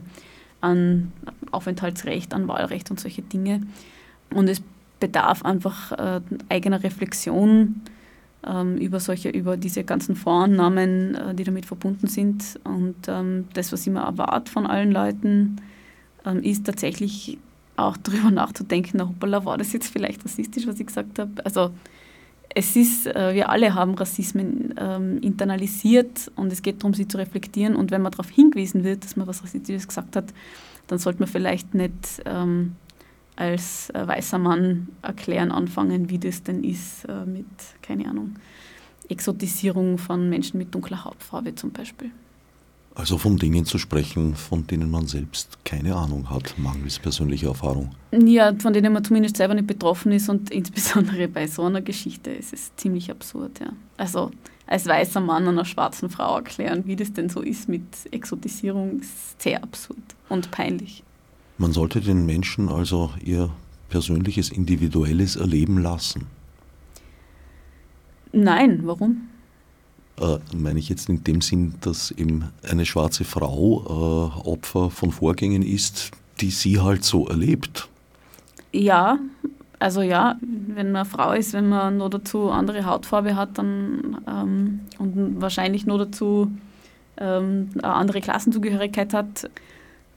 an 0.61 1.11
Aufenthaltsrecht, 1.51 2.33
an 2.33 2.47
Wahlrecht 2.47 2.91
und 2.91 2.99
solche 2.99 3.21
Dinge. 3.21 3.61
Und 4.33 4.47
es 4.49 4.61
bedarf 4.99 5.43
einfach 5.43 5.91
äh, 5.91 6.21
eigener 6.49 6.83
Reflexion 6.83 7.81
ähm, 8.45 8.77
über 8.77 8.99
solche, 8.99 9.29
über 9.29 9.57
diese 9.57 9.83
ganzen 9.83 10.15
Vorannahmen, 10.15 11.15
äh, 11.15 11.35
die 11.35 11.43
damit 11.43 11.65
verbunden 11.65 12.07
sind. 12.07 12.59
Und 12.63 12.95
ähm, 13.07 13.47
das, 13.53 13.71
was 13.71 13.85
ich 13.85 13.93
mir 13.93 14.01
erwarte 14.01 14.51
von 14.51 14.65
allen 14.65 14.91
Leuten, 14.91 15.57
ähm, 16.25 16.41
ist 16.43 16.65
tatsächlich 16.65 17.37
auch 17.75 17.97
darüber 18.03 18.31
nachzudenken, 18.31 18.97
na 18.97 19.07
hoppala, 19.07 19.45
war 19.45 19.57
das 19.57 19.73
jetzt 19.73 19.91
vielleicht 19.91 20.23
rassistisch, 20.23 20.67
was 20.67 20.79
ich 20.79 20.87
gesagt 20.87 21.19
habe? 21.19 21.45
Also 21.45 21.71
es 22.53 22.75
ist, 22.75 23.07
äh, 23.07 23.33
wir 23.33 23.49
alle 23.49 23.75
haben 23.75 23.93
Rassismen 23.93 24.73
ähm, 24.77 25.19
internalisiert 25.21 26.31
und 26.35 26.51
es 26.51 26.61
geht 26.61 26.81
darum, 26.81 26.93
sie 26.93 27.07
zu 27.07 27.17
reflektieren. 27.17 27.75
Und 27.75 27.91
wenn 27.91 28.01
man 28.01 28.11
darauf 28.11 28.29
hingewiesen 28.29 28.83
wird, 28.83 29.03
dass 29.03 29.15
man 29.15 29.27
was 29.27 29.43
Rassistisches 29.43 29.87
gesagt 29.87 30.15
hat, 30.15 30.33
dann 30.87 30.97
sollte 30.97 31.19
man 31.19 31.27
vielleicht 31.27 31.75
nicht 31.75 32.23
ähm, 32.25 32.75
als 33.39 33.89
äh, 33.91 34.05
weißer 34.05 34.37
Mann 34.37 34.89
erklären 35.01 35.51
anfangen, 35.51 36.09
wie 36.09 36.19
das 36.19 36.43
denn 36.43 36.63
ist 36.63 37.05
äh, 37.05 37.25
mit, 37.25 37.45
keine 37.81 38.07
Ahnung, 38.09 38.35
Exotisierung 39.07 39.97
von 39.97 40.29
Menschen 40.29 40.57
mit 40.57 40.75
dunkler 40.75 41.05
Hautfarbe 41.05 41.55
zum 41.55 41.71
Beispiel. 41.71 42.11
Also 42.95 43.17
von 43.17 43.37
Dingen 43.37 43.63
zu 43.63 43.77
sprechen, 43.77 44.35
von 44.35 44.67
denen 44.67 44.91
man 44.91 45.07
selbst 45.07 45.57
keine 45.63 45.95
Ahnung 45.95 46.29
hat, 46.29 46.55
mangels 46.57 46.99
persönlicher 46.99 47.47
Erfahrung. 47.47 47.91
Ja, 48.11 48.53
von 48.59 48.73
denen 48.73 48.91
man 48.91 49.05
zumindest 49.05 49.37
selber 49.37 49.53
nicht 49.53 49.67
betroffen 49.67 50.11
ist 50.11 50.27
und 50.27 50.51
insbesondere 50.51 51.29
bei 51.29 51.47
so 51.47 51.63
einer 51.63 51.81
Geschichte 51.81 52.31
ist 52.31 52.51
es 52.51 52.75
ziemlich 52.75 53.09
absurd, 53.09 53.61
ja. 53.61 53.71
Also 53.95 54.31
als 54.67 54.85
weißer 54.85 55.21
Mann 55.21 55.47
einer 55.47 55.65
schwarzen 55.65 56.09
Frau 56.09 56.35
erklären, 56.35 56.83
wie 56.85 56.97
das 56.97 57.13
denn 57.13 57.29
so 57.29 57.41
ist 57.41 57.69
mit 57.69 57.83
Exotisierung, 58.11 58.99
ist 58.99 59.41
sehr 59.41 59.63
absurd 59.63 59.97
und 60.27 60.51
peinlich. 60.51 61.03
Man 61.59 61.73
sollte 61.73 61.99
den 61.99 62.25
Menschen 62.25 62.69
also 62.69 63.11
ihr 63.21 63.49
persönliches, 63.89 64.49
individuelles 64.49 65.35
Erleben 65.35 65.77
lassen. 65.77 66.27
Nein, 68.31 68.79
warum? 68.85 69.27
Äh, 70.21 70.37
meine 70.55 70.79
ich 70.79 70.87
jetzt 70.87 71.09
in 71.09 71.21
dem 71.25 71.41
Sinn, 71.41 71.73
dass 71.81 72.11
eben 72.11 72.45
eine 72.63 72.85
schwarze 72.85 73.25
Frau 73.25 73.83
äh, 73.83 74.47
Opfer 74.47 74.89
von 74.89 75.11
Vorgängen 75.11 75.61
ist, 75.61 76.11
die 76.39 76.49
sie 76.49 76.79
halt 76.79 77.03
so 77.03 77.27
erlebt. 77.27 77.89
Ja, 78.71 79.19
also 79.79 80.01
ja, 80.01 80.37
wenn 80.41 80.93
man 80.93 81.05
Frau 81.05 81.33
ist, 81.33 81.51
wenn 81.51 81.67
man 81.67 81.97
nur 81.97 82.09
dazu 82.09 82.51
andere 82.51 82.85
Hautfarbe 82.85 83.35
hat 83.35 83.57
dann, 83.57 84.17
ähm, 84.25 84.79
und 84.97 85.41
wahrscheinlich 85.41 85.85
nur 85.85 85.97
dazu 85.97 86.49
ähm, 87.17 87.71
eine 87.81 87.93
andere 87.93 88.21
Klassenzugehörigkeit 88.21 89.13
hat, 89.13 89.49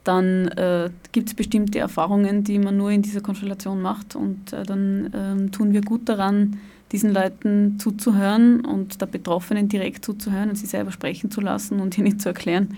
dann 0.04 0.48
äh, 0.48 0.90
gibt 1.12 1.28
es 1.28 1.34
bestimmte 1.34 1.78
Erfahrungen, 1.78 2.44
die 2.44 2.58
man 2.58 2.76
nur 2.76 2.90
in 2.90 3.02
dieser 3.02 3.20
Konstellation 3.20 3.80
macht 3.80 4.16
und 4.16 4.52
äh, 4.52 4.64
dann 4.64 5.10
ähm, 5.14 5.52
tun 5.52 5.72
wir 5.72 5.80
gut 5.80 6.08
daran, 6.08 6.58
diesen 6.90 7.12
Leuten 7.12 7.78
zuzuhören 7.78 8.64
und 8.64 9.00
der 9.00 9.06
Betroffenen 9.06 9.68
direkt 9.68 10.04
zuzuhören 10.04 10.50
und 10.50 10.56
sie 10.56 10.66
selber 10.66 10.92
sprechen 10.92 11.30
zu 11.30 11.40
lassen 11.40 11.80
und 11.80 11.96
ihnen 11.96 12.18
zu 12.18 12.28
erklären, 12.28 12.76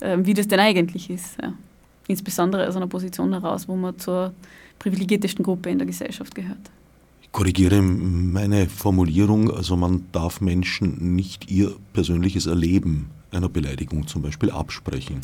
äh, 0.00 0.18
wie 0.20 0.34
das 0.34 0.48
denn 0.48 0.60
eigentlich 0.60 1.10
ist. 1.10 1.36
Ja. 1.42 1.52
Insbesondere 2.08 2.68
aus 2.68 2.76
einer 2.76 2.86
Position 2.86 3.32
heraus, 3.32 3.68
wo 3.68 3.74
man 3.74 3.98
zur 3.98 4.32
privilegiertesten 4.78 5.44
Gruppe 5.44 5.70
in 5.70 5.78
der 5.78 5.86
Gesellschaft 5.86 6.34
gehört. 6.34 6.70
Ich 7.22 7.32
korrigiere 7.32 7.82
meine 7.82 8.68
Formulierung, 8.68 9.50
also 9.50 9.76
man 9.76 10.04
darf 10.12 10.40
Menschen 10.40 11.16
nicht 11.16 11.50
ihr 11.50 11.74
persönliches 11.92 12.46
Erleben 12.46 13.10
einer 13.32 13.48
Beleidigung 13.48 14.06
zum 14.06 14.22
Beispiel 14.22 14.50
absprechen. 14.50 15.20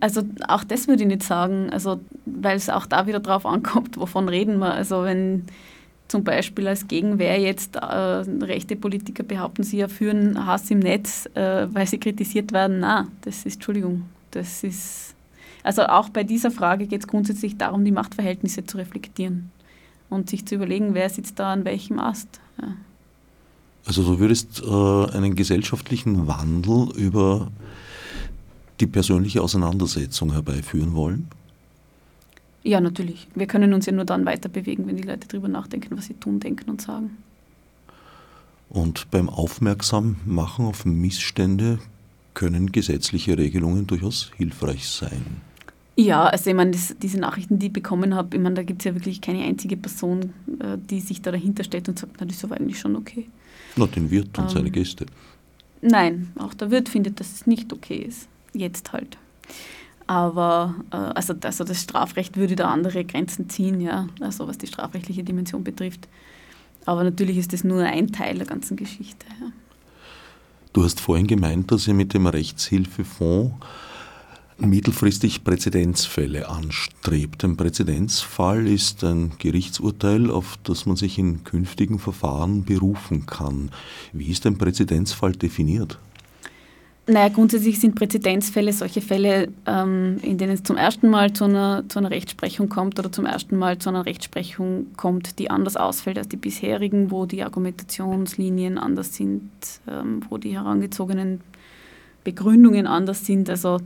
Also 0.00 0.22
auch 0.48 0.64
das 0.64 0.88
würde 0.88 1.02
ich 1.02 1.08
nicht 1.08 1.22
sagen, 1.22 1.68
also 1.70 2.00
weil 2.24 2.56
es 2.56 2.70
auch 2.70 2.86
da 2.86 3.06
wieder 3.06 3.20
drauf 3.20 3.44
ankommt, 3.44 3.98
wovon 3.98 4.28
reden 4.28 4.58
wir. 4.58 4.72
Also 4.72 5.04
wenn 5.04 5.44
zum 6.08 6.24
Beispiel 6.24 6.68
als 6.68 6.88
Gegenwehr 6.88 7.40
jetzt 7.40 7.76
äh, 7.76 7.80
rechte 7.80 8.76
Politiker 8.76 9.22
behaupten, 9.22 9.64
sie 9.64 9.80
erführen 9.80 10.46
Hass 10.46 10.70
im 10.70 10.78
Netz, 10.78 11.26
äh, 11.34 11.66
weil 11.72 11.86
sie 11.86 11.98
kritisiert 11.98 12.52
werden. 12.52 12.80
Na, 12.80 13.08
das 13.22 13.46
ist, 13.46 13.54
Entschuldigung, 13.54 14.04
das 14.30 14.62
ist, 14.62 15.14
also 15.62 15.82
auch 15.84 16.10
bei 16.10 16.22
dieser 16.22 16.50
Frage 16.50 16.86
geht 16.86 17.00
es 17.00 17.08
grundsätzlich 17.08 17.56
darum, 17.56 17.84
die 17.84 17.92
Machtverhältnisse 17.92 18.64
zu 18.64 18.76
reflektieren 18.76 19.50
und 20.10 20.28
sich 20.28 20.44
zu 20.44 20.54
überlegen, 20.54 20.94
wer 20.94 21.08
sitzt 21.08 21.38
da 21.38 21.52
an 21.52 21.64
welchem 21.64 21.98
Ast. 21.98 22.40
Ja. 22.60 22.68
Also 23.86 24.02
du 24.02 24.18
würdest 24.18 24.62
äh, 24.62 25.16
einen 25.16 25.34
gesellschaftlichen 25.34 26.26
Wandel 26.26 26.88
über 26.94 27.50
die 28.82 28.86
persönliche 28.86 29.40
Auseinandersetzung 29.40 30.32
herbeiführen 30.32 30.92
wollen? 30.92 31.28
Ja, 32.64 32.80
natürlich. 32.80 33.28
Wir 33.34 33.46
können 33.46 33.72
uns 33.72 33.86
ja 33.86 33.92
nur 33.92 34.04
dann 34.04 34.26
weiter 34.26 34.48
bewegen, 34.48 34.86
wenn 34.86 34.96
die 34.96 35.02
Leute 35.02 35.26
darüber 35.28 35.48
nachdenken, 35.48 35.96
was 35.96 36.06
sie 36.06 36.14
tun, 36.14 36.38
denken 36.40 36.68
und 36.68 36.82
sagen. 36.82 37.16
Und 38.68 39.10
beim 39.10 39.28
Aufmerksammachen 39.28 40.66
auf 40.66 40.84
Missstände 40.84 41.78
können 42.34 42.72
gesetzliche 42.72 43.36
Regelungen 43.36 43.86
durchaus 43.86 44.30
hilfreich 44.36 44.88
sein. 44.88 45.40
Ja, 45.96 46.24
also 46.24 46.50
ich 46.50 46.56
meine, 46.56 46.70
das, 46.70 46.96
diese 47.00 47.18
Nachrichten, 47.18 47.58
die 47.58 47.66
ich 47.66 47.72
bekommen 47.72 48.14
habe, 48.14 48.36
ich 48.36 48.42
meine, 48.42 48.54
da 48.54 48.62
gibt 48.62 48.80
es 48.80 48.86
ja 48.86 48.94
wirklich 48.94 49.20
keine 49.20 49.44
einzige 49.44 49.76
Person, 49.76 50.32
äh, 50.58 50.78
die 50.78 51.00
sich 51.00 51.20
da 51.20 51.30
dahinter 51.30 51.64
steht 51.64 51.88
und 51.88 51.98
sagt, 51.98 52.14
na, 52.18 52.26
das 52.26 52.36
ist 52.36 52.44
aber 52.44 52.56
eigentlich 52.56 52.78
schon 52.78 52.96
okay. 52.96 53.26
Na, 53.76 53.86
den 53.86 54.10
Wirt 54.10 54.38
und 54.38 54.44
ähm, 54.44 54.50
seine 54.50 54.70
Gäste. 54.70 55.04
Nein, 55.82 56.32
auch 56.38 56.54
der 56.54 56.70
Wirt 56.70 56.88
findet, 56.88 57.20
dass 57.20 57.32
es 57.32 57.46
nicht 57.46 57.72
okay 57.72 57.96
ist. 57.96 58.28
Jetzt 58.52 58.92
halt. 58.92 59.18
Aber 60.06 60.74
äh, 60.90 60.96
also, 60.96 61.34
also 61.42 61.64
das 61.64 61.82
Strafrecht 61.82 62.36
würde 62.36 62.56
da 62.56 62.70
andere 62.70 63.04
Grenzen 63.04 63.48
ziehen, 63.48 63.80
ja, 63.80 64.08
also 64.20 64.46
was 64.48 64.58
die 64.58 64.66
strafrechtliche 64.66 65.24
Dimension 65.24 65.64
betrifft. 65.64 66.08
Aber 66.84 67.04
natürlich 67.04 67.38
ist 67.38 67.52
das 67.52 67.64
nur 67.64 67.82
ein 67.82 68.12
Teil 68.12 68.38
der 68.38 68.46
ganzen 68.46 68.76
Geschichte. 68.76 69.26
Ja. 69.40 69.52
Du 70.72 70.82
hast 70.82 71.00
vorhin 71.00 71.26
gemeint, 71.26 71.70
dass 71.70 71.86
ihr 71.86 71.94
mit 71.94 72.14
dem 72.14 72.26
Rechtshilfefonds 72.26 73.54
mittelfristig 74.58 75.44
Präzedenzfälle 75.44 76.48
anstrebt. 76.48 77.44
Ein 77.44 77.56
Präzedenzfall 77.56 78.66
ist 78.66 79.04
ein 79.04 79.32
Gerichtsurteil, 79.38 80.30
auf 80.30 80.58
das 80.62 80.86
man 80.86 80.96
sich 80.96 81.18
in 81.18 81.44
künftigen 81.44 81.98
Verfahren 81.98 82.64
berufen 82.64 83.26
kann. 83.26 83.70
Wie 84.12 84.28
ist 84.28 84.46
ein 84.46 84.58
Präzedenzfall 84.58 85.32
definiert? 85.32 85.98
Naja, 87.08 87.30
grundsätzlich 87.30 87.80
sind 87.80 87.96
Präzedenzfälle 87.96 88.72
solche 88.72 89.00
Fälle, 89.00 89.48
ähm, 89.66 90.18
in 90.22 90.38
denen 90.38 90.52
es 90.52 90.62
zum 90.62 90.76
ersten 90.76 91.10
Mal 91.10 91.32
zu 91.32 91.44
einer, 91.44 91.82
zu 91.88 91.98
einer 91.98 92.10
Rechtsprechung 92.10 92.68
kommt 92.68 92.96
oder 92.96 93.10
zum 93.10 93.26
ersten 93.26 93.56
Mal 93.56 93.78
zu 93.78 93.88
einer 93.88 94.06
Rechtsprechung 94.06 94.86
kommt, 94.96 95.40
die 95.40 95.50
anders 95.50 95.76
ausfällt 95.76 96.16
als 96.16 96.28
die 96.28 96.36
bisherigen, 96.36 97.10
wo 97.10 97.26
die 97.26 97.42
Argumentationslinien 97.42 98.78
anders 98.78 99.14
sind, 99.14 99.50
ähm, 99.88 100.20
wo 100.30 100.38
die 100.38 100.54
herangezogenen 100.54 101.40
Begründungen 102.22 102.86
anders 102.86 103.26
sind. 103.26 103.50
Also, 103.50 103.78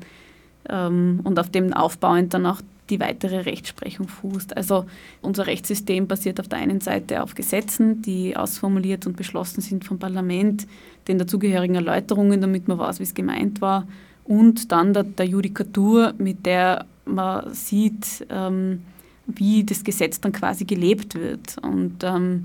ähm, 0.69 1.21
und 1.25 1.39
auf 1.39 1.49
dem 1.49 1.73
aufbauend 1.73 2.35
dann 2.35 2.45
auch 2.45 2.61
die 2.91 3.01
weitere 3.01 3.41
Rechtsprechung 3.41 4.09
fußt. 4.09 4.57
Also 4.57 4.87
unser 5.23 5.47
Rechtssystem 5.47 6.07
basiert 6.07 6.41
auf 6.41 6.49
der 6.49 6.59
einen 6.59 6.81
Seite 6.81 7.23
auf 7.23 7.35
Gesetzen, 7.35 8.03
die 8.03 8.37
ausformuliert 8.37 9.07
und 9.07 9.17
beschlossen 9.17 9.61
sind 9.61 9.85
vom 9.85 9.99
Parlament, 9.99 10.67
den 11.09 11.19
dazugehörigen 11.19 11.77
Erläuterungen, 11.77 12.41
damit 12.41 12.69
man 12.69 12.79
weiß, 12.79 12.99
wie 13.01 13.05
es 13.05 13.15
gemeint 13.15 13.61
war, 13.61 13.87
und 14.25 14.73
dann 14.73 14.93
der, 14.93 15.05
der 15.05 15.27
Judikatur, 15.27 16.15
mit 16.19 16.47
der 16.47 16.87
man 17.05 17.55
sieht, 17.55 18.27
ähm, 18.29 18.83
wie 19.27 19.65
das 19.65 19.85
Gesetz 19.85 20.21
dann 20.21 20.33
quasi 20.33 20.65
gelebt 20.65 21.15
wird. 21.15 21.57
Und 21.63 22.03
ähm, 22.03 22.45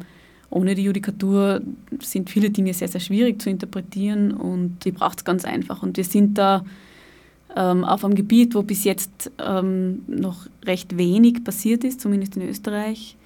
ohne 0.49 0.75
die 0.75 0.83
Judikatur 0.83 1.61
sind 1.99 2.29
viele 2.29 2.49
Dinge 2.49 2.73
sehr, 2.73 2.87
sehr 2.87 3.01
schwierig 3.01 3.41
zu 3.41 3.49
interpretieren 3.49 4.31
und 4.31 4.79
die 4.85 4.91
braucht 4.91 5.19
es 5.19 5.25
ganz 5.25 5.45
einfach. 5.45 5.81
Und 5.81 5.97
wir 5.97 6.03
sind 6.03 6.37
da 6.37 6.63
ähm, 7.55 7.83
auf 7.83 8.05
einem 8.05 8.15
Gebiet, 8.15 8.55
wo 8.55 8.61
bis 8.61 8.83
jetzt 8.83 9.31
ähm, 9.39 10.03
noch 10.07 10.47
recht 10.65 10.97
wenig 10.97 11.43
passiert 11.43 11.83
ist, 11.83 12.01
zumindest 12.01 12.37
in 12.37 12.47
Österreich. 12.47 13.17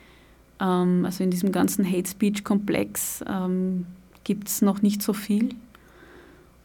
Ähm, 0.60 1.04
also 1.06 1.24
in 1.24 1.32
diesem 1.32 1.52
ganzen 1.52 1.86
Hate 1.86 2.10
Speech-Komplex 2.10 3.24
ähm, 3.28 3.86
gibt 4.24 4.48
es 4.48 4.62
noch 4.62 4.82
nicht 4.82 5.02
so 5.02 5.14
viel. 5.14 5.50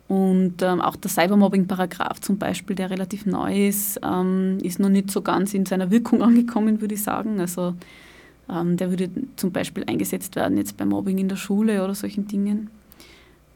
Und 0.08 0.62
ähm, 0.62 0.80
auch 0.80 0.96
der 0.96 1.10
Cybermobbing-Paragraph 1.10 2.20
zum 2.20 2.38
Beispiel, 2.38 2.74
der 2.74 2.90
relativ 2.90 3.26
neu 3.26 3.68
ist, 3.68 4.00
ähm, 4.02 4.58
ist 4.62 4.80
noch 4.80 4.88
nicht 4.88 5.10
so 5.10 5.22
ganz 5.22 5.54
in 5.54 5.66
seiner 5.66 5.90
Wirkung 5.90 6.22
angekommen, 6.22 6.80
würde 6.80 6.94
ich 6.94 7.02
sagen. 7.02 7.40
Also 7.40 7.74
der 8.52 8.90
würde 8.90 9.08
zum 9.36 9.52
Beispiel 9.52 9.84
eingesetzt 9.86 10.34
werden 10.34 10.58
jetzt 10.58 10.76
bei 10.76 10.84
Mobbing 10.84 11.18
in 11.18 11.28
der 11.28 11.36
Schule 11.36 11.84
oder 11.84 11.94
solchen 11.94 12.26
Dingen. 12.26 12.68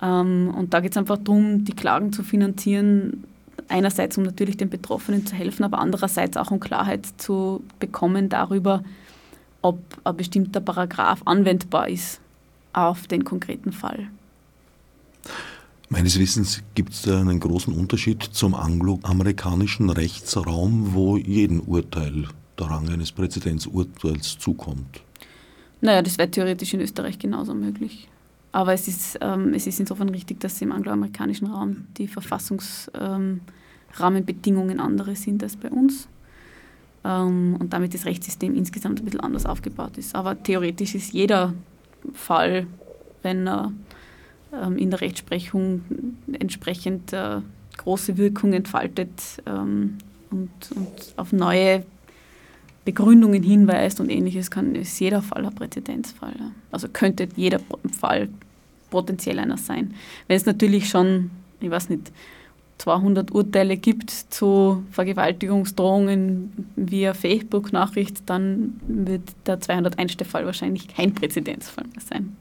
und 0.01 0.69
da 0.71 0.79
geht 0.79 0.93
es 0.93 0.97
einfach 0.97 1.19
darum, 1.19 1.65
die 1.65 1.73
Klagen 1.73 2.13
zu 2.13 2.23
finanzieren, 2.23 3.25
einerseits, 3.69 4.19
um 4.19 4.25
natürlich 4.25 4.57
den 4.57 4.71
Betroffenen 4.71 5.27
zu 5.27 5.35
helfen, 5.35 5.65
aber 5.65 5.79
andererseits 5.79 6.37
auch 6.37 6.51
um 6.51 6.61
Klarheit 6.61 7.07
zu 7.19 7.63
bekommen 7.79 8.29
darüber, 8.29 8.83
ob 9.63 9.79
ein 10.05 10.17
bestimmter 10.17 10.61
Paragraph 10.61 11.23
anwendbar 11.25 11.89
ist 11.89 12.21
auf 12.73 13.07
den 13.07 13.25
konkreten 13.25 13.73
Fall. 13.73 14.09
Meines 15.89 16.19
Wissens 16.19 16.63
gibt 16.75 16.93
es 16.93 17.03
da 17.03 17.21
einen 17.21 17.41
großen 17.41 17.73
Unterschied 17.73 18.23
zum 18.23 18.55
angloamerikanischen 18.55 19.91
Rechtsraum, 19.91 20.95
wo 20.95 21.17
jedem 21.17 21.61
Urteil 21.61 22.27
der 22.59 22.67
Rang 22.67 22.89
eines 22.89 23.13
Präzedenzurteils 23.13 24.39
zukommt. 24.39 25.03
Naja, 25.81 26.03
das 26.03 26.19
wäre 26.19 26.31
theoretisch 26.31 26.75
in 26.75 26.81
Österreich 26.81 27.19
genauso 27.19 27.55
möglich. 27.55 28.09
Aber 28.55 28.73
es 28.73 28.87
ist, 28.87 29.19
ähm, 29.21 29.53
es 29.53 29.67
ist 29.67 29.81
insofern 29.81 30.11
richtig, 30.11 30.39
dass 30.39 30.63
im 30.63 30.71
angloamerikanischen 30.71 31.49
Raum 31.49 31.87
die 31.99 32.07
Verfassungsrahmenbedingungen 32.07 34.79
ähm, 34.79 34.85
andere 34.85 35.17
sind 35.17 35.43
als 35.43 35.57
bei 35.57 35.71
uns. 35.71 36.07
ähm, 37.05 37.57
und 37.59 37.73
damit 37.73 37.95
das 37.95 38.07
Rechtssystem 38.07 38.55
insgesamt 38.55 39.01
ein 39.01 39.05
bisschen 39.05 39.21
anders 39.21 39.45
aufgebaut 39.45 39.99
ist. 39.99 40.15
Aber 40.15 40.41
theoretisch 40.41 40.95
ist 40.95 41.13
jeder 41.13 41.53
Fall, 42.13 42.69
wenn 43.23 43.49
er 43.49 43.73
ähm, 44.53 44.79
in 44.79 44.91
der 44.91 45.01
Rechtsprechung 45.01 45.83
entsprechend 46.33 47.13
äh, 47.13 47.41
große 47.77 48.17
Wirkung 48.17 48.53
entfaltet 48.53 49.43
ähm, 49.47 49.99
und, 50.31 50.51
und 50.77 51.15
auf 51.17 51.33
neue 51.33 51.85
Begründungen 52.85 53.43
hinweist 53.43 54.01
und 54.01 54.11
ähnliches, 54.11 54.51
kann, 54.51 54.75
ist 54.75 54.99
jeder 55.01 55.23
Fall 55.23 55.47
ein 55.47 55.55
Präzedenzfall. 55.55 56.35
Also 56.71 56.89
könnte 56.89 57.29
jeder 57.37 57.61
Fall 57.99 58.29
potenziell 58.91 59.39
einer 59.39 59.57
sein. 59.57 59.95
Wenn 60.29 60.37
es 60.37 60.47
natürlich 60.47 60.89
schon, 60.89 61.31
ich 61.61 61.71
weiß 61.71 61.89
nicht, 61.89 62.13
200 62.79 63.31
Urteile 63.31 63.77
gibt 63.77 64.11
zu 64.11 64.85
Vergewaltigungsdrohungen 64.91 66.53
via 66.77 67.15
Facebook-Nachricht, 67.15 68.23
dann 68.27 68.81
wird 68.87 69.23
der 69.47 69.61
201. 69.61 70.17
Fall 70.25 70.45
wahrscheinlich 70.45 70.89
kein 70.89 71.15
Präzedenzfall 71.15 71.85
mehr 71.85 72.03
sein. 72.03 72.37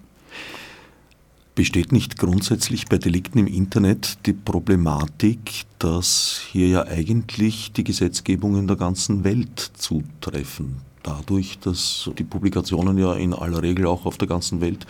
Besteht 1.56 1.92
nicht 1.92 2.18
grundsätzlich 2.18 2.88
bei 2.88 2.98
Delikten 2.98 3.38
im 3.38 3.46
Internet 3.46 4.18
die 4.26 4.34
Problematik, 4.34 5.66
dass 5.78 6.42
hier 6.52 6.68
ja 6.68 6.88
eigentlich 6.88 7.72
die 7.74 7.84
Gesetzgebungen 7.84 8.66
der 8.66 8.76
ganzen 8.76 9.24
Welt 9.24 9.60
zutreffen? 9.78 10.78
Dadurch, 11.04 11.60
dass 11.60 12.10
die 12.18 12.24
Publikationen 12.24 12.98
ja 12.98 13.14
in 13.14 13.34
aller 13.34 13.62
Regel 13.62 13.86
auch 13.86 14.08
auf 14.08 14.18
der 14.18 14.28
ganzen 14.28 14.62
Welt 14.62 14.88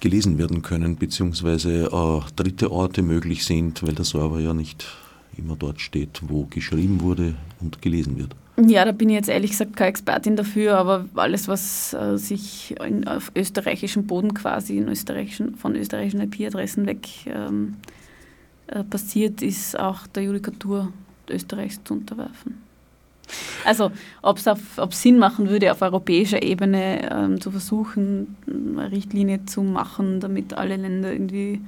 gelesen 0.00 0.36
werden 0.36 0.62
können, 0.62 0.96
beziehungsweise 0.96 1.84
äh, 1.84 2.32
dritte 2.34 2.72
Orte 2.72 3.02
möglich 3.02 3.44
sind, 3.44 3.80
weil 3.84 3.94
der 3.94 4.04
Server 4.04 4.40
ja 4.40 4.54
nicht 4.54 4.84
immer 5.36 5.54
dort 5.54 5.80
steht, 5.80 6.22
wo 6.26 6.46
geschrieben 6.46 7.00
wurde 7.02 7.36
und 7.60 7.80
gelesen 7.82 8.18
wird. 8.18 8.34
Ja, 8.66 8.84
da 8.84 8.90
bin 8.90 9.08
ich 9.08 9.14
jetzt 9.14 9.28
ehrlich 9.28 9.52
gesagt 9.52 9.76
keine 9.76 9.90
Expertin 9.90 10.34
dafür, 10.34 10.78
aber 10.78 11.04
alles, 11.14 11.46
was 11.46 11.94
äh, 11.94 12.16
sich 12.16 12.74
in, 12.84 13.06
auf 13.06 13.30
österreichischem 13.36 14.06
Boden 14.08 14.34
quasi 14.34 14.78
in 14.78 14.88
österreichischen, 14.88 15.54
von 15.54 15.76
österreichischen 15.76 16.20
IP-Adressen 16.22 16.86
weg 16.86 17.06
ähm, 17.26 17.76
äh, 18.66 18.82
passiert, 18.82 19.42
ist 19.42 19.78
auch 19.78 20.08
der 20.08 20.24
Judikatur 20.24 20.92
Österreichs 21.30 21.78
zu 21.84 21.94
unterwerfen. 21.94 22.60
Also 23.64 23.92
ob 24.22 24.38
es 24.38 25.02
Sinn 25.02 25.18
machen 25.18 25.48
würde, 25.48 25.70
auf 25.70 25.82
europäischer 25.82 26.42
Ebene 26.42 27.08
ähm, 27.12 27.40
zu 27.40 27.52
versuchen, 27.52 28.36
eine 28.46 28.90
Richtlinie 28.90 29.44
zu 29.46 29.62
machen, 29.62 30.18
damit 30.18 30.54
alle 30.54 30.76
Länder 30.76 31.12
irgendwie 31.12 31.60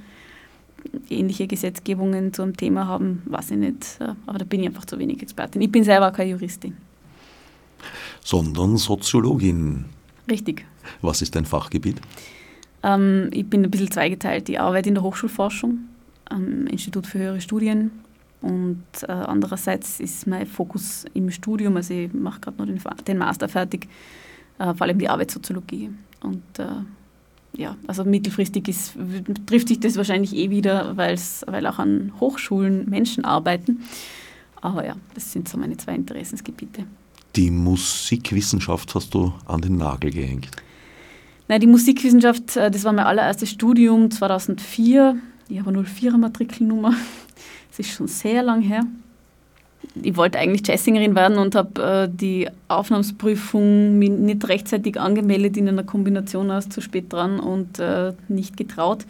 ähnliche 1.09 1.47
Gesetzgebungen 1.47 2.33
zu 2.33 2.41
einem 2.41 2.57
Thema 2.57 2.87
haben, 2.87 3.21
weiß 3.25 3.51
ich 3.51 3.57
nicht. 3.57 3.99
Aber 4.25 4.39
da 4.39 4.45
bin 4.45 4.61
ich 4.61 4.67
einfach 4.67 4.85
zu 4.85 4.97
wenig 4.99 5.21
Expertin. 5.21 5.61
Ich 5.61 5.71
bin 5.71 5.83
selber 5.83 6.11
keine 6.11 6.31
Juristin. 6.31 6.77
Sondern 8.23 8.77
Soziologin. 8.77 9.85
Richtig. 10.29 10.65
Was 11.01 11.21
ist 11.21 11.35
dein 11.35 11.45
Fachgebiet? 11.45 11.99
Ähm, 12.83 13.29
ich 13.31 13.47
bin 13.47 13.63
ein 13.63 13.71
bisschen 13.71 13.91
zweigeteilt. 13.91 14.49
Ich 14.49 14.59
arbeite 14.59 14.89
in 14.89 14.95
der 14.95 15.03
Hochschulforschung 15.03 15.79
am 16.25 16.67
Institut 16.67 17.07
für 17.07 17.19
höhere 17.19 17.41
Studien 17.41 17.91
und 18.41 18.83
äh, 19.03 19.11
andererseits 19.11 19.99
ist 19.99 20.25
mein 20.25 20.47
Fokus 20.47 21.05
im 21.13 21.29
Studium, 21.29 21.77
also 21.77 21.93
ich 21.93 22.11
mache 22.11 22.39
gerade 22.39 22.57
noch 22.57 22.65
den, 22.65 22.81
den, 23.05 23.17
Master 23.17 23.47
fertig, 23.47 23.87
äh, 24.57 24.73
vor 24.73 24.81
allem 24.81 24.97
die 24.97 25.09
Arbeitssoziologie. 25.09 25.91
Und 26.23 26.59
äh, 26.59 26.65
ja, 27.53 27.75
also 27.87 28.03
mittelfristig 28.03 28.67
ist, 28.67 28.93
trifft 29.45 29.67
sich 29.67 29.79
das 29.79 29.97
wahrscheinlich 29.97 30.35
eh 30.35 30.49
wieder, 30.49 30.95
weil 30.95 31.67
auch 31.67 31.79
an 31.79 32.13
Hochschulen 32.19 32.89
Menschen 32.89 33.25
arbeiten. 33.25 33.83
Aber 34.61 34.85
ja, 34.85 34.95
das 35.13 35.31
sind 35.31 35.49
so 35.49 35.57
meine 35.57 35.75
zwei 35.77 35.95
Interessensgebiete. 35.95 36.85
Die 37.35 37.49
Musikwissenschaft 37.49 38.93
hast 38.95 39.13
du 39.13 39.33
an 39.45 39.61
den 39.61 39.77
Nagel 39.77 40.11
gehängt. 40.11 40.49
Nein, 41.47 41.61
die 41.61 41.67
Musikwissenschaft, 41.67 42.55
äh, 42.55 42.69
das 42.69 42.83
war 42.83 42.93
mein 42.93 43.05
allererstes 43.05 43.49
Studium 43.49 44.11
2004. 44.11 45.17
Ich 45.49 45.59
habe 45.59 45.69
eine 45.69 45.83
04er 45.83 46.17
Matrikelnummer. 46.17 46.93
Das 47.69 47.87
ist 47.87 47.95
schon 47.95 48.09
sehr 48.09 48.43
lang 48.43 48.61
her 48.61 48.85
ich 49.95 50.15
wollte 50.15 50.39
eigentlich 50.39 50.67
Jazzsingerin 50.67 51.15
werden 51.15 51.37
und 51.37 51.55
habe 51.55 51.81
äh, 51.81 52.09
die 52.11 52.49
Aufnahmsprüfung 52.67 53.99
nicht 53.99 54.47
rechtzeitig 54.47 54.99
angemeldet 54.99 55.57
in 55.57 55.67
einer 55.67 55.83
Kombination 55.83 56.49
aus 56.49 56.69
zu 56.69 56.81
spät 56.81 57.11
dran 57.11 57.39
und 57.39 57.79
äh, 57.79 58.13
nicht 58.29 58.55
getraut 58.55 59.05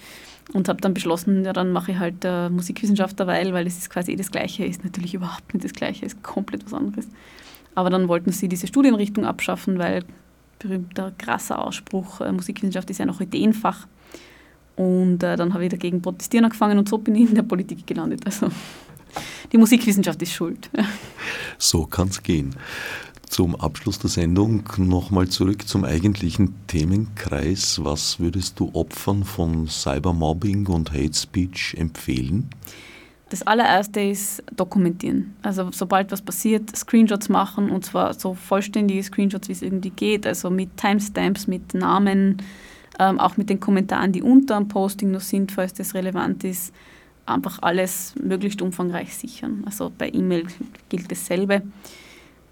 und 0.53 0.67
habe 0.69 0.81
dann 0.81 0.93
beschlossen, 0.93 1.45
ja 1.45 1.53
dann 1.53 1.71
mache 1.71 1.91
ich 1.91 1.99
halt 1.99 2.25
äh, 2.25 2.49
Musikwissenschaft 2.49 3.19
derweil, 3.19 3.53
weil 3.53 3.67
es 3.67 3.77
ist 3.77 3.89
quasi 3.89 4.13
eh 4.13 4.15
das 4.15 4.31
Gleiche, 4.31 4.65
ist 4.65 4.83
natürlich 4.83 5.13
überhaupt 5.13 5.53
nicht 5.53 5.63
das 5.63 5.73
Gleiche, 5.73 6.05
ist 6.05 6.23
komplett 6.23 6.65
was 6.65 6.73
anderes. 6.73 7.07
Aber 7.75 7.89
dann 7.89 8.07
wollten 8.07 8.31
sie 8.31 8.49
diese 8.49 8.67
Studienrichtung 8.67 9.25
abschaffen, 9.25 9.77
weil 9.77 10.03
berühmter 10.59 11.13
krasser 11.17 11.63
Ausspruch, 11.63 12.21
äh, 12.21 12.31
Musikwissenschaft 12.31 12.89
ist 12.89 12.97
ja 12.97 13.05
noch 13.05 13.21
Ideenfach. 13.21 13.87
Und 14.75 15.21
äh, 15.21 15.35
dann 15.35 15.53
habe 15.53 15.63
ich 15.63 15.69
dagegen 15.69 16.01
protestieren 16.01 16.45
angefangen 16.45 16.79
und 16.79 16.89
so 16.89 16.97
bin 16.97 17.15
ich 17.15 17.29
in 17.29 17.35
der 17.35 17.43
Politik 17.43 17.85
gelandet. 17.85 18.21
Also 18.25 18.47
die 19.51 19.57
Musikwissenschaft 19.57 20.21
ist 20.21 20.33
schuld. 20.33 20.69
So 21.57 21.85
kann 21.85 22.07
es 22.07 22.23
gehen. 22.23 22.55
Zum 23.27 23.55
Abschluss 23.55 23.97
der 23.97 24.09
Sendung 24.09 24.63
nochmal 24.77 25.29
zurück 25.29 25.65
zum 25.67 25.85
eigentlichen 25.85 26.53
Themenkreis. 26.67 27.79
Was 27.81 28.19
würdest 28.19 28.59
du 28.59 28.71
Opfern 28.73 29.23
von 29.23 29.67
Cybermobbing 29.67 30.67
und 30.67 30.91
Hate 30.91 31.13
Speech 31.13 31.75
empfehlen? 31.77 32.49
Das 33.29 33.43
allererste 33.43 34.01
ist 34.01 34.43
dokumentieren. 34.53 35.33
Also 35.41 35.69
sobald 35.71 36.11
was 36.11 36.21
passiert, 36.21 36.75
Screenshots 36.75 37.29
machen 37.29 37.69
und 37.69 37.85
zwar 37.85 38.13
so 38.13 38.33
vollständige 38.33 39.01
Screenshots, 39.01 39.47
wie 39.47 39.53
es 39.53 39.61
irgendwie 39.61 39.91
geht. 39.91 40.27
Also 40.27 40.49
mit 40.49 40.75
Timestamps, 40.75 41.47
mit 41.47 41.73
Namen, 41.73 42.41
ähm, 42.99 43.17
auch 43.17 43.37
mit 43.37 43.49
den 43.49 43.61
Kommentaren, 43.61 44.11
die 44.11 44.21
unter 44.21 44.57
dem 44.57 44.67
Posting 44.67 45.11
noch 45.11 45.21
sind, 45.21 45.53
falls 45.53 45.73
das 45.73 45.93
relevant 45.93 46.43
ist 46.43 46.73
einfach 47.25 47.59
alles 47.61 48.13
möglichst 48.21 48.61
umfangreich 48.61 49.15
sichern. 49.15 49.63
Also 49.65 49.91
bei 49.95 50.09
E-Mail 50.09 50.45
gilt 50.89 51.11
dasselbe. 51.11 51.61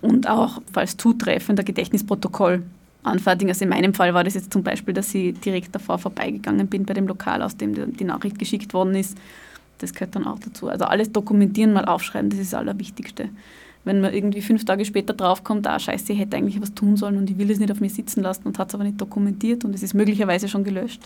Und 0.02 0.30
auch, 0.30 0.62
falls 0.72 0.96
zutreffend, 0.96 1.60
ein 1.60 1.66
Gedächtnisprotokoll 1.66 2.64
anfertigen. 3.04 3.50
Also 3.50 3.64
in 3.64 3.70
meinem 3.70 3.94
Fall 3.94 4.14
war 4.14 4.24
das 4.24 4.34
jetzt 4.34 4.52
zum 4.52 4.64
Beispiel, 4.64 4.94
dass 4.94 5.14
ich 5.14 5.40
direkt 5.40 5.74
davor 5.74 5.98
vorbeigegangen 5.98 6.68
bin 6.68 6.86
bei 6.86 6.94
dem 6.94 7.08
Lokal, 7.08 7.42
aus 7.42 7.58
dem 7.58 7.96
die 7.96 8.04
Nachricht 8.04 8.40
geschickt 8.40 8.74
worden 8.74 8.96
ist. 8.96 9.18
Das 9.80 9.94
gehört 9.94 10.16
dann 10.16 10.28
auch 10.28 10.40
dazu. 10.40 10.68
Also 10.68 10.86
alles 10.86 11.12
dokumentieren, 11.12 11.74
mal 11.74 11.86
aufschreiben, 11.86 12.30
das 12.30 12.40
ist 12.40 12.54
das 12.54 12.60
Allerwichtigste. 12.60 13.30
Wenn 13.86 14.02
man 14.02 14.14
irgendwie 14.14 14.42
fünf 14.42 14.66
Tage 14.66 14.84
später 14.84 15.14
draufkommt, 15.14 15.66
ah 15.66 15.80
scheiße, 15.80 16.12
ich 16.12 16.20
hätte 16.20 16.36
eigentlich 16.36 16.62
was 16.62 16.74
tun 16.74 16.98
sollen 16.98 17.18
und 17.18 17.30
ich 17.30 17.38
will 17.38 17.50
es 17.50 17.60
nicht 17.60 17.72
auf 17.72 17.80
mir 17.80 17.90
sitzen 17.90 18.22
lassen 18.22 18.44
und 18.46 18.60
hat 18.60 18.70
es 18.70 18.76
aber 18.76 18.84
nicht 18.84 19.00
dokumentiert 19.00 19.64
und 19.64 19.74
es 19.74 19.84
ist 19.84 19.94
möglicherweise 19.94 20.50
schon 20.50 20.66
gelöscht, 20.66 21.02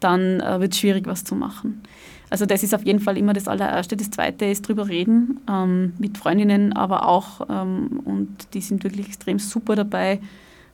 dann 0.00 0.40
äh, 0.40 0.60
wird 0.60 0.72
es 0.72 0.78
schwierig, 0.78 1.06
was 1.06 1.24
zu 1.24 1.34
machen. 1.34 1.82
Also 2.28 2.44
das 2.44 2.62
ist 2.62 2.74
auf 2.74 2.84
jeden 2.84 3.00
Fall 3.00 3.16
immer 3.16 3.32
das 3.32 3.48
allererste. 3.48 3.96
Das 3.96 4.10
zweite 4.10 4.46
ist 4.46 4.66
drüber 4.66 4.88
reden 4.88 5.40
ähm, 5.48 5.92
mit 5.98 6.18
Freundinnen, 6.18 6.72
aber 6.72 7.08
auch, 7.08 7.46
ähm, 7.48 8.00
und 8.04 8.28
die 8.54 8.60
sind 8.60 8.82
wirklich 8.82 9.06
extrem 9.06 9.38
super 9.38 9.76
dabei, 9.76 10.20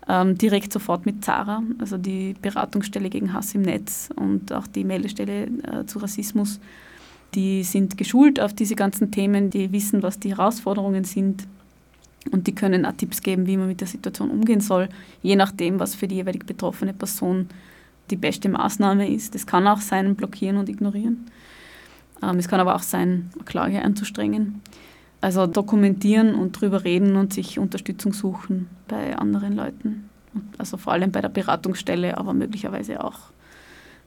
ähm, 0.09 0.37
direkt 0.37 0.73
sofort 0.73 1.07
mit 1.07 1.25
Zara, 1.25 1.63
also 1.79 1.99
die 1.99 2.35
Beratungsstelle 2.41 3.11
gegen 3.11 3.33
Hass 3.33 3.55
im 3.55 3.63
Netz 3.63 4.09
und 4.17 4.53
auch 4.53 4.67
die 4.67 4.85
Meldestelle 4.85 5.45
äh, 5.45 5.87
zu 5.87 5.99
Rassismus. 5.99 6.59
Die 7.35 7.63
sind 7.63 7.97
geschult 7.97 8.41
auf 8.41 8.53
diese 8.53 8.75
ganzen 8.75 9.11
Themen, 9.11 9.51
die 9.51 9.73
wissen, 9.73 10.03
was 10.03 10.19
die 10.19 10.31
Herausforderungen 10.31 11.05
sind 11.05 11.47
und 12.31 12.47
die 12.47 12.55
können 12.55 12.87
auch 12.87 12.93
Tipps 12.93 13.23
geben, 13.23 13.47
wie 13.47 13.57
man 13.57 13.69
mit 13.69 13.81
der 13.81 13.89
Situation 13.89 14.31
umgehen 14.31 14.61
soll, 14.61 14.89
je 15.23 15.37
nachdem, 15.37 15.79
was 15.81 15.95
für 15.95 16.09
die 16.09 16.17
jeweilig 16.17 16.47
betroffene 16.47 16.93
Person 16.93 17.49
die 18.11 18.17
beste 18.17 18.49
Maßnahme 18.49 19.09
ist. 19.09 19.35
Das 19.35 19.47
kann 19.47 19.67
auch 19.67 19.81
sein, 19.81 20.17
blockieren 20.17 20.57
und 20.57 20.69
ignorieren. 20.69 21.31
Ähm, 22.23 22.39
es 22.39 22.49
kann 22.49 22.61
aber 22.61 22.75
auch 22.75 22.83
sein, 22.83 23.31
eine 23.35 23.45
Klage 23.45 23.83
anzustrengen. 23.83 24.61
Also 25.21 25.47
dokumentieren 25.47 26.35
und 26.35 26.61
drüber 26.61 26.85
reden 26.85 27.17
und 27.17 27.33
sich 27.33 27.59
Unterstützung 27.59 28.13
suchen 28.13 28.69
bei 28.89 29.17
anderen 29.17 29.55
Leuten. 29.55 30.09
Also 30.59 30.77
vor 30.77 30.93
allem 30.93 31.13
bei 31.13 31.21
der 31.21 31.29
Beratungsstelle, 31.29 32.19
aber 32.19 32.35
möglicherweise 32.35 33.05
auch 33.05 33.19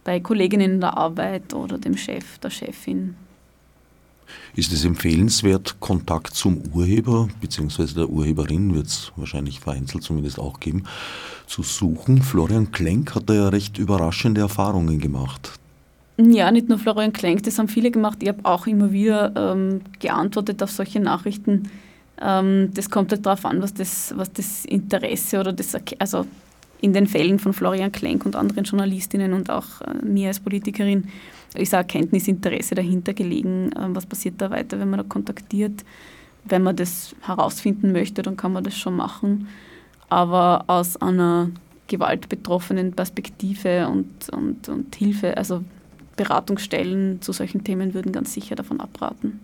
bei 0.04 0.20
Kolleginnen 0.20 0.74
in 0.74 0.82
der 0.82 0.98
Arbeit 0.98 1.54
oder 1.54 1.78
dem 1.78 1.96
Chef, 1.96 2.38
der 2.40 2.50
Chefin. 2.50 3.16
Ist 4.56 4.72
es 4.72 4.86
empfehlenswert, 4.86 5.82
Kontakt 5.82 6.34
zum 6.34 6.62
Urheber 6.74 7.28
bzw. 7.42 7.88
der 7.94 8.10
Urheberin 8.10 8.74
wird 8.74 8.88
es 8.88 9.12
wahrscheinlich 9.18 9.60
vereinzelt 9.60 10.04
zumindest 10.04 10.40
auch 10.40 10.62
geben, 10.62 10.84
zu 11.46 11.62
suchen? 11.62 12.22
Florian 12.22 12.72
Klenk 12.72 13.16
hat 13.16 13.30
da 13.30 13.34
ja 13.34 13.50
recht 13.50 13.78
überraschende 13.78 14.40
Erfahrungen 14.40 15.00
gemacht. 15.00 15.52
Ja, 16.18 16.50
nicht 16.52 16.70
nur 16.70 16.80
Florian 16.80 17.12
Klenk, 17.12 17.44
das 17.44 17.60
haben 17.60 17.68
viele 17.68 17.92
gemacht. 17.92 18.20
Ich 18.22 18.30
habe 18.30 18.40
auch 18.44 18.66
immer 18.66 18.94
wieder 18.94 19.34
ähm, 19.36 19.82
geantwortet 20.00 20.64
auf 20.64 20.72
solche 20.72 21.02
Nachrichten. 21.02 21.70
Ähm, 22.22 22.70
das 22.74 22.90
kommt 22.90 23.12
halt 23.12 23.26
darauf 23.26 23.44
an, 23.44 23.62
was 23.62 23.74
das, 23.74 24.14
was 24.16 24.32
das 24.32 24.64
Interesse 24.64 25.38
oder 25.38 25.52
das, 25.52 25.76
also 26.00 26.26
in 26.86 26.94
den 26.94 27.08
Fällen 27.08 27.40
von 27.40 27.54
Florian 27.54 27.92
Klenk 27.92 28.26
und 28.26 28.36
anderen 28.36 28.64
Journalistinnen 28.64 29.34
und 29.34 29.50
auch 29.50 29.82
äh, 29.82 30.06
mir 30.06 30.30
als 30.30 30.40
Politikerin 30.40 31.08
ist 31.56 31.74
ein 31.74 31.80
Erkenntnisinteresse 31.80 32.76
dahinter 32.76 33.14
gelegen. 33.14 33.72
Äh, 33.74 33.88
was 33.90 34.06
passiert 34.06 34.36
da 34.38 34.50
weiter, 34.52 34.80
wenn 34.80 34.90
man 34.90 35.00
da 35.00 35.06
kontaktiert? 35.08 35.84
wenn 36.46 36.64
man 36.64 36.76
das 36.76 37.16
herausfinden 37.22 37.92
möchte, 37.92 38.22
dann 38.22 38.38
kann 38.38 38.54
man 38.54 38.64
das 38.64 38.78
schon 38.78 38.96
machen. 38.96 39.48
Aber 40.10 40.64
aus 40.68 40.98
einer 40.98 41.50
gewaltbetroffenen 41.88 42.94
Perspektive 42.94 43.88
und, 43.88 44.30
und, 44.30 44.70
und 44.70 44.96
Hilfe, 44.96 45.38
also 45.38 45.64
Beratungsstellen 46.16 47.22
zu 47.22 47.34
solchen 47.34 47.64
Themen 47.64 47.94
würden 47.94 48.12
ganz 48.12 48.34
sicher 48.34 48.56
davon 48.56 48.80
abraten. 48.80 49.42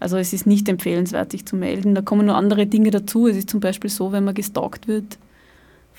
Also 0.00 0.16
es 0.16 0.32
ist 0.32 0.46
nicht 0.46 0.68
empfehlenswert, 0.68 1.30
sich 1.30 1.46
zu 1.46 1.54
melden. 1.54 1.94
Da 1.94 2.02
kommen 2.02 2.26
nur 2.26 2.34
andere 2.34 2.66
Dinge 2.66 2.90
dazu. 2.90 3.28
Es 3.28 3.36
ist 3.36 3.50
zum 3.50 3.60
Beispiel 3.60 3.90
so, 3.90 4.10
wenn 4.10 4.24
man 4.24 4.34
gestalkt 4.34 4.88
wird 4.88 5.18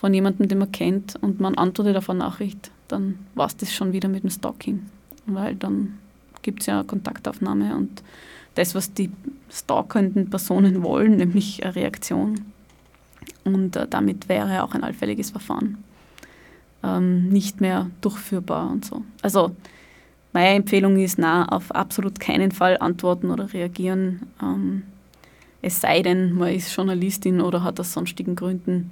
von 0.04 0.14
jemandem, 0.14 0.50
den 0.50 0.58
man 0.58 0.70
kennt 0.74 1.16
und 1.22 1.40
man 1.40 1.56
antwortet 1.56 1.96
auf 1.96 2.10
eine 2.10 2.20
Nachricht, 2.20 2.72
dann 2.90 3.20
war 3.36 3.48
es 3.48 3.56
das 3.56 3.74
schon 3.74 3.94
wieder 3.94 4.10
mit 4.10 4.24
dem 4.24 4.30
Stalking. 4.30 4.82
Weil 5.28 5.56
dann 5.56 5.98
gibt 6.42 6.60
es 6.60 6.66
ja 6.66 6.84
Kontaktaufnahme 6.84 7.74
und 7.78 8.04
das, 8.56 8.76
was 8.76 8.94
die 8.94 9.10
stalkenden 9.50 10.30
Personen 10.30 10.84
wollen, 10.84 11.16
nämlich 11.16 11.64
eine 11.64 11.76
Reaktion. 11.76 12.42
Und 13.46 13.78
äh, 13.78 13.88
damit 13.90 14.28
wäre 14.28 14.64
auch 14.64 14.74
ein 14.74 14.84
allfälliges 14.84 15.30
Verfahren 15.32 15.78
ähm, 16.84 17.30
nicht 17.30 17.62
mehr 17.62 17.90
durchführbar 18.02 18.72
und 18.72 18.84
so. 18.84 19.04
Also 19.22 19.56
meine 20.34 20.58
Empfehlung 20.58 20.98
ist, 20.98 21.18
na, 21.18 21.48
auf 21.48 21.72
absolut 21.72 22.20
keinen 22.20 22.52
Fall 22.52 22.76
antworten 22.78 23.32
oder 23.32 23.54
reagieren. 23.54 24.24
Ähm, 24.42 24.84
es 25.62 25.80
sei 25.80 26.02
denn, 26.02 26.34
man 26.34 26.54
ist 26.54 26.76
Journalistin 26.76 27.40
oder 27.40 27.64
hat 27.64 27.80
aus 27.80 27.94
sonstigen 27.94 28.36
Gründen 28.36 28.92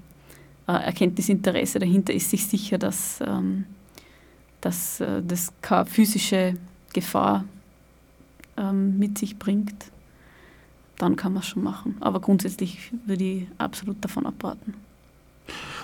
Erkenntnisinteresse 0.68 1.80
dahinter, 1.80 2.14
ist 2.14 2.30
sich 2.30 2.46
sicher, 2.46 2.78
dass, 2.78 3.20
ähm, 3.26 3.66
dass 4.62 5.00
äh, 5.00 5.22
das 5.22 5.52
keine 5.62 5.86
physische 5.86 6.56
Gefahr 6.94 7.46
ähm, 8.58 8.98
mit 8.98 9.18
sich 9.18 9.38
bringt. 9.38 9.92
Dann 10.98 11.16
kann 11.16 11.34
man 11.34 11.42
es 11.42 11.48
schon 11.48 11.64
machen. 11.64 11.98
Aber 12.00 12.20
grundsätzlich 12.20 12.92
würde 13.06 13.24
ich 13.24 13.48
absolut 13.58 14.04
davon 14.04 14.26
abraten. 14.26 14.76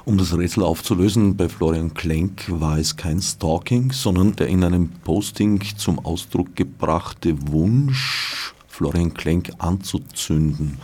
Um 0.06 0.18
das 0.18 0.38
Rätsel 0.38 0.64
aufzulösen, 0.64 1.36
bei 1.36 1.50
Florian 1.50 1.94
Klenk 1.94 2.46
war 2.48 2.78
es 2.78 2.96
kein 2.96 3.22
Stalking, 3.22 3.92
sondern 3.92 4.36
der 4.36 4.48
in 4.48 4.64
einem 4.64 4.90
Posting 5.04 5.62
zum 5.76 6.00
Ausdruck 6.00 6.56
gebrachte 6.56 7.36
Wunsch, 7.52 8.54
Florian 8.78 9.16
Klenk 9.16 9.54
anzuzünden. 9.58 10.78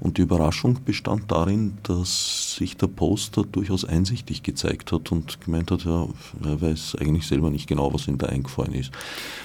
Und 0.00 0.18
die 0.18 0.22
Überraschung 0.22 0.78
bestand 0.84 1.32
darin, 1.32 1.78
dass 1.82 2.56
sich 2.56 2.76
der 2.76 2.88
Poster 2.88 3.42
durchaus 3.42 3.86
einsichtig 3.86 4.42
gezeigt 4.42 4.92
hat 4.92 5.10
und 5.10 5.40
gemeint 5.40 5.70
hat, 5.70 5.86
ja, 5.86 6.06
er 6.44 6.60
weiß 6.60 6.96
eigentlich 7.00 7.26
selber 7.26 7.50
nicht 7.50 7.66
genau, 7.66 7.92
was 7.94 8.06
ihm 8.06 8.18
da 8.18 8.26
eingefallen 8.26 8.74
ist. 8.74 8.92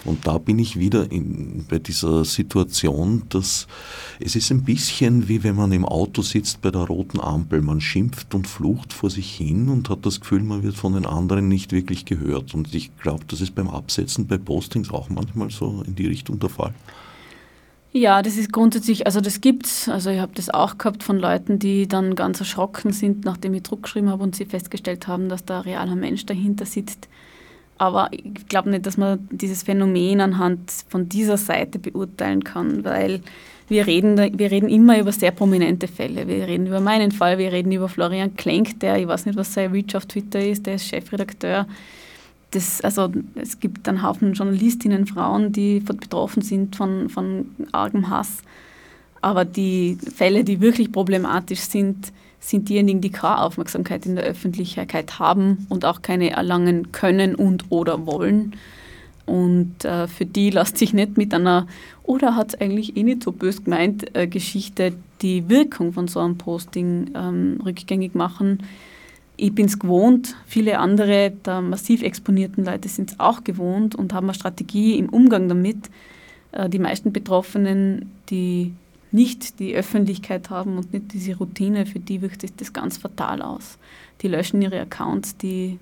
Und 0.03 0.27
da 0.27 0.37
bin 0.37 0.59
ich 0.59 0.77
wieder 0.77 1.09
in, 1.13 1.65
bei 1.69 1.79
dieser 1.79 2.25
Situation, 2.25 3.23
dass 3.29 3.67
es 4.19 4.35
ist 4.35 4.51
ein 4.51 4.63
bisschen 4.63 5.29
wie 5.29 5.43
wenn 5.43 5.55
man 5.55 5.71
im 5.71 5.85
Auto 5.85 6.23
sitzt 6.23 6.61
bei 6.61 6.71
der 6.71 6.81
roten 6.81 7.21
Ampel. 7.21 7.61
Man 7.61 7.79
schimpft 7.79 8.35
und 8.35 8.47
flucht 8.47 8.91
vor 8.91 9.09
sich 9.09 9.33
hin 9.33 9.69
und 9.69 9.89
hat 9.89 10.05
das 10.05 10.19
Gefühl, 10.19 10.43
man 10.43 10.61
wird 10.61 10.75
von 10.75 10.93
den 10.93 11.05
anderen 11.05 11.47
nicht 11.47 11.71
wirklich 11.71 12.03
gehört. 12.03 12.53
Und 12.53 12.75
ich 12.75 12.95
glaube, 12.97 13.23
das 13.29 13.39
ist 13.39 13.55
beim 13.55 13.69
Absetzen 13.69 14.27
bei 14.27 14.37
Postings 14.37 14.91
auch 14.91 15.09
manchmal 15.09 15.49
so 15.51 15.83
in 15.87 15.95
die 15.95 16.07
Richtung 16.07 16.39
der 16.39 16.49
Fall. 16.49 16.73
Ja, 17.95 18.23
das 18.23 18.37
ist 18.37 18.51
grundsätzlich, 18.51 19.05
also 19.05 19.21
das 19.21 19.39
gibt's. 19.39 19.87
Also 19.87 20.09
ich 20.09 20.19
habe 20.19 20.31
das 20.33 20.49
auch 20.49 20.79
gehabt 20.79 21.03
von 21.03 21.19
Leuten, 21.19 21.59
die 21.59 21.87
dann 21.87 22.15
ganz 22.15 22.39
erschrocken 22.39 22.91
sind, 22.91 23.23
nachdem 23.23 23.53
ich 23.53 23.61
Druck 23.61 23.83
geschrieben 23.83 24.09
habe 24.09 24.23
und 24.23 24.35
sie 24.35 24.45
festgestellt 24.45 25.07
haben, 25.07 25.29
dass 25.29 25.45
da 25.45 25.57
ein 25.57 25.63
realer 25.65 25.95
Mensch 25.95 26.25
dahinter 26.25 26.65
sitzt. 26.65 27.07
Aber 27.77 28.09
ich 28.11 28.47
glaube 28.47 28.71
nicht, 28.71 28.87
dass 28.87 28.97
man 28.97 29.27
dieses 29.31 29.61
Phänomen 29.61 30.21
anhand 30.21 30.71
von 30.89 31.07
dieser 31.07 31.37
Seite 31.37 31.77
beurteilen 31.77 32.43
kann, 32.43 32.83
weil 32.83 33.21
wir 33.67 33.85
reden, 33.85 34.17
wir 34.17 34.49
reden 34.49 34.69
immer 34.69 34.99
über 34.99 35.11
sehr 35.11 35.31
prominente 35.31 35.87
Fälle. 35.87 36.27
Wir 36.27 36.47
reden 36.47 36.65
über 36.65 36.79
meinen 36.79 37.11
Fall, 37.11 37.37
wir 37.37 37.51
reden 37.51 37.71
über 37.71 37.89
Florian 37.89 38.35
Klenk, 38.35 38.79
der, 38.79 38.97
ich 38.97 39.07
weiß 39.07 39.27
nicht, 39.27 39.37
was 39.37 39.53
sein 39.53 39.71
Reach 39.71 39.95
auf 39.95 40.07
Twitter 40.07 40.43
ist, 40.43 40.65
der 40.65 40.75
ist 40.75 40.87
Chefredakteur 40.87 41.67
das, 42.55 42.81
also 42.81 43.11
es 43.35 43.59
gibt 43.59 43.87
einen 43.87 44.03
Haufen 44.03 44.33
Journalistinnen, 44.33 45.07
Frauen, 45.07 45.51
die 45.51 45.79
betroffen 45.79 46.41
sind 46.41 46.75
von, 46.75 47.09
von 47.09 47.47
argem 47.71 48.09
Hass. 48.09 48.43
Aber 49.21 49.45
die 49.45 49.97
Fälle, 50.15 50.43
die 50.43 50.61
wirklich 50.61 50.91
problematisch 50.91 51.61
sind, 51.61 52.11
sind 52.39 52.67
diejenigen, 52.67 52.99
die 52.99 53.09
keine 53.09 53.39
Aufmerksamkeit 53.41 54.05
in 54.05 54.15
der 54.15 54.25
Öffentlichkeit 54.25 55.17
haben 55.17 55.65
und 55.69 55.85
auch 55.85 56.01
keine 56.01 56.31
erlangen 56.31 56.91
können 56.91 57.35
und 57.35 57.65
oder 57.69 58.05
wollen. 58.05 58.55
Und 59.25 59.85
äh, 59.85 60.07
für 60.07 60.25
die 60.25 60.49
lässt 60.49 60.77
sich 60.77 60.93
nicht 60.93 61.17
mit 61.17 61.33
einer, 61.33 61.67
oder 62.03 62.35
hat 62.35 62.49
es 62.49 62.61
eigentlich 62.61 62.97
eh 62.97 63.03
nicht 63.03 63.23
so 63.23 63.31
bös 63.31 63.63
gemeint, 63.63 64.13
äh, 64.15 64.27
Geschichte 64.27 64.93
die 65.21 65.47
Wirkung 65.47 65.93
von 65.93 66.09
so 66.09 66.19
einem 66.19 66.37
Posting 66.37 67.11
ähm, 67.15 67.61
rückgängig 67.63 68.13
machen 68.15 68.59
ich 69.43 69.53
bin 69.53 69.65
es 69.65 69.77
gewohnt, 69.77 70.37
viele 70.45 70.79
andere 70.79 71.31
der 71.31 71.59
massiv 71.59 72.01
exponierten 72.01 72.63
Leute 72.63 72.87
sind 72.87 73.11
es 73.11 73.19
auch 73.19 73.43
gewohnt 73.43 73.93
und 73.93 74.13
haben 74.13 74.27
eine 74.27 74.33
Strategie 74.33 74.97
im 74.97 75.09
Umgang 75.09 75.49
damit. 75.49 75.89
Äh, 76.53 76.69
die 76.69 76.79
meisten 76.79 77.11
Betroffenen, 77.11 78.09
die 78.29 78.71
nicht 79.11 79.59
die 79.59 79.75
Öffentlichkeit 79.75 80.49
haben 80.49 80.77
und 80.77 80.93
nicht 80.93 81.11
diese 81.11 81.35
Routine, 81.35 81.85
für 81.85 81.99
die 81.99 82.21
wirkt 82.21 82.39
sich 82.39 82.55
das 82.55 82.71
ganz 82.71 82.97
fatal 82.97 83.41
aus. 83.41 83.77
Die 84.21 84.29
löschen 84.29 84.61
ihre 84.61 84.79
Accounts, 84.79 85.35
die, 85.35 85.77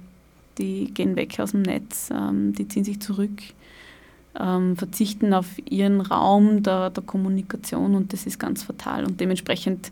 die 0.57 0.91
gehen 0.91 1.15
weg 1.15 1.39
aus 1.39 1.51
dem 1.51 1.61
Netz, 1.61 2.09
ähm, 2.11 2.53
die 2.53 2.67
ziehen 2.67 2.83
sich 2.83 2.99
zurück, 2.99 3.43
ähm, 4.39 4.75
verzichten 4.75 5.35
auf 5.35 5.45
ihren 5.69 6.01
Raum 6.01 6.63
der, 6.63 6.89
der 6.89 7.03
Kommunikation 7.03 7.93
und 7.93 8.11
das 8.11 8.25
ist 8.25 8.39
ganz 8.39 8.63
fatal. 8.63 9.05
Und 9.05 9.21
dementsprechend 9.21 9.91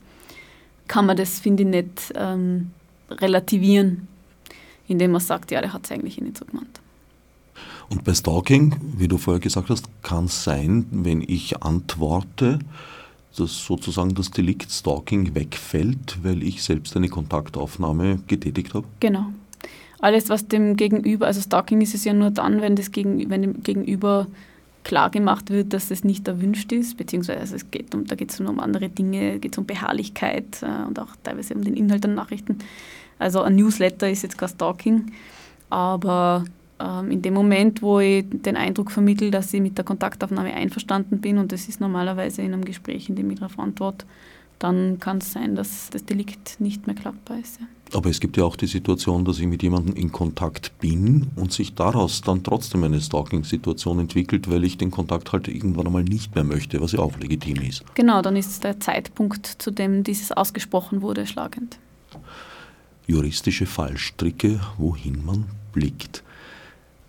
kann 0.87 1.05
man 1.05 1.17
das, 1.17 1.39
finde 1.39 1.61
ich, 1.61 1.69
nicht 1.69 2.13
ähm, 2.15 2.71
relativieren, 3.09 4.07
indem 4.87 5.11
man 5.11 5.21
sagt, 5.21 5.51
ja, 5.51 5.61
der 5.61 5.73
hat 5.73 5.85
es 5.85 5.91
eigentlich 5.91 6.19
eh 6.19 6.23
nicht 6.23 6.37
so 6.37 6.45
gemeint. 6.45 6.79
Und 7.89 8.03
bei 8.03 8.13
Stalking, 8.13 8.75
wie 8.97 9.07
du 9.07 9.17
vorher 9.17 9.39
gesagt 9.39 9.69
hast, 9.69 9.89
kann 10.03 10.25
es 10.25 10.43
sein, 10.43 10.85
wenn 10.91 11.21
ich 11.21 11.61
antworte, 11.63 12.59
dass 13.35 13.65
sozusagen 13.65 14.13
das 14.13 14.31
Delikt 14.31 14.71
Stalking 14.71 15.33
wegfällt, 15.33 16.19
weil 16.23 16.43
ich 16.43 16.63
selbst 16.63 16.95
eine 16.95 17.09
Kontaktaufnahme 17.09 18.19
getätigt 18.27 18.73
habe? 18.73 18.85
Genau. 18.99 19.25
Alles, 19.99 20.29
was 20.29 20.47
dem 20.47 20.77
Gegenüber, 20.77 21.27
also 21.27 21.41
Stalking 21.41 21.81
ist 21.81 21.93
es 21.93 22.05
ja 22.05 22.13
nur 22.13 22.31
dann, 22.31 22.61
wenn, 22.61 22.75
das 22.75 22.91
gegen, 22.91 23.29
wenn 23.29 23.41
dem 23.41 23.63
Gegenüber 23.63 24.27
klar 24.83 25.09
gemacht 25.09 25.49
wird, 25.49 25.73
dass 25.73 25.91
es 25.91 26.03
nicht 26.03 26.27
erwünscht 26.27 26.71
ist, 26.71 26.95
beziehungsweise 26.95 27.55
es 27.55 27.69
geht 27.69 27.93
um, 27.93 28.05
da 28.05 28.15
geht 28.15 28.31
es 28.31 28.39
um 28.39 28.59
andere 28.59 28.87
Dinge, 28.89 29.39
geht 29.39 29.53
es 29.53 29.57
um 29.57 29.65
Beharrlichkeit 29.65 30.61
äh, 30.61 30.87
und 30.87 30.97
auch 30.99 31.15
teilweise 31.23 31.53
um 31.53 31.63
den 31.63 31.75
Inhalt 31.75 32.03
der 32.05 32.11
Nachrichten. 32.11 32.59
Also 33.19 33.41
ein 33.41 33.55
Newsletter 33.55 34.09
ist 34.09 34.23
jetzt 34.23 34.37
kein 34.37 34.49
Stalking, 34.49 35.11
aber 35.69 36.45
ähm, 36.79 37.11
in 37.11 37.21
dem 37.21 37.33
Moment, 37.33 37.81
wo 37.81 37.99
ich 37.99 38.25
den 38.29 38.55
Eindruck 38.55 38.91
vermittle, 38.91 39.29
dass 39.29 39.53
ich 39.53 39.61
mit 39.61 39.77
der 39.77 39.85
Kontaktaufnahme 39.85 40.53
einverstanden 40.53 41.19
bin, 41.19 41.37
und 41.37 41.51
das 41.51 41.67
ist 41.67 41.81
normalerweise 41.81 42.41
in 42.41 42.53
einem 42.53 42.65
Gespräch, 42.65 43.09
in 43.09 43.15
dem 43.15 43.29
ich 43.29 43.39
darauf 43.39 43.59
antworte, 43.59 44.05
dann 44.57 44.99
kann 44.99 45.19
es 45.19 45.31
sein, 45.31 45.55
dass 45.55 45.89
das 45.89 46.03
Delikt 46.05 46.59
nicht 46.59 46.85
mehr 46.85 46.95
klappbar 46.95 47.39
ist. 47.39 47.59
Ja. 47.61 47.67
Aber 47.97 48.09
es 48.09 48.19
gibt 48.19 48.37
ja 48.37 48.43
auch 48.43 48.55
die 48.55 48.67
Situation, 48.67 49.25
dass 49.25 49.39
ich 49.39 49.47
mit 49.47 49.63
jemandem 49.63 49.95
in 49.95 50.11
Kontakt 50.11 50.77
bin 50.79 51.27
und 51.35 51.53
sich 51.53 51.75
daraus 51.75 52.21
dann 52.21 52.43
trotzdem 52.43 52.83
eine 52.83 52.99
Stalking-Situation 52.99 53.99
entwickelt, 53.99 54.49
weil 54.49 54.63
ich 54.63 54.77
den 54.77 54.91
Kontakt 54.91 55.31
halt 55.31 55.47
irgendwann 55.47 55.87
einmal 55.87 56.03
nicht 56.03 56.35
mehr 56.35 56.43
möchte, 56.43 56.81
was 56.81 56.91
ja 56.91 56.99
auch 56.99 57.17
legitim 57.17 57.61
ist. 57.61 57.83
Genau, 57.95 58.21
dann 58.21 58.35
ist 58.35 58.63
der 58.63 58.79
Zeitpunkt, 58.79 59.45
zu 59.45 59.71
dem 59.71 60.03
dieses 60.03 60.31
ausgesprochen 60.31 61.01
wurde, 61.01 61.25
schlagend 61.25 61.79
juristische 63.09 63.65
Fallstricke, 63.65 64.59
wohin 64.77 65.25
man 65.25 65.45
blickt. 65.73 66.23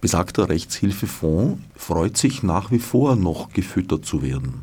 Besagter 0.01 0.49
Rechtshilfefonds 0.49 1.61
freut 1.77 2.17
sich 2.17 2.43
nach 2.43 2.71
wie 2.71 2.79
vor 2.79 3.17
noch 3.17 3.53
gefüttert 3.53 4.07
zu 4.07 4.23
werden. 4.23 4.63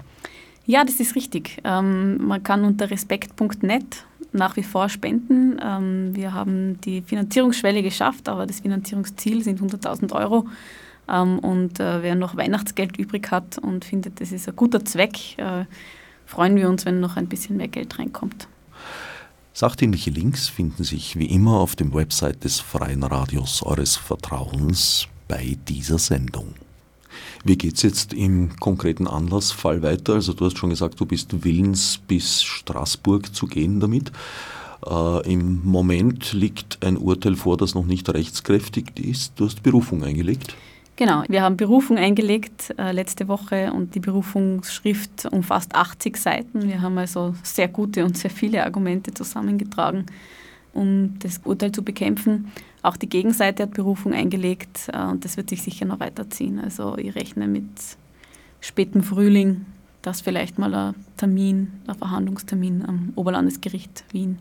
Ja, 0.66 0.84
das 0.84 1.00
ist 1.00 1.16
richtig. 1.16 1.62
Ähm, 1.64 2.28
man 2.28 2.42
kann 2.42 2.66
unter 2.66 2.90
respekt.net 2.90 4.06
nach 4.34 4.58
wie 4.58 4.64
vor 4.64 4.90
spenden. 4.90 5.60
Ähm, 5.64 6.16
wir 6.16 6.34
haben 6.34 6.82
die 6.82 7.02
Finanzierungsschwelle 7.04 7.84
geschafft, 7.84 8.28
aber 8.28 8.48
das 8.48 8.62
Finanzierungsziel 8.62 9.44
sind 9.44 9.62
100.000 9.62 10.14
Euro. 10.14 10.48
Ähm, 11.08 11.38
und 11.40 11.80
äh, 11.80 12.02
wer 12.02 12.16
noch 12.16 12.36
Weihnachtsgeld 12.36 12.98
übrig 12.98 13.30
hat 13.30 13.60
und 13.60 13.86
findet, 13.86 14.20
das 14.20 14.32
ist 14.32 14.50
ein 14.50 14.56
guter 14.56 14.84
Zweck, 14.84 15.38
äh, 15.38 15.66
freuen 16.26 16.56
wir 16.56 16.68
uns, 16.68 16.86
wenn 16.86 17.00
noch 17.00 17.16
ein 17.16 17.28
bisschen 17.28 17.58
mehr 17.58 17.68
Geld 17.68 18.00
reinkommt. 18.00 18.48
Sachdienliche 19.60 20.12
Links 20.12 20.50
finden 20.50 20.84
sich 20.84 21.18
wie 21.18 21.26
immer 21.26 21.54
auf 21.54 21.76
dem 21.76 21.92
Website 21.92 22.44
des 22.44 22.60
Freien 22.60 23.02
Radios 23.02 23.64
eures 23.64 23.96
Vertrauens 23.96 25.08
bei 25.28 25.58
dieser 25.68 25.98
Sendung. 25.98 26.54
Wie 27.44 27.58
geht 27.58 27.74
es 27.74 27.82
jetzt 27.82 28.14
im 28.14 28.56
konkreten 28.58 29.08
Anlassfall 29.08 29.82
weiter? 29.82 30.14
Also 30.14 30.34
du 30.34 30.46
hast 30.46 30.60
schon 30.60 30.70
gesagt, 30.70 31.00
du 31.00 31.08
bist 31.08 31.44
willens, 31.44 32.00
bis 32.08 32.44
Straßburg 32.44 33.34
zu 33.34 33.48
gehen 33.48 33.80
damit. 33.80 34.12
Äh, 34.86 35.34
Im 35.34 35.66
Moment 35.66 36.34
liegt 36.34 36.86
ein 36.86 36.96
Urteil 36.96 37.36
vor, 37.36 37.58
das 37.58 37.74
noch 37.74 37.88
nicht 37.88 38.08
rechtskräftig 38.10 39.00
ist. 39.00 39.34
Du 39.38 39.46
hast 39.46 39.64
Berufung 39.64 40.04
eingelegt. 40.04 40.56
Genau, 40.98 41.24
wir 41.28 41.44
haben 41.44 41.58
Berufung 41.58 41.98
eingelegt 42.00 42.74
äh, 42.80 42.92
letzte 42.92 43.28
Woche 43.28 43.72
und 43.72 43.94
die 43.94 44.00
Berufungsschrift 44.00 45.28
umfasst 45.32 45.76
80 45.76 46.18
Seiten. 46.18 46.68
Wir 46.68 46.82
haben 46.82 46.98
also 46.98 47.36
sehr 47.44 47.68
gute 47.68 48.04
und 48.04 48.18
sehr 48.18 48.32
viele 48.32 48.66
Argumente 48.66 49.14
zusammengetragen, 49.14 50.08
um 50.74 51.20
das 51.20 51.40
Urteil 51.44 51.72
zu 51.72 51.84
bekämpfen. 51.84 52.52
Auch 52.82 52.98
die 52.98 53.08
Gegenseite 53.08 53.64
hat 53.64 53.76
Berufung 53.76 54.12
eingelegt 54.14 54.90
äh, 54.92 55.04
und 55.04 55.24
das 55.24 55.38
wird 55.38 55.52
sich 55.52 55.62
sicher 55.62 55.86
noch 55.86 56.00
weiterziehen. 56.00 56.60
Also 56.60 56.98
ich 56.98 57.14
rechne 57.14 57.48
mit 57.48 57.70
spätem 58.60 59.04
Frühling, 59.04 59.68
dass 60.02 60.22
vielleicht 60.22 60.58
mal 60.58 60.74
ein 60.74 60.96
Termin, 61.16 61.74
ein 61.86 61.94
Verhandlungstermin 61.94 62.84
am 62.88 63.14
Oberlandesgericht 63.16 64.04
Wien 64.12 64.40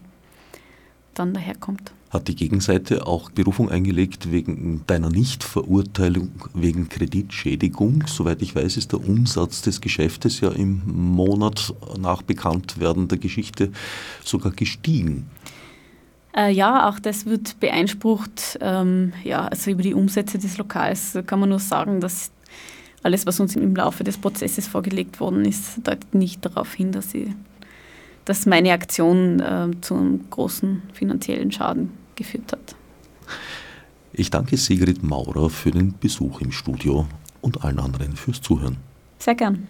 dann 1.18 1.34
daherkommt. 1.34 1.92
Hat 2.10 2.28
die 2.28 2.36
Gegenseite 2.36 3.06
auch 3.06 3.30
Berufung 3.30 3.70
eingelegt 3.70 4.30
wegen 4.30 4.82
deiner 4.86 5.10
Nichtverurteilung 5.10 6.30
wegen 6.54 6.88
Kreditschädigung? 6.88 8.04
Soweit 8.06 8.42
ich 8.42 8.54
weiß, 8.54 8.76
ist 8.76 8.92
der 8.92 9.06
Umsatz 9.06 9.62
des 9.62 9.80
Geschäftes 9.80 10.40
ja 10.40 10.50
im 10.50 10.82
Monat 10.86 11.74
nach 11.98 12.22
Bekanntwerden 12.22 13.08
der 13.08 13.18
Geschichte 13.18 13.72
sogar 14.24 14.52
gestiegen. 14.52 15.28
Äh, 16.36 16.52
ja, 16.52 16.88
auch 16.88 16.98
das 16.98 17.26
wird 17.26 17.58
beeinsprucht. 17.60 18.58
Ähm, 18.60 19.12
ja, 19.24 19.48
also 19.48 19.70
über 19.70 19.82
die 19.82 19.94
Umsätze 19.94 20.38
des 20.38 20.58
Lokals 20.58 21.18
kann 21.26 21.40
man 21.40 21.48
nur 21.48 21.58
sagen, 21.58 22.00
dass 22.00 22.30
alles, 23.02 23.26
was 23.26 23.40
uns 23.40 23.56
im 23.56 23.74
Laufe 23.74 24.04
des 24.04 24.18
Prozesses 24.18 24.66
vorgelegt 24.66 25.18
worden 25.20 25.44
ist, 25.44 25.78
deutet 25.86 26.14
nicht 26.14 26.44
darauf 26.44 26.74
hin, 26.74 26.92
dass 26.92 27.10
sie 27.10 27.34
dass 28.26 28.44
meine 28.44 28.72
Aktion 28.72 29.40
äh, 29.40 29.70
zu 29.80 29.94
einem 29.94 30.28
großen 30.28 30.82
finanziellen 30.92 31.50
Schaden 31.50 31.92
geführt 32.16 32.52
hat. 32.52 32.74
Ich 34.12 34.30
danke 34.30 34.56
Sigrid 34.56 35.02
Maurer 35.02 35.48
für 35.48 35.70
den 35.70 35.94
Besuch 35.98 36.40
im 36.40 36.52
Studio 36.52 37.06
und 37.40 37.64
allen 37.64 37.78
anderen 37.78 38.16
fürs 38.16 38.40
Zuhören. 38.42 38.76
Sehr 39.18 39.34
gern. 39.34 39.68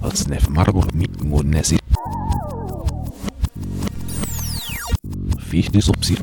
Als 0.00 0.28
Nef 0.28 0.48
Margot 0.48 0.94
mit 0.94 1.22
Nesi. 1.44 1.78
Fichtes 5.38 5.88
ob 5.88 6.04
sie 6.04 6.16